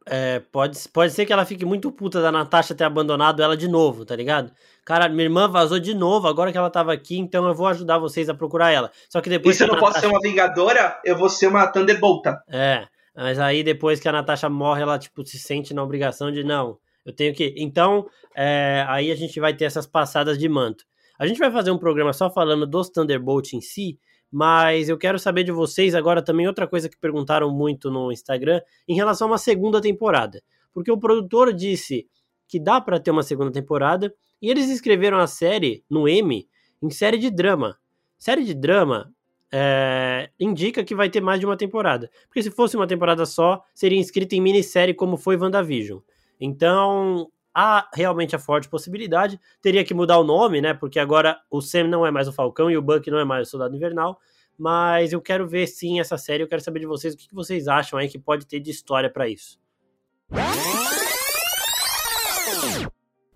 é, 0.09 0.39
pode, 0.51 0.79
pode 0.89 1.13
ser 1.13 1.25
que 1.25 1.33
ela 1.33 1.45
fique 1.45 1.63
muito 1.63 1.91
puta 1.91 2.21
da 2.21 2.31
Natasha 2.31 2.73
ter 2.73 2.85
abandonado 2.85 3.43
ela 3.43 3.55
de 3.55 3.67
novo, 3.67 4.03
tá 4.03 4.15
ligado? 4.15 4.51
Cara, 4.83 5.09
minha 5.09 5.25
irmã 5.25 5.47
vazou 5.47 5.79
de 5.79 5.93
novo 5.93 6.27
agora 6.27 6.51
que 6.51 6.57
ela 6.57 6.69
tava 6.69 6.93
aqui, 6.93 7.19
então 7.19 7.45
eu 7.45 7.53
vou 7.53 7.67
ajudar 7.67 7.99
vocês 7.99 8.29
a 8.29 8.33
procurar 8.33 8.71
ela. 8.71 8.89
Só 9.09 9.21
que 9.21 9.29
depois. 9.29 9.55
E 9.55 9.57
se 9.57 9.63
eu 9.63 9.67
não 9.67 9.75
Natasha... 9.75 9.91
posso 9.93 9.99
ser 9.99 10.07
uma 10.07 10.21
Vingadora, 10.21 10.99
eu 11.05 11.17
vou 11.17 11.29
ser 11.29 11.47
uma 11.47 11.67
Thunderbolta. 11.67 12.41
É, 12.49 12.87
mas 13.15 13.37
aí 13.37 13.63
depois 13.63 13.99
que 13.99 14.07
a 14.07 14.11
Natasha 14.11 14.49
morre, 14.49 14.81
ela, 14.81 14.97
tipo, 14.97 15.25
se 15.25 15.37
sente 15.37 15.73
na 15.73 15.83
obrigação 15.83 16.31
de 16.31 16.43
não, 16.43 16.77
eu 17.07 17.13
tenho 17.13 17.33
que. 17.33 17.55
Então, 17.57 18.05
é, 18.35 18.85
aí 18.89 19.09
a 19.09 19.15
gente 19.15 19.39
vai 19.39 19.55
ter 19.55 19.63
essas 19.63 19.87
passadas 19.87 20.37
de 20.37 20.49
manto. 20.49 20.83
A 21.17 21.25
gente 21.25 21.39
vai 21.39 21.49
fazer 21.49 21.71
um 21.71 21.77
programa 21.77 22.11
só 22.11 22.29
falando 22.29 22.67
dos 22.67 22.89
Thunderbolts 22.89 23.53
em 23.53 23.61
si, 23.61 23.97
mas 24.29 24.89
eu 24.89 24.97
quero 24.97 25.17
saber 25.17 25.45
de 25.45 25.51
vocês 25.53 25.95
agora 25.95 26.21
também 26.21 26.47
outra 26.47 26.67
coisa 26.67 26.89
que 26.89 26.97
perguntaram 26.97 27.49
muito 27.49 27.89
no 27.89 28.11
Instagram 28.11 28.61
em 28.85 28.93
relação 28.93 29.27
a 29.27 29.31
uma 29.31 29.37
segunda 29.37 29.79
temporada. 29.79 30.43
Porque 30.73 30.91
o 30.91 30.97
produtor 30.97 31.53
disse 31.53 32.05
que 32.45 32.59
dá 32.59 32.81
para 32.81 32.99
ter 32.99 33.09
uma 33.09 33.23
segunda 33.23 33.51
temporada 33.51 34.13
e 34.41 34.51
eles 34.51 34.69
escreveram 34.69 35.17
a 35.17 35.27
série 35.27 35.85
no 35.89 36.09
M 36.09 36.45
em 36.83 36.89
série 36.89 37.17
de 37.17 37.31
drama. 37.31 37.77
Série 38.17 38.43
de 38.43 38.53
drama 38.53 39.13
é, 39.49 40.29
indica 40.37 40.83
que 40.83 40.93
vai 40.93 41.09
ter 41.09 41.21
mais 41.21 41.39
de 41.39 41.45
uma 41.45 41.55
temporada. 41.55 42.11
Porque 42.27 42.43
se 42.43 42.51
fosse 42.51 42.75
uma 42.75 42.85
temporada 42.85 43.25
só, 43.25 43.63
seria 43.73 43.97
inscrita 43.97 44.35
em 44.35 44.41
minissérie 44.41 44.93
como 44.93 45.15
foi 45.15 45.37
WandaVision. 45.37 45.99
Então, 46.39 47.29
há 47.53 47.89
realmente 47.91 48.35
a 48.35 48.39
forte 48.39 48.69
possibilidade. 48.69 49.39
Teria 49.61 49.83
que 49.83 49.93
mudar 49.93 50.19
o 50.19 50.23
nome, 50.23 50.61
né? 50.61 50.75
Porque 50.75 50.99
agora 50.99 51.39
o 51.49 51.59
Sam 51.59 51.87
não 51.87 52.05
é 52.05 52.11
mais 52.11 52.27
o 52.27 52.31
Falcão 52.33 52.69
e 52.69 52.77
o 52.77 52.81
Buck 52.81 53.09
não 53.09 53.17
é 53.17 53.25
mais 53.25 53.47
o 53.47 53.51
Soldado 53.51 53.75
Invernal. 53.75 54.19
Mas 54.57 55.11
eu 55.11 55.21
quero 55.21 55.47
ver 55.47 55.65
sim 55.65 55.99
essa 55.99 56.17
série. 56.17 56.43
Eu 56.43 56.47
quero 56.47 56.61
saber 56.61 56.79
de 56.79 56.85
vocês 56.85 57.15
o 57.15 57.17
que 57.17 57.33
vocês 57.33 57.67
acham 57.67 57.97
aí 57.97 58.07
que 58.07 58.19
pode 58.19 58.45
ter 58.45 58.59
de 58.59 58.69
história 58.69 59.09
para 59.09 59.27
isso. 59.27 59.59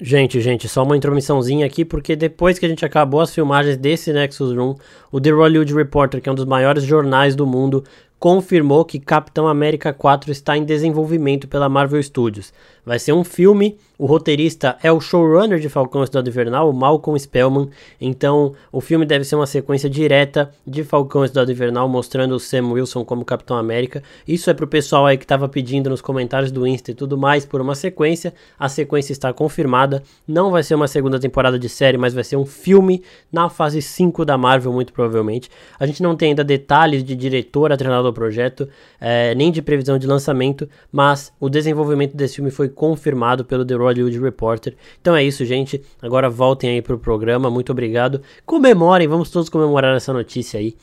Gente, 0.03 0.41
gente, 0.41 0.67
só 0.67 0.81
uma 0.81 0.97
intromissãozinha 0.97 1.63
aqui, 1.63 1.85
porque 1.85 2.15
depois 2.15 2.57
que 2.57 2.65
a 2.65 2.69
gente 2.69 2.83
acabou 2.83 3.21
as 3.21 3.33
filmagens 3.33 3.77
desse 3.77 4.11
Nexus 4.11 4.51
Room, 4.51 4.75
o 5.11 5.21
The 5.21 5.29
Hollywood 5.29 5.75
Reporter, 5.75 6.19
que 6.19 6.27
é 6.27 6.31
um 6.31 6.35
dos 6.35 6.45
maiores 6.45 6.83
jornais 6.83 7.35
do 7.35 7.45
mundo, 7.45 7.83
confirmou 8.21 8.86
que 8.86 8.99
Capitão 8.99 9.47
América 9.47 9.91
4 9.91 10.31
está 10.31 10.55
em 10.55 10.63
desenvolvimento 10.63 11.47
pela 11.47 11.67
Marvel 11.67 12.01
Studios. 12.03 12.53
Vai 12.86 12.99
ser 12.99 13.13
um 13.13 13.23
filme, 13.23 13.79
o 14.01 14.07
roteirista 14.07 14.79
é 14.81 14.91
o 14.91 14.99
showrunner 14.99 15.59
de 15.59 15.69
Falcão 15.69 16.01
e 16.01 16.07
Cidade 16.07 16.27
Invernal, 16.27 16.73
Malcolm 16.73 17.19
Spellman, 17.19 17.69
então 18.01 18.55
o 18.71 18.81
filme 18.81 19.05
deve 19.05 19.23
ser 19.23 19.35
uma 19.35 19.45
sequência 19.45 19.87
direta 19.87 20.49
de 20.65 20.83
Falcão 20.83 21.23
e 21.23 21.27
Cidade 21.27 21.51
Invernal, 21.51 21.87
mostrando 21.87 22.33
o 22.33 22.39
Sam 22.39 22.71
Wilson 22.71 23.05
como 23.05 23.23
Capitão 23.23 23.55
América. 23.55 24.01
Isso 24.27 24.49
é 24.49 24.55
pro 24.55 24.65
pessoal 24.65 25.05
aí 25.05 25.19
que 25.19 25.23
estava 25.23 25.47
pedindo 25.47 25.87
nos 25.87 26.01
comentários 26.01 26.51
do 26.51 26.65
Insta 26.65 26.89
e 26.89 26.95
tudo 26.95 27.15
mais 27.15 27.45
por 27.45 27.61
uma 27.61 27.75
sequência, 27.75 28.33
a 28.57 28.67
sequência 28.67 29.11
está 29.11 29.31
confirmada, 29.31 30.01
não 30.27 30.49
vai 30.49 30.63
ser 30.63 30.73
uma 30.73 30.87
segunda 30.87 31.19
temporada 31.19 31.59
de 31.59 31.69
série, 31.69 31.95
mas 31.95 32.11
vai 32.11 32.23
ser 32.23 32.37
um 32.37 32.45
filme 32.45 33.03
na 33.31 33.49
fase 33.49 33.83
5 33.83 34.25
da 34.25 34.35
Marvel, 34.35 34.73
muito 34.73 34.93
provavelmente. 34.93 35.47
A 35.79 35.85
gente 35.85 36.01
não 36.01 36.15
tem 36.15 36.29
ainda 36.29 36.43
detalhes 36.43 37.03
de 37.03 37.15
diretor 37.15 37.71
atrelado 37.71 38.07
ao 38.07 38.13
projeto, 38.13 38.67
é, 38.99 39.35
nem 39.35 39.51
de 39.51 39.61
previsão 39.61 39.99
de 39.99 40.07
lançamento, 40.07 40.67
mas 40.91 41.31
o 41.39 41.47
desenvolvimento 41.47 42.17
desse 42.17 42.37
filme 42.37 42.49
foi 42.49 42.67
confirmado 42.67 43.45
pelo 43.45 43.63
The 43.63 43.90
Hollywood 43.91 44.19
Reporter. 44.19 44.77
Então 44.99 45.15
é 45.15 45.23
isso, 45.23 45.45
gente. 45.45 45.86
Agora 46.01 46.30
voltem 46.30 46.71
aí 46.71 46.82
pro 46.82 46.97
programa. 46.97 47.49
Muito 47.49 47.71
obrigado. 47.71 48.23
Comemorem, 48.45 49.08
vamos 49.08 49.30
todos 49.30 49.49
comemorar 49.49 49.95
essa 49.95 50.13
notícia 50.13 50.60
aí. 50.60 50.75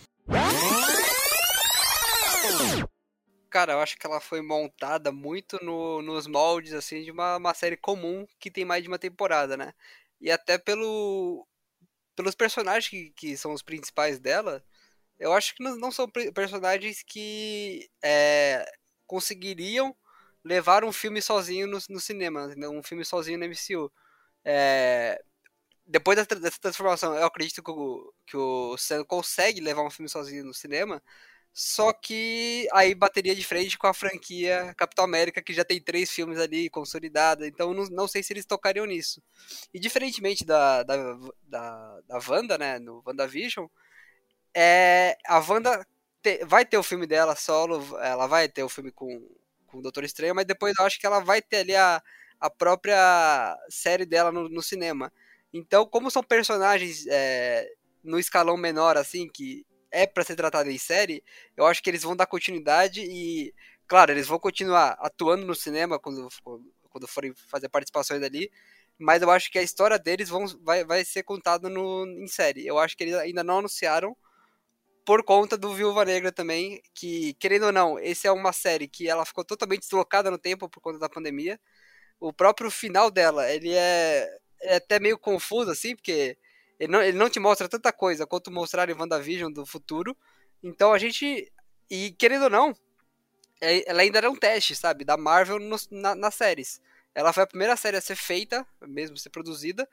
Cara, 3.51 3.73
eu 3.73 3.81
acho 3.81 3.99
que 3.99 4.07
ela 4.07 4.21
foi 4.21 4.42
montada 4.42 5.11
muito 5.11 5.59
no, 5.64 6.03
nos 6.03 6.27
moldes 6.27 6.75
assim 6.75 7.03
de 7.03 7.11
uma, 7.11 7.38
uma 7.38 7.55
série 7.55 7.77
comum 7.77 8.27
que 8.38 8.51
tem 8.51 8.64
mais 8.64 8.83
de 8.83 8.88
uma 8.88 8.99
temporada, 8.99 9.57
né? 9.57 9.73
E 10.21 10.31
até 10.31 10.59
pelo 10.59 11.47
pelos 12.14 12.35
personagens 12.35 12.88
que, 12.88 13.11
que 13.11 13.37
são 13.37 13.53
os 13.53 13.62
principais 13.62 14.18
dela, 14.18 14.62
eu 15.18 15.33
acho 15.33 15.55
que 15.55 15.62
não, 15.62 15.77
não 15.77 15.92
são 15.92 16.09
personagens 16.35 17.03
que 17.03 17.88
é, 18.03 18.64
conseguiriam 19.07 19.97
levar 20.49 20.83
um 20.85 20.93
filme 20.93 21.21
sozinho 21.21 21.67
no, 21.67 21.79
no 21.91 22.01
cinema, 22.01 22.49
um 22.71 22.83
filme 22.83 23.05
sozinho 23.05 23.39
no 23.39 23.45
MCU. 23.45 23.93
É, 24.45 25.23
depois 25.87 26.17
dessa, 26.17 26.61
transformação, 26.61 27.15
eu 27.15 27.27
acredito 27.27 27.63
que 27.63 27.71
o, 27.71 28.13
que 28.27 28.37
o 28.37 28.77
Sam 28.79 29.05
consegue 29.05 29.61
levar 29.61 29.83
um 29.83 29.91
filme 29.91 30.09
sozinho 30.09 30.45
no 30.45 30.55
cinema, 30.55 31.03
só 31.53 31.93
que 31.93 32.69
aí 32.73 32.95
bateria 32.95 33.35
de 33.35 33.45
frente 33.45 33.77
com 33.79 33.87
a 33.87 33.95
franquia 33.95 34.75
Capitão 34.77 35.05
América, 35.05 35.43
que 35.43 35.53
já 35.53 35.65
tem 35.65 35.81
três 35.81 36.11
filmes 36.11 36.39
ali 36.39 36.71
consolidada, 36.71 37.47
então 37.47 37.75
não, 37.75 37.85
não 37.87 38.09
sei 38.09 38.23
se 38.23 38.33
eles 38.33 38.47
tocariam 38.47 38.87
nisso. 38.87 39.23
E 39.73 39.79
diferentemente 39.79 40.45
da, 40.45 40.83
da, 40.83 40.97
da, 41.43 42.01
da 42.07 42.19
Wanda, 42.29 42.57
né, 42.59 42.79
no 42.79 43.03
WandaVision, 43.07 43.67
é, 44.55 45.17
a 45.27 45.39
Wanda 45.41 45.87
te, 46.23 46.45
vai 46.45 46.65
ter 46.65 46.79
o 46.79 46.83
filme 46.83 47.07
dela 47.07 47.37
solo, 47.37 47.99
ela 47.99 48.27
vai 48.27 48.49
ter 48.49 48.63
o 48.63 48.69
filme 48.69 48.93
com, 48.93 49.09
com 49.68 49.78
o 49.78 49.83
Doutor 49.83 50.04
Estranho, 50.04 50.35
mas 50.35 50.44
depois 50.44 50.74
eu 50.78 50.85
acho 50.85 50.98
que 50.98 51.07
ela 51.07 51.20
vai 51.20 51.40
ter 51.40 51.59
ali 51.59 51.76
a, 51.76 52.02
a 52.40 52.50
própria 52.50 53.57
série 53.68 54.04
dela 54.04 54.33
no, 54.33 54.48
no 54.48 54.62
cinema. 54.62 55.12
Então, 55.52 55.87
como 55.87 56.11
são 56.11 56.22
personagens 56.22 57.07
é, 57.07 57.70
no 58.02 58.18
escalão 58.18 58.57
menor, 58.57 58.96
assim, 58.96 59.28
que 59.28 59.64
é 59.90 60.07
para 60.07 60.24
ser 60.24 60.37
tratado 60.37 60.70
em 60.70 60.78
série, 60.78 61.22
eu 61.57 61.64
acho 61.66 61.83
que 61.83 61.88
eles 61.88 62.02
vão 62.02 62.16
dar 62.16 62.26
continuidade 62.26 63.00
e, 63.02 63.54
claro, 63.87 64.12
eles 64.12 64.26
vão 64.26 64.38
continuar 64.38 64.96
atuando 65.00 65.46
no 65.46 65.54
cinema 65.54 65.98
quando, 65.98 66.28
quando 66.90 67.09
forem 67.09 67.35
fazer 67.35 67.68
participações 67.68 68.22
ali, 68.22 68.50
mas 68.98 69.22
eu 69.22 69.31
acho 69.31 69.50
que 69.50 69.59
a 69.59 69.62
história 69.62 69.98
deles 69.98 70.28
vão, 70.28 70.46
vai, 70.62 70.85
vai 70.85 71.04
ser 71.04 71.22
contada 71.22 71.68
no, 71.68 72.04
em 72.07 72.26
série. 72.26 72.66
Eu 72.66 72.78
acho 72.78 72.96
que 72.96 73.04
eles 73.04 73.14
ainda 73.14 73.44
não 73.44 73.58
anunciaram 73.58 74.16
por 75.09 75.25
conta 75.25 75.56
do 75.56 75.73
Viúva 75.73 76.04
Negra 76.04 76.31
também, 76.31 76.83
que, 76.92 77.33
querendo 77.40 77.65
ou 77.65 77.73
não, 77.73 77.98
esse 77.98 78.27
é 78.27 78.31
uma 78.31 78.52
série 78.52 78.87
que 78.87 79.09
ela 79.09 79.25
ficou 79.25 79.42
totalmente 79.42 79.81
deslocada 79.81 80.31
no 80.31 80.37
tempo 80.37 80.69
por 80.69 80.83
conta 80.83 80.98
da 80.98 81.09
pandemia. 81.09 81.59
O 82.21 82.31
próprio 82.31 82.71
final 82.71 83.11
dela, 83.11 83.50
ele 83.50 83.73
é, 83.73 84.29
é 84.61 84.77
até 84.77 85.00
meio 85.00 85.17
confuso, 85.17 85.71
assim, 85.71 85.96
porque 85.96 86.37
ele 86.79 86.92
não, 86.92 87.00
ele 87.02 87.17
não 87.17 87.31
te 87.31 87.40
mostra 87.40 87.67
tanta 87.71 87.90
coisa 87.90 88.27
quanto 88.27 88.50
mostrar 88.50 88.90
em 88.90 88.92
WandaVision 88.92 89.50
do 89.50 89.65
futuro. 89.65 90.15
Então 90.63 90.92
a 90.92 90.98
gente. 90.98 91.50
E 91.90 92.11
querendo 92.19 92.42
ou 92.42 92.50
não, 92.50 92.77
é, 93.63 93.90
ela 93.90 94.02
ainda 94.02 94.19
era 94.19 94.31
um 94.31 94.37
teste, 94.37 94.77
sabe? 94.77 95.06
Da 95.06 95.17
Marvel 95.17 95.59
na, 95.90 96.15
nas 96.15 96.35
séries. 96.35 96.83
Ela 97.15 97.33
foi 97.33 97.44
a 97.44 97.46
primeira 97.46 97.79
série 97.79 97.96
a 97.96 98.02
ser 98.02 98.17
feita, 98.17 98.67
mesmo 98.83 99.17
ser 99.17 99.31
produzida, 99.31 99.88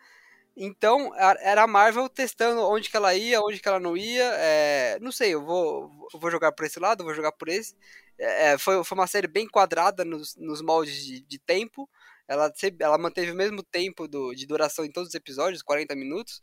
Então, 0.58 1.12
era 1.16 1.64
a 1.64 1.68
Marvel 1.68 2.08
testando 2.08 2.62
onde 2.62 2.90
que 2.90 2.96
ela 2.96 3.14
ia, 3.14 3.42
onde 3.42 3.60
que 3.60 3.68
ela 3.68 3.80
não 3.80 3.98
ia. 3.98 4.24
É, 4.38 4.98
não 5.02 5.12
sei, 5.12 5.34
eu 5.34 5.44
vou, 5.44 5.92
vou 6.14 6.32
jogar 6.32 6.52
por 6.54 6.66
esse 6.66 6.80
lado, 6.80 7.04
vou 7.04 7.14
jogar 7.14 7.34
por 7.34 7.50
esse. 7.50 7.76
É, 8.18 8.54
é 8.54 8.58
foi, 8.58 8.82
foi 8.84 8.98
uma 8.98 9.08
série 9.08 9.28
bem 9.28 9.48
quadrada 9.48 10.06
nos, 10.06 10.36
nos 10.38 10.62
moldes 10.62 11.04
de, 11.06 11.22
de 11.22 11.40
tempo. 11.40 11.90
Ela, 12.28 12.52
ela 12.80 12.98
manteve 12.98 13.32
o 13.32 13.36
mesmo 13.36 13.62
tempo 13.64 14.08
do, 14.08 14.34
de 14.34 14.46
duração 14.48 14.86
em 14.86 14.92
todos 14.92 15.10
os 15.10 15.16
episódios, 15.16 15.62
40 15.62 15.96
minutos. 15.96 16.42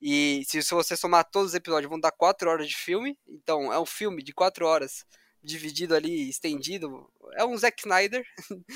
E 0.00 0.42
se, 0.46 0.62
se 0.62 0.74
você 0.74 0.96
somar 0.96 1.24
todos 1.24 1.50
os 1.50 1.54
episódios, 1.54 1.88
vão 1.88 1.98
dar 1.98 2.12
4 2.12 2.50
horas 2.50 2.68
de 2.68 2.76
filme. 2.76 3.18
Então, 3.26 3.72
é 3.72 3.78
um 3.80 3.86
filme 3.86 4.22
de 4.22 4.32
4 4.34 4.66
horas 4.66 5.06
dividido 5.42 5.94
ali, 5.94 6.28
estendido. 6.28 7.10
É 7.34 7.44
um 7.44 7.56
Zack 7.56 7.80
Snyder 7.80 8.24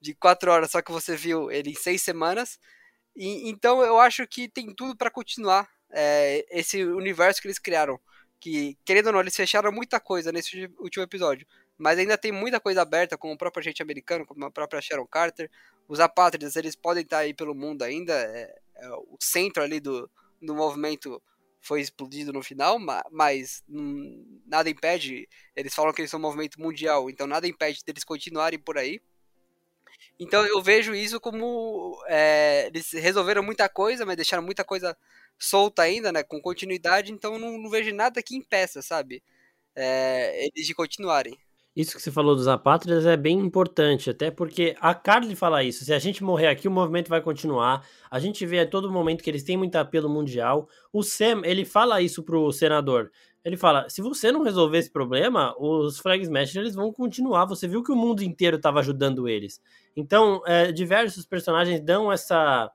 de 0.00 0.14
4 0.14 0.50
horas, 0.50 0.70
só 0.70 0.82
que 0.82 0.92
você 0.92 1.16
viu 1.16 1.50
ele 1.50 1.70
em 1.70 1.74
6 1.74 2.00
semanas. 2.00 2.58
E, 3.18 3.50
então 3.50 3.82
eu 3.82 3.98
acho 3.98 4.26
que 4.28 4.48
tem 4.48 4.72
tudo 4.72 4.96
para 4.96 5.10
continuar 5.10 5.68
é, 5.90 6.46
esse 6.50 6.84
universo 6.84 7.42
que 7.42 7.48
eles 7.48 7.58
criaram. 7.58 8.00
Que, 8.40 8.78
querendo 8.84 9.08
ou 9.08 9.12
não, 9.14 9.20
eles 9.20 9.34
fecharam 9.34 9.72
muita 9.72 9.98
coisa 9.98 10.30
nesse 10.30 10.70
último 10.78 11.02
episódio. 11.02 11.44
Mas 11.76 11.98
ainda 11.98 12.16
tem 12.16 12.30
muita 12.30 12.60
coisa 12.60 12.82
aberta, 12.82 13.18
como 13.18 13.34
o 13.34 13.38
próprio 13.38 13.60
agente 13.60 13.82
americano, 13.82 14.24
como 14.24 14.44
a 14.44 14.50
própria 14.50 14.80
Sharon 14.80 15.06
Carter. 15.06 15.50
Os 15.88 15.98
apátridas, 15.98 16.54
eles 16.54 16.76
podem 16.76 17.02
estar 17.02 17.18
aí 17.18 17.34
pelo 17.34 17.54
mundo 17.54 17.82
ainda. 17.82 18.14
É, 18.14 18.54
é 18.76 18.90
o 18.90 19.16
centro 19.20 19.62
ali 19.62 19.80
do, 19.80 20.08
do 20.40 20.54
movimento 20.54 21.20
foi 21.60 21.80
explodido 21.80 22.32
no 22.32 22.42
final, 22.42 22.78
mas 23.10 23.62
nada 24.46 24.70
impede. 24.70 25.28
Eles 25.56 25.74
falam 25.74 25.92
que 25.92 26.00
eles 26.00 26.10
são 26.10 26.18
um 26.18 26.22
movimento 26.22 26.60
mundial, 26.60 27.10
então 27.10 27.26
nada 27.26 27.48
impede 27.48 27.82
deles 27.84 28.04
continuarem 28.04 28.58
por 28.58 28.78
aí. 28.78 29.00
Então 30.18 30.44
eu 30.46 30.60
vejo 30.62 30.94
isso 30.94 31.20
como 31.20 31.96
é, 32.08 32.66
eles 32.66 32.92
resolveram 32.92 33.42
muita 33.42 33.68
coisa, 33.68 34.04
mas 34.04 34.16
deixaram 34.16 34.42
muita 34.42 34.64
coisa 34.64 34.96
solta 35.38 35.82
ainda, 35.82 36.10
né? 36.12 36.22
Com 36.22 36.40
continuidade, 36.40 37.12
então 37.12 37.38
não, 37.38 37.58
não 37.58 37.70
vejo 37.70 37.94
nada 37.94 38.22
que 38.22 38.36
impeça, 38.36 38.82
sabe? 38.82 39.22
É, 39.74 40.46
eles 40.46 40.66
de 40.66 40.74
continuarem. 40.74 41.38
Isso 41.78 41.94
que 41.94 42.02
você 42.02 42.10
falou 42.10 42.34
dos 42.34 42.48
apátridas 42.48 43.06
é 43.06 43.16
bem 43.16 43.38
importante, 43.38 44.10
até 44.10 44.32
porque 44.32 44.74
a 44.80 44.92
Carly 44.96 45.36
fala 45.36 45.62
isso. 45.62 45.84
Se 45.84 45.94
a 45.94 45.98
gente 46.00 46.24
morrer 46.24 46.48
aqui, 46.48 46.66
o 46.66 46.72
movimento 46.72 47.08
vai 47.08 47.22
continuar. 47.22 47.86
A 48.10 48.18
gente 48.18 48.44
vê 48.44 48.58
a 48.58 48.68
todo 48.68 48.90
momento 48.90 49.22
que 49.22 49.30
eles 49.30 49.44
têm 49.44 49.56
muito 49.56 49.76
apelo 49.76 50.08
mundial. 50.08 50.68
O 50.92 51.04
Sam, 51.04 51.42
ele 51.44 51.64
fala 51.64 52.02
isso 52.02 52.24
pro 52.24 52.50
senador. 52.50 53.12
Ele 53.44 53.56
fala: 53.56 53.88
se 53.88 54.02
você 54.02 54.32
não 54.32 54.42
resolver 54.42 54.78
esse 54.78 54.90
problema, 54.90 55.54
os 55.56 56.00
Flag 56.00 56.20
Smashers 56.24 56.56
eles 56.56 56.74
vão 56.74 56.92
continuar. 56.92 57.44
Você 57.44 57.68
viu 57.68 57.82
que 57.84 57.92
o 57.92 57.96
mundo 57.96 58.22
inteiro 58.22 58.56
estava 58.56 58.80
ajudando 58.80 59.28
eles. 59.28 59.60
Então, 59.98 60.40
é, 60.46 60.70
diversos 60.70 61.26
personagens 61.26 61.80
dão 61.80 62.12
essa, 62.12 62.70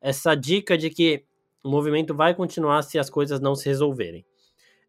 essa 0.00 0.34
dica 0.34 0.78
de 0.78 0.88
que 0.88 1.22
o 1.62 1.68
movimento 1.68 2.14
vai 2.14 2.34
continuar 2.34 2.80
se 2.80 2.98
as 2.98 3.10
coisas 3.10 3.40
não 3.40 3.54
se 3.54 3.68
resolverem. 3.68 4.24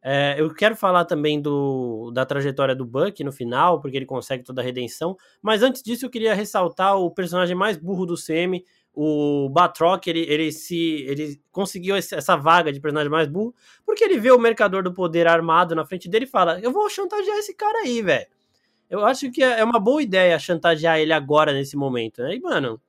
É, 0.01 0.35
eu 0.37 0.53
quero 0.53 0.77
falar 0.77 1.03
também 1.03 1.41
do, 1.41 2.09
da 2.11 2.25
trajetória 2.25 2.73
do 2.73 2.85
Buck 2.85 3.21
no 3.21 3.33
final, 3.33 3.81
porque 3.81 3.97
ele 3.97 4.05
consegue 4.05 4.45
toda 4.45 4.61
a 4.61 4.63
redenção. 4.63 5.17
Mas 5.41 5.61
antes 5.61 5.83
disso, 5.83 6.05
eu 6.05 6.09
queria 6.09 6.33
ressaltar 6.33 6.95
o 6.95 7.11
personagem 7.11 7.53
mais 7.53 7.75
burro 7.75 8.05
do 8.05 8.15
CM, 8.15 8.63
o 8.93 9.49
Batroc, 9.49 10.07
ele, 10.07 10.21
ele, 10.21 10.49
se, 10.53 11.03
ele 11.05 11.37
conseguiu 11.51 11.97
essa 11.97 12.37
vaga 12.37 12.71
de 12.71 12.79
personagem 12.79 13.11
mais 13.11 13.27
burro, 13.27 13.53
porque 13.85 14.05
ele 14.05 14.17
vê 14.17 14.31
o 14.31 14.39
Mercador 14.39 14.83
do 14.83 14.93
Poder 14.93 15.27
armado 15.27 15.75
na 15.75 15.85
frente 15.85 16.07
dele 16.07 16.23
e 16.23 16.29
fala: 16.29 16.61
Eu 16.61 16.71
vou 16.71 16.89
chantagear 16.89 17.37
esse 17.37 17.53
cara 17.53 17.79
aí, 17.79 18.01
velho. 18.01 18.27
Eu 18.89 19.05
acho 19.05 19.31
que 19.31 19.43
é, 19.43 19.59
é 19.59 19.63
uma 19.63 19.79
boa 19.79 20.01
ideia 20.01 20.39
chantagear 20.39 20.99
ele 20.99 21.13
agora, 21.13 21.53
nesse 21.53 21.75
momento, 21.75 22.21
né? 22.21 22.39
Mano, 22.41 22.81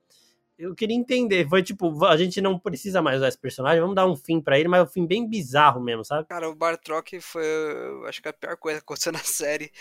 eu 0.59 0.75
queria 0.75 0.95
entender. 0.95 1.47
Foi 1.47 1.63
tipo, 1.63 2.05
a 2.05 2.17
gente 2.17 2.41
não 2.41 2.59
precisa 2.59 3.01
mais 3.01 3.17
usar 3.17 3.29
esse 3.29 3.37
personagem, 3.37 3.79
vamos 3.79 3.95
dar 3.95 4.05
um 4.05 4.15
fim 4.15 4.41
para 4.41 4.59
ele, 4.59 4.67
mas 4.67 4.83
um 4.83 4.91
fim 4.91 5.07
bem 5.07 5.27
bizarro 5.27 5.81
mesmo, 5.81 6.03
sabe? 6.03 6.27
Cara, 6.27 6.49
o 6.49 6.55
Bartrock 6.55 7.19
foi, 7.21 7.45
acho 8.07 8.21
que 8.21 8.27
a 8.27 8.33
pior 8.33 8.57
coisa 8.57 8.79
que 8.79 8.83
aconteceu 8.83 9.11
na 9.13 9.19
série. 9.19 9.71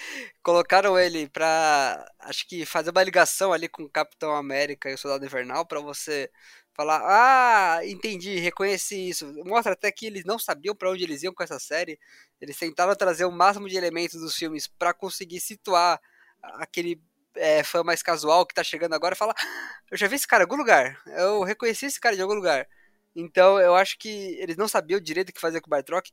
Colocaram 0.41 0.97
ele 0.97 1.29
pra, 1.29 2.09
acho 2.21 2.47
que 2.47 2.65
fazer 2.65 2.91
uma 2.91 3.03
ligação 3.03 3.53
ali 3.53 3.69
com 3.69 3.83
o 3.83 3.91
Capitão 3.91 4.37
América 4.37 4.89
e 4.89 4.95
o 4.95 4.99
Soldado 4.99 5.27
Invernal 5.27 5.67
para 5.67 5.81
você 5.81 6.31
falar, 6.75 7.03
ah, 7.05 7.85
entendi, 7.85 8.39
reconheci 8.39 9.09
isso. 9.09 9.27
Mostra 9.45 9.73
até 9.73 9.91
que 9.91 10.07
eles 10.07 10.25
não 10.25 10.39
sabiam 10.39 10.77
para 10.77 10.89
onde 10.89 11.03
eles 11.03 11.25
iam 11.25 11.35
com 11.35 11.43
essa 11.43 11.59
série. 11.59 11.99
Eles 12.41 12.57
tentaram 12.57 12.95
trazer 12.95 13.25
o 13.25 13.33
máximo 13.33 13.69
de 13.69 13.77
elementos 13.77 14.21
dos 14.21 14.37
filmes 14.37 14.69
para 14.69 14.95
conseguir 14.95 15.41
situar 15.41 16.01
aquele 16.43 17.01
é, 17.37 17.63
fã 17.63 17.83
mais 17.83 18.03
casual 18.03 18.47
que 18.47 18.55
tá 18.55 18.65
chegando 18.65 18.95
agora 18.95 19.17
fala: 19.17 19.35
ah, 19.39 19.81
Eu 19.91 19.97
já 19.97 20.07
vi 20.09 20.17
esse 20.17 20.27
cara 20.27 20.43
em 20.43 20.47
algum 20.47 20.57
lugar. 20.57 21.01
Eu 21.07 21.43
reconheci 21.43 21.87
esse 21.87 22.01
cara 22.01 22.17
de 22.17 22.23
algum 22.23 22.35
lugar. 22.35 22.67
Então 23.15 23.59
eu 23.61 23.75
acho 23.75 23.99
que 23.99 24.09
eles 24.41 24.57
não 24.57 24.69
sabiam 24.69 25.01
direito 25.01 25.31
o 25.31 25.33
que 25.33 25.41
fazer 25.41 25.61
com 25.61 25.69
o 25.69 25.71
Bartrock. 25.71 26.11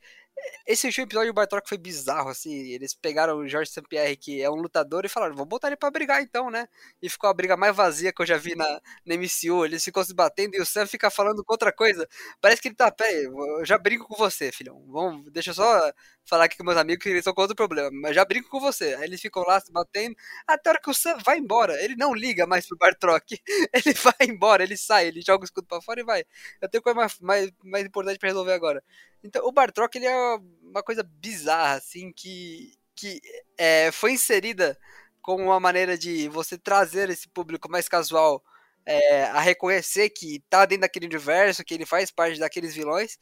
Esse 0.67 0.87
último 0.87 1.05
episódio 1.05 1.31
do 1.31 1.35
Bartrock 1.35 1.69
foi 1.69 1.77
bizarro, 1.77 2.29
assim. 2.29 2.51
Eles 2.69 2.93
pegaram 2.93 3.37
o 3.37 3.47
Jorge 3.47 3.69
St-Pierre, 3.71 4.17
que 4.17 4.41
é 4.41 4.49
um 4.49 4.55
lutador, 4.55 5.05
e 5.05 5.09
falaram, 5.09 5.35
vou 5.35 5.45
botar 5.45 5.67
ele 5.67 5.77
pra 5.77 5.91
brigar 5.91 6.21
então, 6.21 6.49
né? 6.49 6.67
E 7.01 7.09
ficou 7.09 7.29
a 7.29 7.33
briga 7.33 7.55
mais 7.55 7.75
vazia 7.75 8.11
que 8.11 8.21
eu 8.21 8.25
já 8.25 8.37
vi 8.37 8.55
na, 8.55 8.65
na 9.05 9.15
MCU. 9.15 9.63
Eles 9.63 9.83
ficam 9.83 10.03
se 10.03 10.13
batendo 10.13 10.55
e 10.55 10.61
o 10.61 10.65
Sam 10.65 10.87
fica 10.87 11.09
falando 11.09 11.43
com 11.43 11.53
outra 11.53 11.71
coisa. 11.71 12.07
Parece 12.41 12.61
que 12.61 12.69
ele 12.69 12.75
tá, 12.75 12.91
pé, 12.91 13.25
eu 13.25 13.63
já 13.63 13.77
brinco 13.77 14.07
com 14.07 14.15
você, 14.15 14.51
filhão. 14.51 14.83
Vamos, 14.87 15.31
deixa 15.31 15.51
eu 15.51 15.53
só 15.53 15.93
falar 16.25 16.45
aqui 16.45 16.57
com 16.57 16.63
meus 16.63 16.77
amigos 16.77 17.03
que 17.03 17.09
eles 17.09 17.19
estão 17.19 17.33
com 17.33 17.41
outro 17.41 17.55
problema, 17.55 17.89
mas 17.93 18.15
já 18.15 18.25
brinco 18.25 18.49
com 18.49 18.59
você. 18.59 18.95
Aí 18.95 19.03
eles 19.03 19.21
ficam 19.21 19.43
lá 19.43 19.59
se 19.59 19.71
batendo, 19.71 20.15
até 20.47 20.69
a 20.69 20.73
hora 20.73 20.81
que 20.81 20.89
o 20.89 20.93
Sam 20.93 21.17
vai 21.23 21.37
embora. 21.37 21.81
Ele 21.83 21.95
não 21.95 22.13
liga 22.13 22.47
mais 22.47 22.67
pro 22.67 22.77
Bartrock. 22.77 23.39
Ele 23.73 23.93
vai 23.93 24.13
embora, 24.21 24.63
ele 24.63 24.77
sai, 24.77 25.07
ele 25.07 25.21
joga 25.21 25.43
o 25.43 25.45
escudo 25.45 25.67
pra 25.67 25.81
fora 25.81 25.99
e 25.99 26.03
vai. 26.03 26.23
Eu 26.61 26.69
tenho 26.69 26.81
coisa 26.81 26.95
mais, 26.97 27.19
mais, 27.19 27.51
mais 27.63 27.85
importante 27.85 28.17
pra 28.17 28.29
resolver 28.29 28.53
agora. 28.53 28.83
Então, 29.25 29.45
o 29.45 29.51
Bartrock, 29.51 29.97
ele 29.97 30.05
é 30.05 30.34
uma 30.63 30.83
coisa 30.83 31.03
bizarra, 31.03 31.75
assim, 31.75 32.11
que, 32.11 32.73
que 32.95 33.21
é, 33.57 33.91
foi 33.91 34.13
inserida 34.13 34.77
como 35.21 35.43
uma 35.43 35.59
maneira 35.59 35.97
de 35.97 36.27
você 36.29 36.57
trazer 36.57 37.09
esse 37.09 37.27
público 37.27 37.69
mais 37.69 37.87
casual 37.87 38.43
é, 38.85 39.23
a 39.23 39.39
reconhecer 39.39 40.09
que 40.09 40.43
tá 40.49 40.65
dentro 40.65 40.81
daquele 40.81 41.07
universo, 41.07 41.63
que 41.63 41.73
ele 41.73 41.85
faz 41.85 42.11
parte 42.11 42.39
daqueles 42.39 42.75
vilões, 42.75 43.17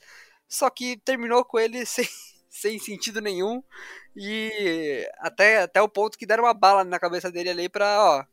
só 0.48 0.70
que 0.70 0.98
terminou 0.98 1.46
com 1.46 1.58
ele 1.58 1.86
sem, 1.88 2.08
sem 2.50 2.78
sentido 2.80 3.22
nenhum 3.22 3.64
e 4.16 5.08
até, 5.20 5.62
até 5.62 5.82
o 5.82 5.90
ponto 5.90 6.18
que 6.18 6.26
deram 6.26 6.44
uma 6.44 6.54
bala 6.54 6.84
na 6.84 7.00
cabeça 7.00 7.32
dele 7.32 7.50
ali 7.50 7.70
pra, 7.70 8.04
ó, 8.04 8.26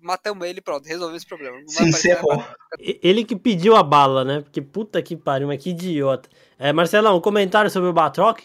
matamos 0.00 0.46
ele 0.46 0.60
pronto, 0.60 0.86
resolveu 0.86 1.16
esse 1.16 1.26
problema. 1.26 1.60
Sim, 1.66 1.88
encerrou. 1.88 2.44
Ele 2.78 3.24
que 3.24 3.36
pediu 3.36 3.76
a 3.76 3.82
bala, 3.82 4.24
né? 4.24 4.40
Porque 4.40 4.62
puta 4.62 5.02
que 5.02 5.16
pariu, 5.16 5.48
mas 5.48 5.62
que 5.62 5.70
idiota. 5.70 6.28
É, 6.58 6.72
Marcelão, 6.72 7.16
um 7.16 7.20
comentário 7.20 7.70
sobre 7.70 7.88
o 7.88 7.92
Batroc? 7.92 8.40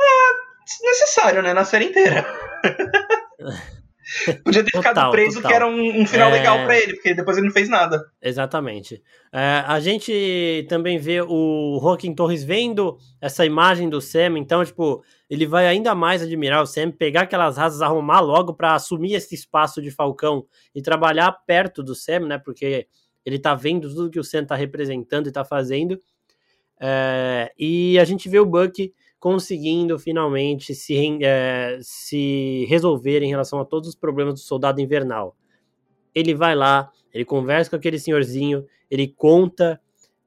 Ah, 0.00 0.32
desnecessário, 0.64 1.42
né? 1.42 1.52
Na 1.52 1.64
série 1.64 1.86
inteira. 1.86 2.24
Podia 4.44 4.62
ter 4.62 4.70
total, 4.70 4.92
ficado 4.92 5.10
preso, 5.10 5.34
total. 5.36 5.50
que 5.50 5.56
era 5.56 5.66
um, 5.66 6.02
um 6.02 6.06
final 6.06 6.28
é... 6.28 6.32
legal 6.32 6.58
para 6.58 6.78
ele, 6.78 6.94
porque 6.94 7.12
depois 7.12 7.36
ele 7.36 7.46
não 7.46 7.52
fez 7.52 7.68
nada. 7.68 8.04
Exatamente. 8.22 9.02
É, 9.32 9.64
a 9.66 9.80
gente 9.80 10.64
também 10.68 10.96
vê 10.96 11.20
o 11.22 11.80
Joaquim 11.82 12.14
Torres 12.14 12.44
vendo 12.44 12.98
essa 13.20 13.44
imagem 13.44 13.88
do 13.88 14.00
Sam, 14.00 14.38
então, 14.38 14.64
tipo, 14.64 15.02
ele 15.28 15.44
vai 15.44 15.66
ainda 15.66 15.92
mais 15.92 16.22
admirar 16.22 16.62
o 16.62 16.66
Sam, 16.66 16.92
pegar 16.92 17.22
aquelas 17.22 17.56
rasas, 17.56 17.82
arrumar 17.82 18.20
logo 18.20 18.54
para 18.54 18.74
assumir 18.74 19.14
esse 19.14 19.34
espaço 19.34 19.82
de 19.82 19.90
Falcão 19.90 20.46
e 20.72 20.80
trabalhar 20.80 21.32
perto 21.44 21.82
do 21.82 21.94
Sam, 21.94 22.20
né? 22.20 22.38
Porque 22.38 22.86
ele 23.24 23.40
tá 23.40 23.56
vendo 23.56 23.88
tudo 23.88 24.10
que 24.10 24.20
o 24.20 24.24
Sam 24.24 24.44
tá 24.44 24.54
representando 24.54 25.28
e 25.28 25.32
tá 25.32 25.44
fazendo. 25.44 26.00
É, 26.80 27.52
e 27.58 27.98
a 27.98 28.04
gente 28.04 28.28
vê 28.28 28.38
o 28.38 28.46
Buck 28.46 28.92
conseguindo 29.18 29.98
finalmente 29.98 30.74
se, 30.74 31.18
é, 31.22 31.78
se 31.80 32.66
resolver 32.68 33.22
em 33.22 33.28
relação 33.28 33.58
a 33.58 33.64
todos 33.64 33.88
os 33.88 33.94
problemas 33.94 34.34
do 34.34 34.40
soldado 34.40 34.80
invernal. 34.80 35.36
Ele 36.14 36.34
vai 36.34 36.54
lá, 36.54 36.90
ele 37.12 37.24
conversa 37.24 37.70
com 37.70 37.76
aquele 37.76 37.98
senhorzinho, 37.98 38.64
ele 38.90 39.08
conta 39.08 39.80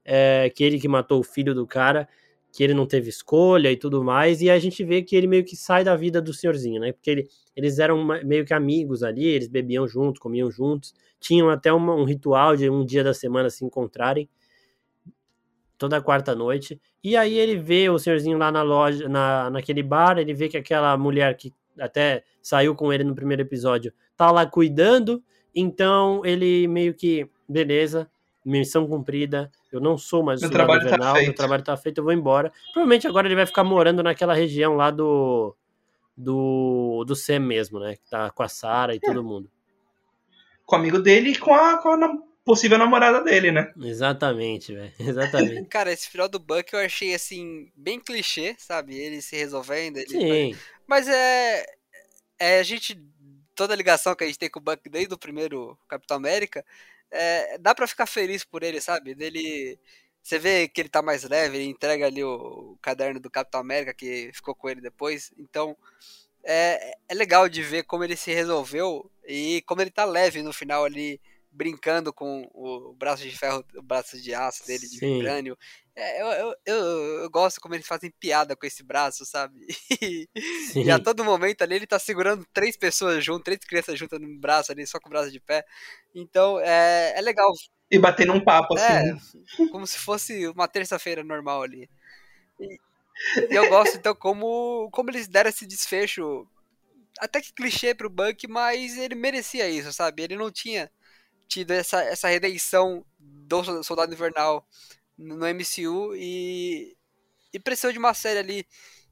é, 0.03 0.49
que 0.49 0.63
ele 0.63 0.79
que 0.79 0.87
matou 0.87 1.19
o 1.19 1.23
filho 1.23 1.53
do 1.53 1.65
cara, 1.65 2.07
que 2.51 2.63
ele 2.63 2.73
não 2.73 2.85
teve 2.85 3.09
escolha 3.09 3.71
e 3.71 3.77
tudo 3.77 4.03
mais, 4.03 4.41
e 4.41 4.49
a 4.49 4.57
gente 4.57 4.83
vê 4.83 5.03
que 5.03 5.15
ele 5.15 5.27
meio 5.27 5.45
que 5.45 5.55
sai 5.55 5.83
da 5.83 5.95
vida 5.95 6.19
do 6.21 6.33
senhorzinho, 6.33 6.81
né? 6.81 6.91
Porque 6.91 7.11
ele, 7.11 7.27
eles 7.55 7.77
eram 7.77 8.03
meio 8.23 8.43
que 8.43 8.53
amigos 8.53 9.03
ali, 9.03 9.25
eles 9.25 9.47
bebiam 9.47 9.87
juntos, 9.87 10.19
comiam 10.19 10.49
juntos, 10.49 10.93
tinham 11.19 11.49
até 11.49 11.71
uma, 11.71 11.93
um 11.93 12.05
ritual 12.05 12.55
de 12.55 12.69
um 12.69 12.83
dia 12.83 13.03
da 13.03 13.13
semana 13.13 13.49
se 13.51 13.63
encontrarem 13.63 14.27
toda 15.79 16.01
quarta 16.01 16.35
noite. 16.35 16.79
E 17.01 17.15
aí 17.15 17.35
ele 17.35 17.55
vê 17.55 17.89
o 17.89 17.97
senhorzinho 17.97 18.37
lá 18.37 18.51
na 18.51 18.61
loja, 18.61 19.07
na, 19.07 19.49
naquele 19.49 19.81
bar, 19.81 20.19
ele 20.19 20.33
vê 20.33 20.49
que 20.49 20.57
aquela 20.57 20.95
mulher 20.97 21.35
que 21.35 21.53
até 21.79 22.23
saiu 22.43 22.75
com 22.75 22.91
ele 22.91 23.05
no 23.05 23.15
primeiro 23.15 23.41
episódio 23.41 23.93
tá 24.15 24.29
lá 24.29 24.45
cuidando. 24.45 25.23
Então 25.55 26.21
ele 26.25 26.67
meio 26.67 26.93
que, 26.93 27.27
beleza, 27.47 28.11
missão 28.45 28.85
cumprida, 28.85 29.49
eu 29.71 29.79
não 29.79 29.97
sou 29.97 30.21
mais 30.21 30.41
meu 30.41 30.49
trabalho 30.49 30.81
invernal, 30.81 31.15
tá 31.15 31.21
meu 31.21 31.33
trabalho 31.33 31.63
tá 31.63 31.77
feito, 31.77 31.99
eu 31.99 32.03
vou 32.03 32.13
embora. 32.13 32.51
Provavelmente 32.73 33.07
agora 33.07 33.27
ele 33.27 33.35
vai 33.35 33.45
ficar 33.45 33.63
morando 33.63 34.03
naquela 34.03 34.33
região 34.33 34.75
lá 34.75 34.91
do 34.91 35.55
do, 36.15 37.05
do 37.07 37.15
Sam 37.15 37.39
mesmo, 37.39 37.79
né? 37.79 37.95
Que 37.95 38.09
tá 38.09 38.29
com 38.31 38.43
a 38.43 38.49
Sara 38.49 38.93
e 38.93 38.97
é. 38.97 38.99
todo 38.99 39.23
mundo. 39.23 39.49
Com 40.65 40.75
o 40.75 40.79
amigo 40.79 40.99
dele 40.99 41.29
e 41.29 41.37
com 41.37 41.55
a, 41.55 41.77
com 41.77 41.93
a 41.93 42.28
possível 42.49 42.79
namorada 42.79 43.23
dele, 43.23 43.51
né? 43.51 43.71
Exatamente, 43.79 44.73
velho. 44.73 44.91
Exatamente. 44.99 45.69
Cara, 45.69 45.91
esse 45.93 46.09
final 46.09 46.27
do 46.27 46.39
Buck 46.39 46.73
eu 46.73 46.79
achei 46.79 47.13
assim, 47.13 47.71
bem 47.75 47.99
clichê, 47.99 48.55
sabe? 48.57 48.97
Ele 48.97 49.21
se 49.21 49.35
resolvendo. 49.35 49.97
Ele... 49.97 50.09
Sim. 50.09 50.59
Mas 50.87 51.07
é. 51.07 51.63
É 52.39 52.59
a 52.59 52.63
gente. 52.63 52.99
Toda 53.53 53.73
a 53.73 53.77
ligação 53.77 54.15
que 54.15 54.23
a 54.23 54.27
gente 54.27 54.39
tem 54.39 54.49
com 54.49 54.59
o 54.59 54.63
Buck 54.63 54.89
desde 54.89 55.13
o 55.13 55.17
primeiro 55.17 55.77
Capitão 55.87 56.17
América, 56.17 56.65
é, 57.11 57.57
dá 57.59 57.75
para 57.75 57.85
ficar 57.85 58.07
feliz 58.07 58.43
por 58.43 58.63
ele, 58.63 58.81
sabe? 58.81 59.13
Dele. 59.13 59.77
Você 60.23 60.39
vê 60.39 60.67
que 60.67 60.81
ele 60.81 60.89
tá 60.89 61.03
mais 61.03 61.23
leve, 61.23 61.57
ele 61.57 61.69
entrega 61.69 62.07
ali 62.07 62.23
o, 62.23 62.73
o 62.73 62.77
caderno 62.81 63.19
do 63.19 63.29
Capitão 63.29 63.61
América 63.61 63.93
que 63.93 64.31
ficou 64.33 64.55
com 64.55 64.69
ele 64.69 64.81
depois. 64.81 65.31
Então, 65.37 65.77
é, 66.43 66.95
é 67.07 67.13
legal 67.13 67.47
de 67.47 67.61
ver 67.61 67.83
como 67.83 68.03
ele 68.03 68.15
se 68.15 68.33
resolveu 68.33 69.09
e 69.27 69.61
como 69.67 69.81
ele 69.81 69.91
tá 69.91 70.03
leve 70.03 70.41
no 70.41 70.51
final 70.51 70.83
ali, 70.83 71.21
brincando 71.59 72.13
com 72.13 72.49
o 72.53 72.93
braço 72.93 73.23
de 73.23 73.37
ferro, 73.37 73.65
o 73.75 73.81
braço 73.81 74.19
de 74.21 74.33
aço 74.33 74.65
dele, 74.65 74.87
de 74.87 74.97
Sim. 74.97 75.17
vibrânio. 75.17 75.57
É, 75.93 76.21
eu, 76.21 76.27
eu, 76.27 76.55
eu, 76.65 76.75
eu 77.23 77.29
gosto 77.29 77.59
como 77.59 77.75
eles 77.75 77.85
fazem 77.85 78.09
piada 78.17 78.55
com 78.55 78.65
esse 78.65 78.81
braço, 78.81 79.25
sabe? 79.25 79.59
Sim. 80.71 80.83
E 80.85 80.89
a 80.89 80.97
todo 80.97 81.25
momento 81.25 81.61
ali 81.61 81.75
ele 81.75 81.85
tá 81.85 81.99
segurando 81.99 82.45
três 82.53 82.77
pessoas 82.77 83.21
junto, 83.25 83.43
três 83.43 83.59
crianças 83.59 83.99
juntas 83.99 84.21
no 84.21 84.39
braço 84.39 84.71
ali, 84.71 84.87
só 84.87 85.01
com 85.01 85.09
o 85.09 85.11
braço 85.11 85.29
de 85.31 85.41
pé. 85.41 85.65
Então 86.15 86.61
é, 86.61 87.13
é 87.17 87.21
legal. 87.21 87.51
E 87.91 87.99
batendo 87.99 88.31
um 88.31 88.41
papo 88.41 88.77
É, 88.77 89.11
assim. 89.11 89.43
como 89.69 89.85
se 89.85 89.97
fosse 89.97 90.47
uma 90.47 90.67
terça-feira 90.69 91.25
normal 91.25 91.63
ali. 91.63 91.89
E, 92.57 92.77
e 93.51 93.55
eu 93.55 93.67
gosto 93.67 93.97
então 93.97 94.15
como, 94.15 94.89
como 94.93 95.09
eles 95.09 95.27
deram 95.27 95.49
esse 95.49 95.65
desfecho, 95.65 96.47
até 97.19 97.41
que 97.41 97.51
clichê 97.51 97.93
pro 97.93 98.09
Buck, 98.09 98.47
mas 98.47 98.97
ele 98.97 99.15
merecia 99.15 99.69
isso, 99.69 99.91
sabe? 99.91 100.23
Ele 100.23 100.37
não 100.37 100.49
tinha 100.49 100.89
tido 101.49 101.71
essa, 101.71 102.01
essa 102.03 102.29
redenção 102.29 103.03
do 103.19 103.83
Soldado 103.83 104.13
Invernal 104.13 104.65
no 105.17 105.45
MCU 105.47 106.15
e, 106.15 106.95
e 107.51 107.59
precisou 107.59 107.91
de 107.91 107.99
uma 107.99 108.13
série 108.13 108.39
ali 108.39 108.67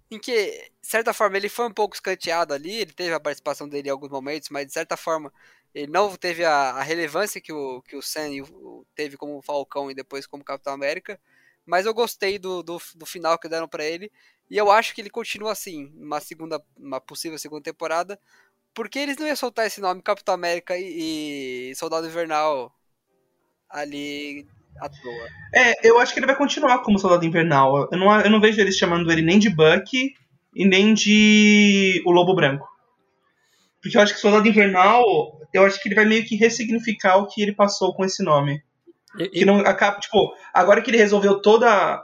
em 0.10 0.18
que, 0.18 0.72
de 0.82 0.88
certa 0.88 1.14
forma, 1.14 1.36
ele 1.36 1.50
foi 1.50 1.68
um 1.68 1.74
pouco 1.74 1.96
escanteado 1.96 2.54
ali, 2.54 2.76
ele 2.76 2.94
teve 2.94 3.14
a 3.14 3.20
participação 3.20 3.68
dele 3.68 3.90
em 3.90 3.92
alguns 3.92 4.10
momentos, 4.10 4.50
mas 4.50 4.66
de 4.68 4.72
certa 4.72 4.96
forma 4.96 5.34
ele 5.74 5.92
não 5.92 6.16
teve 6.16 6.46
a, 6.46 6.72
a 6.72 6.82
relevância 6.82 7.42
que 7.42 7.52
o, 7.52 7.82
que 7.82 7.96
o 7.96 8.02
Sam 8.02 8.30
teve 8.96 9.18
como 9.18 9.42
Falcão 9.42 9.92
e 9.92 9.96
depois 9.96 10.26
como 10.26 10.44
Capitão 10.44 10.74
América, 10.74 11.20
mas 11.66 11.86
eu 11.86 11.94
gostei 11.94 12.40
do, 12.40 12.64
do, 12.64 12.82
do 12.96 13.06
final 13.06 13.38
que 13.38 13.50
deram 13.50 13.68
para 13.68 13.84
ele, 13.84 14.10
e 14.50 14.58
eu 14.58 14.72
acho 14.72 14.96
que 14.96 15.02
ele 15.02 15.10
continua 15.10 15.52
assim, 15.52 15.92
uma 15.98 16.22
segunda, 16.22 16.64
uma 16.78 17.02
possível 17.02 17.38
segunda 17.38 17.64
temporada, 17.64 18.18
porque 18.78 19.00
eles 19.00 19.18
não 19.18 19.26
iam 19.26 19.36
soltar 19.36 19.66
esse 19.66 19.82
nome 19.82 20.04
Capitão 20.04 20.36
América 20.36 20.78
e, 20.78 21.72
e 21.72 21.76
Soldado 21.76 22.06
Invernal 22.06 22.72
ali 23.68 24.46
à 24.80 24.88
toa. 24.88 25.28
É, 25.56 25.90
eu 25.90 25.98
acho 25.98 26.14
que 26.14 26.20
ele 26.20 26.28
vai 26.28 26.36
continuar 26.36 26.84
como 26.84 27.00
Soldado 27.00 27.26
Invernal. 27.26 27.90
Eu 27.92 27.98
não, 27.98 28.22
eu 28.22 28.30
não 28.30 28.40
vejo 28.40 28.62
eles 28.62 28.78
chamando 28.78 29.12
ele 29.12 29.24
nem 29.24 29.40
de 29.40 29.50
Bucky 29.50 30.14
e 30.56 30.64
nem 30.64 30.94
de 30.94 32.04
o 32.06 32.12
Lobo 32.12 32.36
Branco. 32.36 32.68
Porque 33.82 33.98
eu 33.98 34.02
acho 34.02 34.14
que 34.14 34.20
Soldado 34.20 34.48
Invernal, 34.48 35.04
eu 35.52 35.66
acho 35.66 35.82
que 35.82 35.88
ele 35.88 35.96
vai 35.96 36.06
meio 36.06 36.24
que 36.24 36.36
ressignificar 36.36 37.18
o 37.18 37.26
que 37.26 37.42
ele 37.42 37.54
passou 37.54 37.96
com 37.96 38.06
esse 38.06 38.24
nome. 38.24 38.62
E- 39.18 39.30
Que 39.30 39.44
não 39.44 39.62
acaba, 39.62 40.00
tipo, 40.00 40.36
agora 40.54 40.84
que 40.84 40.92
ele 40.92 40.98
resolveu 41.00 41.42
toda 41.42 42.00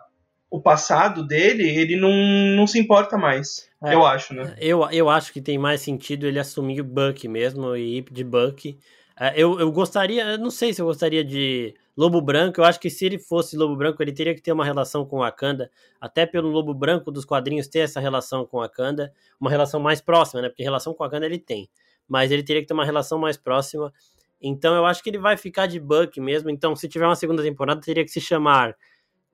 o 0.53 0.61
passado 0.61 1.25
dele, 1.25 1.67
ele 1.67 1.95
não, 1.95 2.11
não 2.55 2.67
se 2.67 2.77
importa 2.77 3.17
mais. 3.17 3.67
É. 3.83 3.95
Eu 3.95 4.05
acho, 4.05 4.35
né? 4.35 4.55
Eu, 4.59 4.87
eu 4.91 5.09
acho 5.09 5.33
que 5.33 5.41
tem 5.41 5.57
mais 5.57 5.81
sentido 5.81 6.27
ele 6.27 6.37
assumir 6.37 6.79
o 6.79 6.83
Buck 6.83 7.27
mesmo 7.27 7.75
e 7.75 7.97
ir 7.97 8.05
de 8.11 8.23
Buck. 8.23 8.77
É, 9.19 9.33
Eu, 9.35 9.59
eu 9.59 9.71
gostaria, 9.71 10.23
eu 10.23 10.37
não 10.37 10.51
sei 10.51 10.71
se 10.71 10.79
eu 10.79 10.85
gostaria 10.85 11.23
de 11.23 11.73
Lobo 11.97 12.21
Branco. 12.21 12.61
Eu 12.61 12.65
acho 12.65 12.79
que 12.79 12.91
se 12.91 13.03
ele 13.03 13.17
fosse 13.17 13.57
Lobo 13.57 13.75
Branco, 13.75 13.99
ele 14.03 14.11
teria 14.11 14.35
que 14.35 14.43
ter 14.43 14.51
uma 14.51 14.63
relação 14.63 15.03
com 15.03 15.21
Wakanda, 15.21 15.71
até 15.99 16.23
pelo 16.23 16.49
Lobo 16.49 16.71
Branco 16.71 17.09
dos 17.09 17.25
quadrinhos 17.25 17.67
ter 17.67 17.79
essa 17.79 17.99
relação 17.99 18.45
com 18.45 18.59
Wakanda, 18.59 19.11
uma 19.41 19.49
relação 19.49 19.79
mais 19.79 20.01
próxima, 20.01 20.39
né? 20.39 20.49
Porque 20.49 20.61
relação 20.61 20.93
com 20.93 21.03
Wakanda 21.03 21.25
ele 21.25 21.39
tem, 21.39 21.67
mas 22.07 22.29
ele 22.29 22.43
teria 22.43 22.61
que 22.61 22.67
ter 22.67 22.75
uma 22.75 22.85
relação 22.85 23.17
mais 23.17 23.37
próxima. 23.37 23.91
Então 24.39 24.75
eu 24.75 24.85
acho 24.85 25.01
que 25.01 25.09
ele 25.09 25.17
vai 25.17 25.35
ficar 25.35 25.65
de 25.65 25.79
Buck 25.79 26.21
mesmo. 26.21 26.51
Então, 26.51 26.75
se 26.75 26.87
tiver 26.87 27.07
uma 27.07 27.15
segunda 27.15 27.41
temporada, 27.41 27.81
teria 27.81 28.03
que 28.03 28.11
se 28.11 28.21
chamar 28.21 28.75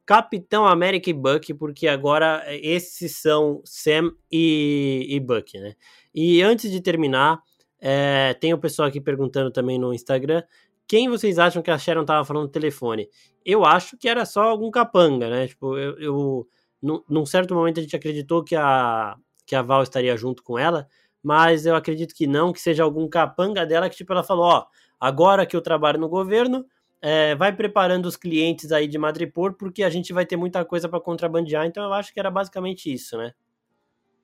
Capitão 0.10 0.66
América 0.66 1.08
e 1.08 1.14
Buck, 1.14 1.54
porque 1.54 1.88
agora 1.88 2.42
eh, 2.48 2.60
esses 2.64 3.16
são 3.16 3.62
Sam 3.64 4.12
e, 4.32 5.06
e 5.08 5.20
Buck, 5.20 5.56
né? 5.60 5.76
E 6.16 6.42
antes 6.42 6.72
de 6.72 6.82
terminar, 6.82 7.40
é, 7.80 8.34
tem 8.34 8.52
o 8.52 8.58
pessoal 8.58 8.88
aqui 8.88 9.00
perguntando 9.00 9.52
também 9.52 9.78
no 9.78 9.94
Instagram 9.94 10.42
quem 10.88 11.08
vocês 11.08 11.38
acham 11.38 11.62
que 11.62 11.70
a 11.70 11.78
Sharon 11.78 12.06
tava 12.06 12.26
falando 12.26 12.46
no 12.46 12.50
telefone. 12.50 13.08
Eu 13.46 13.64
acho 13.64 13.96
que 13.98 14.10
era 14.10 14.26
só 14.26 14.42
algum 14.42 14.72
capanga, 14.72 15.30
né? 15.30 15.48
Tipo, 15.48 15.78
eu, 15.78 16.00
eu 16.00 16.48
num, 16.82 17.04
num 17.08 17.24
certo 17.24 17.54
momento 17.54 17.80
a 17.80 17.84
gente 17.84 17.96
acreditou 17.96 18.44
que 18.44 18.56
a, 18.56 19.16
que 19.46 19.56
a 19.56 19.62
Val 19.62 19.84
estaria 19.84 20.18
junto 20.18 20.42
com 20.42 20.58
ela, 20.58 20.88
mas 21.22 21.68
eu 21.68 21.76
acredito 21.76 22.16
que 22.16 22.26
não, 22.26 22.52
que 22.52 22.60
seja 22.60 22.82
algum 22.82 23.08
capanga 23.08 23.64
dela 23.64 23.88
que, 23.88 23.98
tipo, 23.98 24.12
ela 24.12 24.24
falou, 24.24 24.46
ó, 24.46 24.66
agora 25.00 25.46
que 25.46 25.56
eu 25.56 25.62
trabalho 25.62 26.00
no 26.00 26.10
governo, 26.10 26.66
é, 27.02 27.36
vai 27.36 27.56
preparando 27.56 28.06
os 28.06 28.18
clientes 28.18 28.72
aí 28.72 28.88
de 28.88 28.98
Madripoor, 28.98 29.54
porque 29.54 29.84
a 29.84 29.90
gente 29.90 30.12
vai 30.12 30.26
ter 30.26 30.36
muita 30.36 30.64
coisa 30.66 30.90
para 30.90 31.00
contrabandear, 31.00 31.66
então 31.66 31.84
eu 31.84 31.94
acho 31.94 32.14
que 32.14 32.20
era 32.20 32.30
basicamente 32.30 32.94
isso, 32.94 33.18
né? 33.18 33.34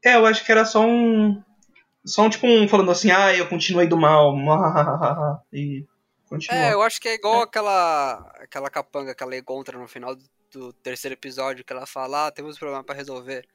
É, 0.03 0.15
eu 0.15 0.25
acho 0.25 0.45
que 0.45 0.51
era 0.51 0.65
só 0.65 0.81
um. 0.85 1.41
Só 2.05 2.23
um 2.23 2.29
tipo 2.29 2.45
um 2.45 2.67
falando 2.67 2.91
assim, 2.91 3.09
ah, 3.09 3.33
eu 3.33 3.47
continuei 3.49 3.87
do 3.87 3.97
mal. 3.97 4.35
e 5.51 5.83
continua. 6.29 6.59
É, 6.59 6.73
eu 6.73 6.83
acho 6.83 7.01
que 7.01 7.07
é 7.07 7.15
igual 7.15 7.41
aquela 7.41 8.19
aquela 8.39 8.69
capanga 8.69 9.15
que 9.15 9.23
ela 9.23 9.35
encontra 9.35 9.79
no 9.79 9.87
final 9.87 10.15
do, 10.53 10.71
terceiro 10.73 11.15
episódio, 11.15 11.65
que 11.65 11.73
ela 11.73 11.87
fala, 11.87 12.27
ah, 12.27 12.31
temos 12.31 12.55
um 12.55 12.59
problema 12.59 12.83
pra 12.83 12.93
resolver. 12.93 13.47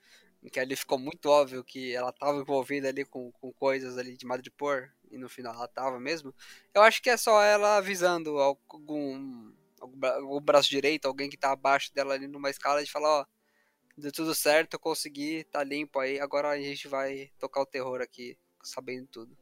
Em 0.42 0.48
que 0.48 0.58
ali 0.58 0.74
ficou 0.74 0.98
muito 0.98 1.26
óbvio 1.28 1.62
que 1.62 1.94
ela 1.94 2.12
tava 2.12 2.38
envolvida 2.38 2.88
ali 2.88 3.04
com, 3.04 3.30
com 3.32 3.52
coisas 3.52 3.98
ali 3.98 4.16
de 4.16 4.24
Madripoor, 4.24 4.88
e 5.10 5.18
no 5.18 5.28
final 5.28 5.54
ela 5.54 5.68
tava 5.68 6.00
mesmo. 6.00 6.34
Eu 6.72 6.82
acho 6.82 7.02
que 7.02 7.10
é 7.10 7.16
só 7.16 7.42
ela 7.42 7.76
avisando 7.76 8.38
algum, 8.38 9.52
algum, 9.80 9.98
bra- 9.98 10.16
algum 10.16 10.40
braço 10.40 10.70
direito, 10.70 11.06
alguém 11.06 11.28
que 11.28 11.36
tá 11.36 11.52
abaixo 11.52 11.92
dela 11.94 12.14
ali 12.14 12.26
numa 12.26 12.48
escala 12.48 12.82
de 12.82 12.90
falar, 12.90 13.20
ó, 13.20 13.26
deu 13.98 14.10
tudo 14.10 14.34
certo, 14.34 14.74
eu 14.74 14.80
consegui, 14.80 15.44
tá 15.44 15.62
limpo 15.62 15.98
aí, 15.98 16.18
agora 16.18 16.48
a 16.48 16.58
gente 16.58 16.88
vai 16.88 17.30
tocar 17.38 17.60
o 17.60 17.66
terror 17.66 18.00
aqui, 18.00 18.34
sabendo 18.62 19.06
tudo. 19.08 19.36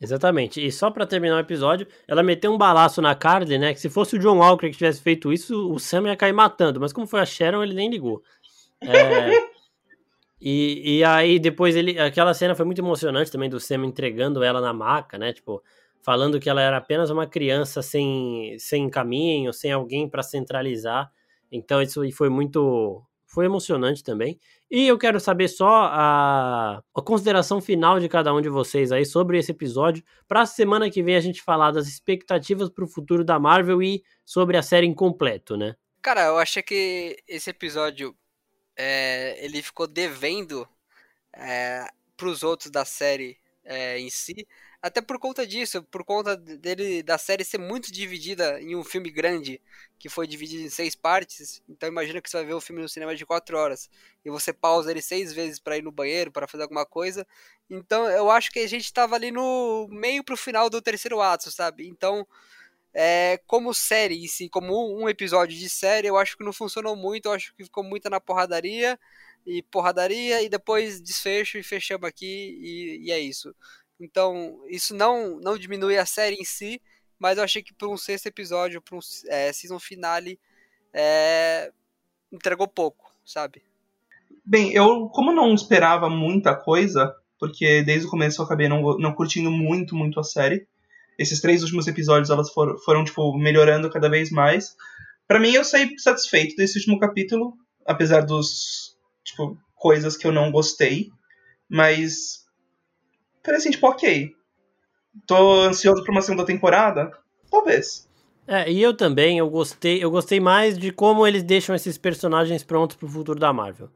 Exatamente. 0.00 0.64
E 0.64 0.70
só 0.70 0.90
pra 0.90 1.04
terminar 1.06 1.36
o 1.36 1.40
episódio, 1.40 1.86
ela 2.06 2.22
meteu 2.22 2.52
um 2.52 2.56
balaço 2.56 3.02
na 3.02 3.14
Carly, 3.16 3.58
né? 3.58 3.74
Que 3.74 3.80
se 3.80 3.90
fosse 3.90 4.14
o 4.14 4.18
John 4.18 4.38
Walker 4.38 4.70
que 4.70 4.76
tivesse 4.76 5.02
feito 5.02 5.32
isso, 5.32 5.70
o 5.72 5.78
Sam 5.80 6.06
ia 6.06 6.16
cair 6.16 6.32
matando. 6.32 6.78
Mas 6.80 6.92
como 6.92 7.06
foi 7.06 7.20
a 7.20 7.26
Sharon, 7.26 7.64
ele 7.64 7.74
nem 7.74 7.90
ligou. 7.90 8.22
É, 8.80 8.86
e, 10.40 10.98
e 10.98 11.04
aí 11.04 11.38
depois 11.38 11.74
ele. 11.74 11.98
Aquela 11.98 12.32
cena 12.32 12.54
foi 12.54 12.64
muito 12.64 12.80
emocionante 12.80 13.30
também 13.30 13.50
do 13.50 13.58
Sam 13.58 13.86
entregando 13.86 14.42
ela 14.42 14.60
na 14.60 14.72
maca, 14.72 15.18
né? 15.18 15.32
Tipo, 15.32 15.62
falando 16.00 16.38
que 16.38 16.48
ela 16.48 16.62
era 16.62 16.76
apenas 16.76 17.10
uma 17.10 17.26
criança 17.26 17.82
sem, 17.82 18.56
sem 18.58 18.88
caminho, 18.88 19.52
sem 19.52 19.72
alguém 19.72 20.08
pra 20.08 20.22
centralizar. 20.22 21.10
Então 21.50 21.82
isso 21.82 22.00
foi 22.12 22.28
muito. 22.28 23.02
Foi 23.26 23.44
emocionante 23.44 24.02
também. 24.02 24.40
E 24.70 24.86
eu 24.86 24.96
quero 24.96 25.20
saber 25.20 25.48
só 25.48 25.68
a, 25.92 26.82
a 26.94 27.02
consideração 27.02 27.60
final 27.60 28.00
de 28.00 28.08
cada 28.08 28.32
um 28.32 28.40
de 28.40 28.48
vocês 28.48 28.90
aí 28.90 29.04
sobre 29.04 29.38
esse 29.38 29.50
episódio. 29.50 30.02
Pra 30.26 30.46
semana 30.46 30.88
que 30.88 31.02
vem 31.02 31.14
a 31.14 31.20
gente 31.20 31.42
falar 31.42 31.70
das 31.70 31.86
expectativas 31.86 32.70
pro 32.70 32.86
futuro 32.86 33.22
da 33.22 33.38
Marvel 33.38 33.82
e 33.82 34.02
sobre 34.24 34.56
a 34.56 34.62
série 34.62 34.86
incompleto, 34.86 35.58
né? 35.58 35.74
Cara, 36.00 36.26
eu 36.26 36.38
achei 36.38 36.62
que 36.62 37.16
esse 37.28 37.50
episódio 37.50 38.16
é, 38.78 39.36
ele 39.44 39.62
ficou 39.62 39.88
devendo 39.88 40.68
é, 41.34 41.86
pros 42.16 42.42
outros 42.42 42.70
da 42.70 42.84
série 42.84 43.38
é, 43.64 43.98
em 43.98 44.10
si, 44.10 44.46
até 44.80 45.00
por 45.00 45.18
conta 45.18 45.46
disso, 45.46 45.82
por 45.84 46.04
conta 46.04 46.36
dele 46.36 47.02
da 47.02 47.18
série 47.18 47.44
ser 47.44 47.58
muito 47.58 47.92
dividida 47.92 48.60
em 48.60 48.76
um 48.76 48.84
filme 48.84 49.10
grande, 49.10 49.60
que 49.98 50.08
foi 50.08 50.26
dividido 50.26 50.62
em 50.62 50.70
seis 50.70 50.94
partes. 50.94 51.62
Então 51.68 51.88
imagina 51.88 52.20
que 52.22 52.30
você 52.30 52.36
vai 52.38 52.46
ver 52.46 52.54
o 52.54 52.60
filme 52.60 52.80
no 52.82 52.88
cinema 52.88 53.16
de 53.16 53.26
quatro 53.26 53.58
horas 53.58 53.90
e 54.24 54.30
você 54.30 54.52
pausa 54.52 54.90
ele 54.90 55.02
seis 55.02 55.32
vezes 55.32 55.58
para 55.58 55.76
ir 55.76 55.82
no 55.82 55.90
banheiro, 55.92 56.30
para 56.32 56.46
fazer 56.46 56.62
alguma 56.62 56.86
coisa. 56.86 57.26
Então 57.68 58.08
eu 58.10 58.30
acho 58.30 58.50
que 58.52 58.60
a 58.60 58.68
gente 58.68 58.92
tava 58.92 59.16
ali 59.16 59.30
no 59.32 59.88
meio 59.90 60.22
pro 60.24 60.36
final 60.36 60.70
do 60.70 60.80
terceiro 60.80 61.20
ato, 61.20 61.50
sabe? 61.50 61.88
Então 61.88 62.26
é, 63.00 63.40
como 63.46 63.72
série 63.72 64.24
em 64.24 64.26
si, 64.26 64.48
como 64.48 64.92
um 65.00 65.08
episódio 65.08 65.56
de 65.56 65.68
série, 65.68 66.08
eu 66.08 66.16
acho 66.16 66.36
que 66.36 66.42
não 66.42 66.52
funcionou 66.52 66.96
muito, 66.96 67.26
eu 67.26 67.32
acho 67.32 67.54
que 67.54 67.62
ficou 67.62 67.84
muito 67.84 68.10
na 68.10 68.20
porradaria 68.20 68.98
e 69.46 69.62
porradaria 69.62 70.42
e 70.42 70.48
depois 70.48 71.00
desfecho 71.00 71.58
e 71.58 71.62
fechamos 71.62 72.08
aqui 72.08 72.58
e, 72.60 73.06
e 73.06 73.12
é 73.12 73.20
isso. 73.20 73.54
Então, 74.00 74.60
isso 74.66 74.96
não, 74.96 75.38
não 75.38 75.56
diminui 75.56 75.96
a 75.96 76.04
série 76.04 76.34
em 76.40 76.44
si, 76.44 76.82
mas 77.20 77.38
eu 77.38 77.44
achei 77.44 77.62
que 77.62 77.72
para 77.72 77.86
um 77.86 77.96
sexto 77.96 78.26
episódio, 78.26 78.82
para 78.82 78.96
um 78.96 79.00
é, 79.28 79.52
season 79.52 79.78
finale, 79.78 80.36
é, 80.92 81.70
entregou 82.32 82.66
pouco, 82.66 83.14
sabe? 83.24 83.62
Bem, 84.44 84.72
eu, 84.72 85.08
como 85.10 85.30
não 85.30 85.54
esperava 85.54 86.10
muita 86.10 86.52
coisa, 86.52 87.14
porque 87.38 87.80
desde 87.84 88.08
o 88.08 88.10
começo 88.10 88.42
eu 88.42 88.44
acabei 88.44 88.68
não, 88.68 88.98
não 88.98 89.14
curtindo 89.14 89.52
muito, 89.52 89.94
muito 89.94 90.18
a 90.18 90.24
série, 90.24 90.66
esses 91.18 91.40
três 91.40 91.62
últimos 91.62 91.88
episódios 91.88 92.30
elas 92.30 92.50
foram, 92.50 92.78
foram 92.78 93.04
tipo, 93.04 93.36
melhorando 93.36 93.90
cada 93.90 94.08
vez 94.08 94.30
mais. 94.30 94.76
Para 95.26 95.40
mim, 95.40 95.50
eu 95.50 95.64
saí 95.64 95.98
satisfeito 95.98 96.54
desse 96.56 96.78
último 96.78 96.98
capítulo, 96.98 97.54
apesar 97.84 98.22
dos, 98.22 98.96
tipo, 99.24 99.58
coisas 99.74 100.16
que 100.16 100.26
eu 100.26 100.32
não 100.32 100.52
gostei. 100.52 101.10
Mas. 101.68 102.46
Falei 103.44 103.58
assim, 103.58 103.70
tipo, 103.70 103.86
ok. 103.86 104.30
Tô 105.26 105.62
ansioso 105.62 106.02
pra 106.04 106.12
uma 106.12 106.22
segunda 106.22 106.46
temporada? 106.46 107.10
Talvez. 107.50 108.08
É, 108.46 108.70
e 108.70 108.80
eu 108.80 108.96
também, 108.96 109.38
eu 109.38 109.50
gostei, 109.50 110.02
eu 110.02 110.10
gostei 110.10 110.40
mais 110.40 110.78
de 110.78 110.90
como 110.90 111.26
eles 111.26 111.42
deixam 111.42 111.74
esses 111.74 111.98
personagens 111.98 112.64
prontos 112.64 112.96
pro 112.96 113.08
futuro 113.08 113.38
da 113.38 113.52
Marvel. 113.52 113.90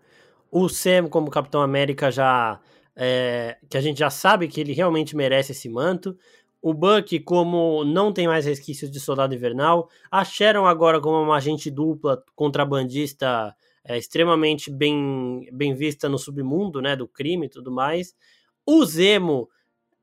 O 0.51 0.69
Sam 0.69 1.09
como 1.09 1.31
Capitão 1.31 1.63
América 1.63 2.11
já 2.11 2.61
é, 2.95 3.57
que 3.71 3.77
a 3.77 3.81
gente 3.81 3.99
já 3.99 4.11
sabe 4.11 4.49
que 4.49 4.61
ele 4.61 4.73
realmente 4.73 5.17
merece 5.17 5.53
esse 5.53 5.69
manto. 5.69 6.17
O 6.63 6.73
Buck, 6.73 7.19
como 7.21 7.85
não 7.85 8.13
tem 8.13 8.29
mais 8.29 8.47
resquícios 8.47 8.89
de 8.89 9.01
soldado 9.01 9.35
invernal, 9.35 9.91
a 10.09 10.25
Sharon 10.25 10.65
agora 10.65 11.01
como 11.01 11.21
uma 11.21 11.37
agente 11.37 11.69
dupla, 11.69 12.23
contrabandista 12.37 13.53
é, 13.85 13.99
extremamente 13.99 14.71
bem, 14.71 15.49
bem 15.53 15.75
vista 15.75 16.09
no 16.09 16.19
submundo, 16.19 16.81
né, 16.81 16.95
do 16.95 17.09
crime 17.09 17.47
e 17.47 17.51
tudo 17.51 17.73
mais. 17.73 18.15
O 18.65 18.85
Zemo 18.85 19.49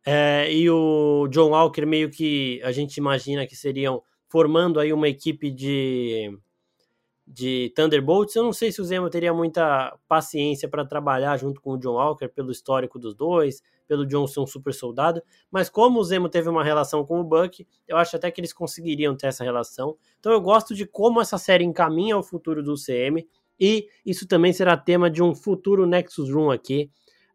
é, 0.06 0.52
e 0.54 0.70
o 0.70 1.28
John 1.30 1.52
Walker 1.52 1.86
meio 1.86 2.10
que 2.10 2.62
a 2.64 2.74
gente 2.74 2.98
imagina 2.98 3.48
que 3.48 3.56
seriam 3.56 4.04
formando 4.28 4.80
aí 4.80 4.92
uma 4.92 5.08
equipe 5.08 5.50
de 5.50 6.38
de 7.32 7.72
Thunderbolts. 7.76 8.36
Eu 8.36 8.44
não 8.44 8.52
sei 8.52 8.72
se 8.72 8.82
o 8.82 8.84
Zemo 8.84 9.10
teria 9.10 9.32
muita 9.34 9.96
paciência 10.08 10.68
para 10.68 10.84
trabalhar 10.84 11.38
junto 11.38 11.62
com 11.62 11.74
o 11.74 11.78
John 11.78 11.94
Walker 11.94 12.28
pelo 12.28 12.52
histórico 12.52 12.98
dos 12.98 13.14
dois, 13.14 13.62
pelo 13.90 14.06
John 14.06 14.28
ser 14.28 14.40
um 14.40 14.46
super 14.46 14.72
soldado, 14.72 15.22
mas 15.50 15.68
como 15.68 16.00
o 16.00 16.04
Zemo 16.04 16.30
teve 16.30 16.48
uma 16.48 16.64
relação 16.64 17.04
com 17.04 17.20
o 17.20 17.24
Buck, 17.24 17.68
eu 17.88 17.98
acho 17.98 18.16
até 18.16 18.30
que 18.30 18.40
eles 18.40 18.54
conseguiriam 18.54 19.16
ter 19.18 19.26
essa 19.26 19.44
relação. 19.44 19.98
Então 20.20 20.32
eu 20.32 20.40
gosto 20.40 20.76
de 20.76 20.86
como 20.86 21.20
essa 21.20 21.40
série 21.40 21.66
encaminha 21.66 22.16
o 22.16 22.22
futuro 22.22 22.62
do 22.62 22.76
CM 22.76 23.28
e 23.60 23.88
isso 24.06 24.28
também 24.28 24.54
será 24.54 24.78
tema 24.78 25.10
de 25.10 25.24
um 25.24 25.34
futuro 25.34 25.88
Nexus 25.88 26.32
Room 26.32 26.52
aqui. 26.52 26.92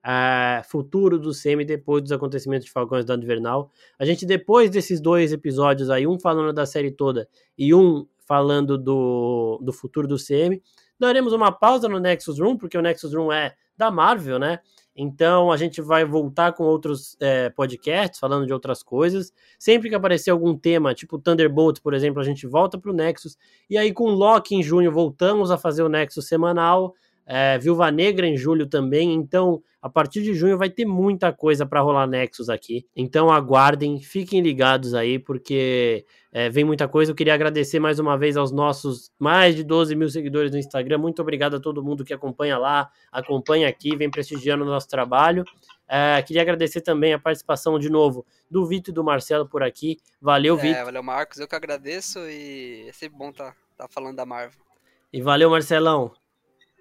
Uh, 0.07 0.63
futuro 0.69 1.19
do 1.19 1.33
CM 1.33 1.65
depois 1.65 2.03
dos 2.03 2.13
acontecimentos 2.13 2.67
de 2.67 2.71
Falcões 2.71 3.05
do 3.05 3.15
Invernal. 3.15 3.73
A 3.99 4.05
gente, 4.05 4.25
depois 4.27 4.71
desses 4.71 5.01
dois 5.01 5.33
episódios 5.33 5.89
aí, 5.91 6.07
um 6.07 6.21
falando 6.21 6.53
da 6.53 6.67
série 6.67 6.91
toda 6.91 7.27
e 7.57 7.75
um 7.75 8.07
falando 8.27 8.79
do, 8.79 9.59
do 9.63 9.73
futuro 9.73 10.07
do 10.07 10.17
CM. 10.17 10.63
Daremos 11.01 11.33
uma 11.33 11.51
pausa 11.51 11.89
no 11.89 11.99
Nexus 11.99 12.39
Room, 12.39 12.57
porque 12.57 12.77
o 12.79 12.83
Nexus 12.83 13.15
Room 13.15 13.33
é 13.33 13.55
da 13.77 13.91
Marvel, 13.91 14.39
né? 14.39 14.61
Então 14.97 15.51
a 15.51 15.57
gente 15.57 15.83
vai 15.83 16.05
voltar 16.05 16.53
com 16.53 16.65
outros 16.65 17.17
é, 17.21 17.51
podcasts 17.51 18.21
falando 18.21 18.47
de 18.47 18.53
outras 18.53 18.83
coisas. 18.83 19.33
Sempre 19.59 19.89
que 19.89 19.95
aparecer 19.95 20.31
algum 20.31 20.57
tema, 20.57 20.95
tipo 20.95 21.19
Thunderbolt, 21.19 21.81
por 21.81 21.95
exemplo, 21.95 22.21
a 22.21 22.25
gente 22.25 22.47
volta 22.47 22.79
para 22.79 22.91
o 22.91 22.95
Nexus. 22.95 23.37
E 23.69 23.77
aí 23.77 23.93
com 23.93 24.11
Loki 24.11 24.55
em 24.55 24.63
junho 24.63 24.93
voltamos 24.93 25.51
a 25.51 25.59
fazer 25.59 25.83
o 25.83 25.89
Nexus 25.89 26.29
semanal. 26.29 26.95
É, 27.27 27.59
Viúva 27.59 27.91
Negra 27.91 28.27
em 28.27 28.37
julho 28.37 28.67
também. 28.67 29.13
Então 29.13 29.63
a 29.85 29.89
partir 29.91 30.23
de 30.23 30.33
junho 30.33 30.57
vai 30.57 30.71
ter 30.71 30.87
muita 30.87 31.31
coisa 31.31 31.67
para 31.67 31.83
rolar 31.83 32.07
Nexus 32.07 32.49
aqui. 32.49 32.87
Então 32.97 33.31
aguardem, 33.31 34.01
fiquem 34.01 34.41
ligados 34.41 34.95
aí, 34.95 35.19
porque 35.19 36.07
é, 36.33 36.49
vem 36.49 36.65
muita 36.65 36.89
coisa. 36.89 37.13
Eu 37.13 37.15
queria 37.15 37.35
agradecer 37.35 37.79
mais 37.79 37.99
uma 37.99 38.17
vez 38.17 38.35
aos 38.35 38.51
nossos 38.51 39.13
mais 39.19 39.55
de 39.55 39.63
12 39.63 39.95
mil 39.95 40.09
seguidores 40.09 40.51
no 40.51 40.57
Instagram. 40.57 40.97
Muito 40.97 41.21
obrigado 41.21 41.57
a 41.57 41.61
todo 41.61 41.85
mundo 41.85 42.03
que 42.03 42.15
acompanha 42.15 42.57
lá, 42.57 42.91
acompanha 43.13 43.69
aqui, 43.69 43.95
vem 43.95 44.11
prestigiando 44.11 44.65
o 44.65 44.67
nosso 44.67 44.89
trabalho. 44.89 45.45
É, 45.87 46.23
queria 46.23 46.41
agradecer 46.41 46.81
também 46.81 47.13
a 47.13 47.19
participação 47.19 47.79
de 47.79 47.91
novo 47.91 48.25
do 48.51 48.65
Vitor 48.65 48.91
e 48.91 48.95
do 48.95 49.05
Marcelo 49.05 49.47
por 49.47 49.63
aqui. 49.63 49.99
Valeu, 50.19 50.59
é, 50.61 50.63
Vitor. 50.63 50.85
Valeu, 50.87 51.03
Marcos. 51.03 51.39
Eu 51.41 51.47
que 51.47 51.57
agradeço 51.57 52.21
e 52.21 52.87
é 52.89 52.93
sempre 52.93 53.19
bom 53.19 53.29
estar 53.29 53.51
tá, 53.51 53.57
tá 53.77 53.89
falando 53.91 54.17
da 54.17 54.25
Marvel. 54.25 54.65
E 55.13 55.21
valeu, 55.21 55.51
Marcelão. 55.51 56.11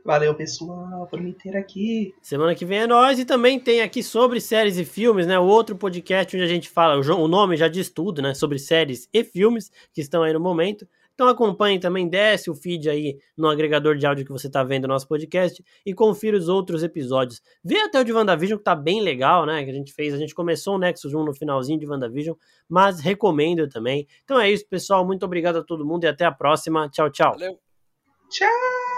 Valeu, 0.06 0.36
pessoal, 0.36 1.08
por 1.08 1.22
me 1.22 1.34
ter 1.34 1.56
aqui. 1.56 2.14
Semana 2.22 2.54
que 2.54 2.66
vem 2.66 2.80
é 2.80 2.88
nós 2.88 3.20
e 3.20 3.26
também 3.26 3.58
tem 3.58 3.82
aqui 3.82 4.04
sobre 4.04 4.42
séries 4.42 4.78
e 4.78 4.84
filmes, 4.84 5.26
né? 5.26 5.40
O 5.40 5.46
outro 5.46 5.78
podcast 5.78 6.36
onde 6.36 6.44
a 6.44 6.48
gente 6.48 6.70
fala, 6.70 7.00
o 7.00 7.28
nome 7.28 7.56
já 7.56 7.70
diz 7.70 7.90
tudo, 7.90 8.22
né? 8.22 8.34
Sobre 8.34 8.60
séries 8.60 9.08
e 9.14 9.24
filmes 9.24 9.72
que 9.94 10.02
estão 10.02 10.22
aí 10.22 10.34
no 10.34 10.42
momento. 10.42 10.86
Então 11.14 11.28
acompanhe 11.28 11.80
também, 11.80 12.10
desce 12.10 12.50
o 12.50 12.56
feed 12.56 12.90
aí 12.90 13.18
no 13.38 13.48
agregador 13.48 13.96
de 13.96 14.06
áudio 14.06 14.26
que 14.26 14.32
você 14.32 14.48
está 14.48 14.64
vendo 14.64 14.86
o 14.86 14.88
nosso 14.88 15.08
podcast 15.08 15.64
e 15.86 15.94
confira 15.94 16.36
os 16.36 16.50
outros 16.50 16.84
episódios. 16.84 17.42
Vê 17.64 17.78
até 17.78 18.02
o 18.02 18.04
de 18.04 18.12
WandaVision 18.12 18.58
que 18.58 18.64
tá 18.64 18.76
bem 18.76 19.02
legal, 19.02 19.46
né? 19.46 19.64
Que 19.64 19.70
a 19.70 19.74
gente 19.74 19.94
fez, 19.94 20.14
a 20.14 20.18
gente 20.18 20.36
começou 20.36 20.76
o 20.76 20.80
Nexus 20.80 21.14
1 21.14 21.24
no 21.24 21.34
finalzinho 21.34 21.80
de 21.80 21.88
WandaVision, 21.88 22.36
mas 22.68 23.00
recomendo 23.00 23.70
também. 23.70 24.06
Então 24.26 24.38
é 24.38 24.52
isso, 24.52 24.68
pessoal. 24.68 25.06
Muito 25.06 25.24
obrigado 25.24 25.58
a 25.58 25.64
todo 25.64 25.86
mundo 25.86 26.04
e 26.04 26.08
até 26.08 26.26
a 26.26 26.32
próxima. 26.32 26.90
Tchau, 26.90 27.10
tchau. 27.10 27.34
Valeu. 27.34 27.58
Tchau. 28.30 28.93